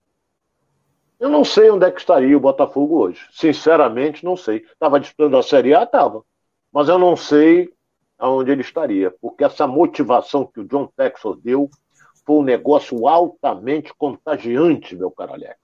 [1.19, 3.27] eu não sei onde é que estaria o Botafogo hoje.
[3.31, 4.57] Sinceramente, não sei.
[4.57, 5.83] Estava disputando a Série A?
[5.83, 6.23] Estava.
[6.71, 7.73] Mas eu não sei
[8.17, 9.13] aonde ele estaria.
[9.21, 11.69] Porque essa motivação que o John Texel deu
[12.29, 15.57] foi um negócio altamente contagiante, meu caro Alex.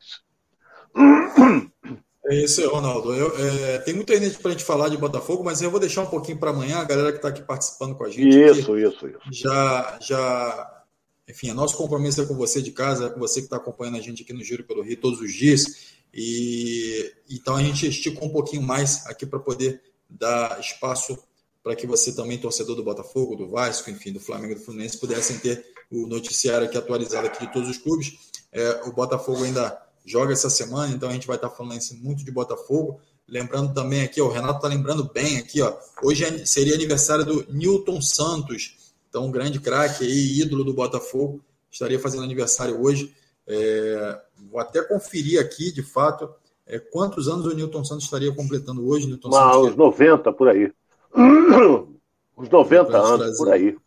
[2.26, 3.14] É isso, Ronaldo.
[3.14, 6.02] Eu, é, tem muita gente para a gente falar de Botafogo, mas eu vou deixar
[6.02, 8.36] um pouquinho para amanhã, a galera que está aqui participando com a gente.
[8.36, 9.20] Isso, isso, isso.
[9.32, 10.84] Já, já,
[11.30, 13.98] enfim, é nosso compromisso é com você de casa, é com você que está acompanhando
[13.98, 15.94] a gente aqui no Giro pelo Rio todos os dias.
[16.12, 21.16] E então a gente esticou um pouquinho mais aqui para poder dar espaço
[21.62, 25.38] para que você também, torcedor do Botafogo, do Vasco, enfim, do Flamengo, do Fluminense, pudessem
[25.38, 28.14] ter o noticiário aqui atualizado aqui de todos os clubes.
[28.52, 32.24] É, o Botafogo ainda joga essa semana, então a gente vai estar falando assim, muito
[32.24, 32.99] de Botafogo.
[33.28, 35.76] Lembrando também aqui, ó, o Renato está lembrando bem aqui, ó.
[36.03, 41.41] Hoje é, seria aniversário do Newton Santos, então um grande craque aí, ídolo do Botafogo,
[41.72, 43.14] estaria fazendo aniversário hoje.
[43.48, 46.30] É, vou até conferir aqui, de fato,
[46.68, 49.07] é, quantos anos o Newton Santos estaria completando hoje.
[49.07, 50.72] Newton Mas, Santos, uns 90 por aí.
[52.38, 53.78] Uns 90 anos por aí.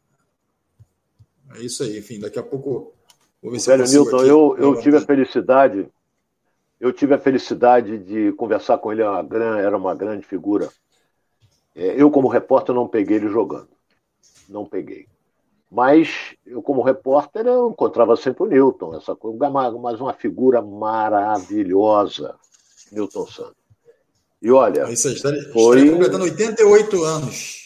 [1.54, 2.92] É isso aí, enfim, daqui a pouco.
[3.42, 5.88] Vou ver se velho Newton, eu, eu tive a felicidade,
[6.80, 9.06] eu tive a felicidade de conversar com ele, é
[9.62, 10.68] era uma grande figura.
[11.74, 13.68] É, eu, como repórter, não peguei ele jogando.
[14.48, 15.06] Não peguei.
[15.70, 22.34] Mas eu, como repórter, eu encontrava sempre o Newton, essa coisa, mas uma figura maravilhosa,
[22.90, 23.58] Newton Santos.
[24.40, 24.90] E olha.
[24.90, 25.80] Isso, está, foi...
[25.80, 27.58] está completando 88 anos.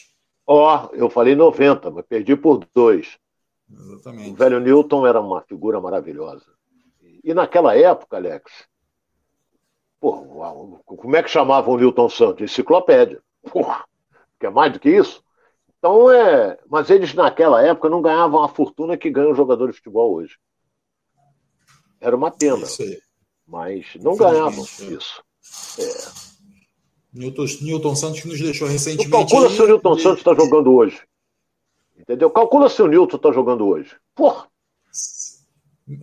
[0.45, 3.17] Ó, oh, eu falei 90, mas perdi por dois.
[3.71, 4.31] Exatamente.
[4.31, 6.45] O velho Newton era uma figura maravilhosa.
[7.23, 8.51] E naquela época, Alex,
[9.99, 12.41] pô, como é que chamavam o Newton Santos?
[12.41, 13.21] Enciclopédia.
[13.51, 13.85] Porra,
[14.39, 15.23] quer mais do que isso?
[15.77, 16.57] Então é.
[16.69, 20.37] Mas eles naquela época não ganhavam a fortuna que ganham os jogadores de futebol hoje.
[21.99, 22.65] Era uma pena.
[23.47, 24.83] Mas não ganhavam é.
[24.85, 25.23] isso.
[25.79, 26.33] É.
[27.13, 29.09] Newton, Newton Santos nos deixou recentemente.
[29.09, 31.01] calcula aí, se o Newton Santos está jogando hoje.
[32.03, 32.29] Entendeu?
[32.29, 33.95] Calcula se o Newton está jogando hoje.
[34.13, 34.47] Porra!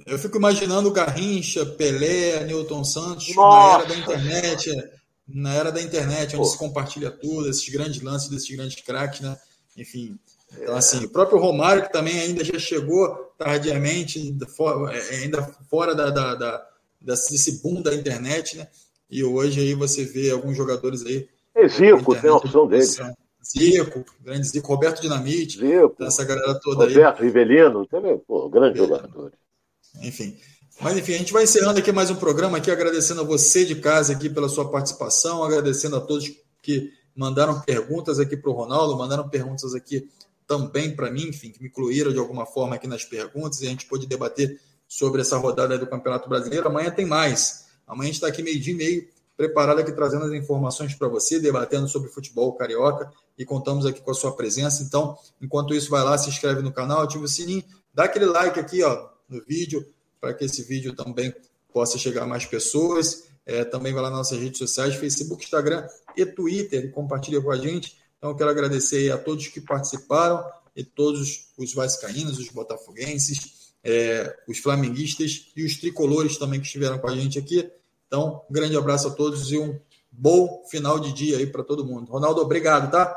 [0.06, 3.78] Eu fico imaginando Garrincha, Pelé, Newton Santos Nossa.
[3.78, 4.90] na era da internet,
[5.28, 6.52] na era da internet, onde Pô.
[6.52, 9.36] se compartilha tudo, esses grandes lances desses grandes craques, né?
[9.76, 10.18] Enfim.
[10.52, 13.08] Então, assim, o próprio Romário, que também ainda já chegou
[13.38, 14.18] tardiamente,
[15.12, 16.66] ainda fora da, da, da,
[17.00, 18.68] desse boom da internet, né?
[19.10, 21.28] E hoje aí você vê alguns jogadores aí.
[21.54, 22.84] É Zico, tem a opção dele.
[23.50, 27.04] Zico, grande Zico, Roberto Dinamite, Zico, essa galera toda Roberto, aí.
[27.04, 28.82] Roberto Rivelino, também, pô, grande é.
[28.82, 29.32] jogador.
[30.02, 30.38] Enfim.
[30.80, 33.74] Mas enfim, a gente vai encerrando aqui mais um programa aqui, agradecendo a você de
[33.74, 36.30] casa aqui pela sua participação, agradecendo a todos
[36.62, 40.08] que mandaram perguntas aqui para o Ronaldo, mandaram perguntas aqui
[40.46, 43.70] também para mim, enfim, que me incluíram de alguma forma aqui nas perguntas e a
[43.70, 44.58] gente pôde debater
[44.88, 46.66] sobre essa rodada do Campeonato Brasileiro.
[46.66, 47.66] Amanhã tem mais.
[47.86, 49.08] Amanhã a gente está aqui meio dia e meio,
[49.40, 54.10] preparado aqui trazendo as informações para você, debatendo sobre futebol carioca e contamos aqui com
[54.10, 54.82] a sua presença.
[54.82, 57.64] Então, enquanto isso, vai lá, se inscreve no canal, ativa o sininho,
[57.94, 59.82] dá aquele like aqui ó, no vídeo,
[60.20, 61.34] para que esse vídeo também
[61.72, 63.30] possa chegar a mais pessoas.
[63.46, 67.50] É, também vai lá nas nossas redes sociais, Facebook, Instagram e Twitter, e compartilha com
[67.50, 67.96] a gente.
[68.18, 70.44] Então, eu quero agradecer a todos que participaram
[70.76, 76.98] e todos os vascaínos, os botafoguenses, é, os flamenguistas e os tricolores também que estiveram
[76.98, 77.66] com a gente aqui.
[78.10, 79.78] Então, um grande abraço a todos e um
[80.10, 82.10] bom final de dia aí para todo mundo.
[82.10, 83.16] Ronaldo, obrigado, tá?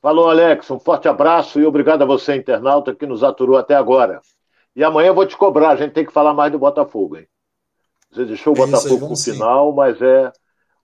[0.00, 0.70] Falou, Alex.
[0.70, 4.22] Um forte abraço e obrigado a você, internauta, que nos aturou até agora.
[4.74, 7.28] E amanhã eu vou te cobrar, a gente tem que falar mais do Botafogo, hein?
[8.10, 10.32] Você deixou o é Botafogo no final, mas é.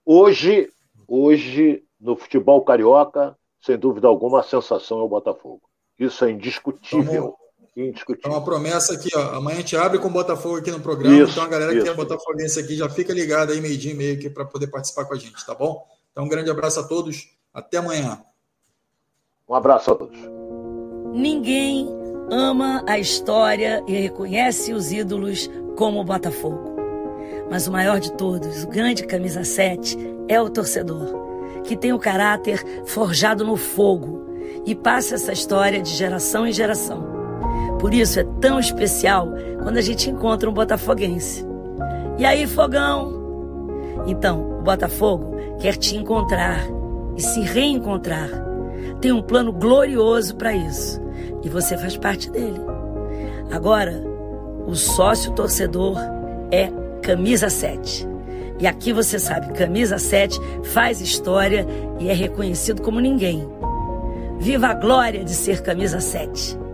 [0.04, 0.68] Hoje,
[1.08, 5.62] hoje, no futebol carioca, sem dúvida alguma, a sensação é o Botafogo.
[5.98, 7.22] Isso é indiscutível.
[7.22, 7.45] Vamos
[7.76, 8.30] Indiscutível.
[8.30, 9.36] É uma promessa aqui, ó.
[9.36, 11.14] Amanhã a gente abre com o Botafogo aqui no programa.
[11.14, 11.84] Isso, então a galera isso.
[11.84, 15.04] que é botafoguense aqui já fica ligada aí, meio-dia e meio, aqui para poder participar
[15.04, 15.86] com a gente, tá bom?
[16.10, 17.36] Então, um grande abraço a todos.
[17.52, 18.22] Até amanhã.
[19.46, 20.18] Um abraço a todos.
[21.12, 21.86] Ninguém
[22.30, 26.74] ama a história e reconhece os ídolos como o Botafogo.
[27.50, 29.96] Mas o maior de todos, o grande camisa 7,
[30.28, 34.26] é o torcedor, que tem o caráter forjado no fogo
[34.64, 37.15] e passa essa história de geração em geração.
[37.78, 39.28] Por isso é tão especial
[39.62, 41.44] quando a gente encontra um botafoguense.
[42.18, 43.12] E aí, fogão?
[44.06, 46.60] Então, o Botafogo quer te encontrar
[47.16, 48.30] e se reencontrar.
[49.00, 51.00] Tem um plano glorioso para isso.
[51.42, 52.60] E você faz parte dele.
[53.50, 54.02] Agora,
[54.66, 55.98] o sócio torcedor
[56.50, 56.70] é
[57.02, 58.08] Camisa 7.
[58.58, 60.40] E aqui você sabe, Camisa 7
[60.72, 61.66] faz história
[62.00, 63.46] e é reconhecido como ninguém.
[64.38, 66.65] Viva a glória de ser Camisa 7.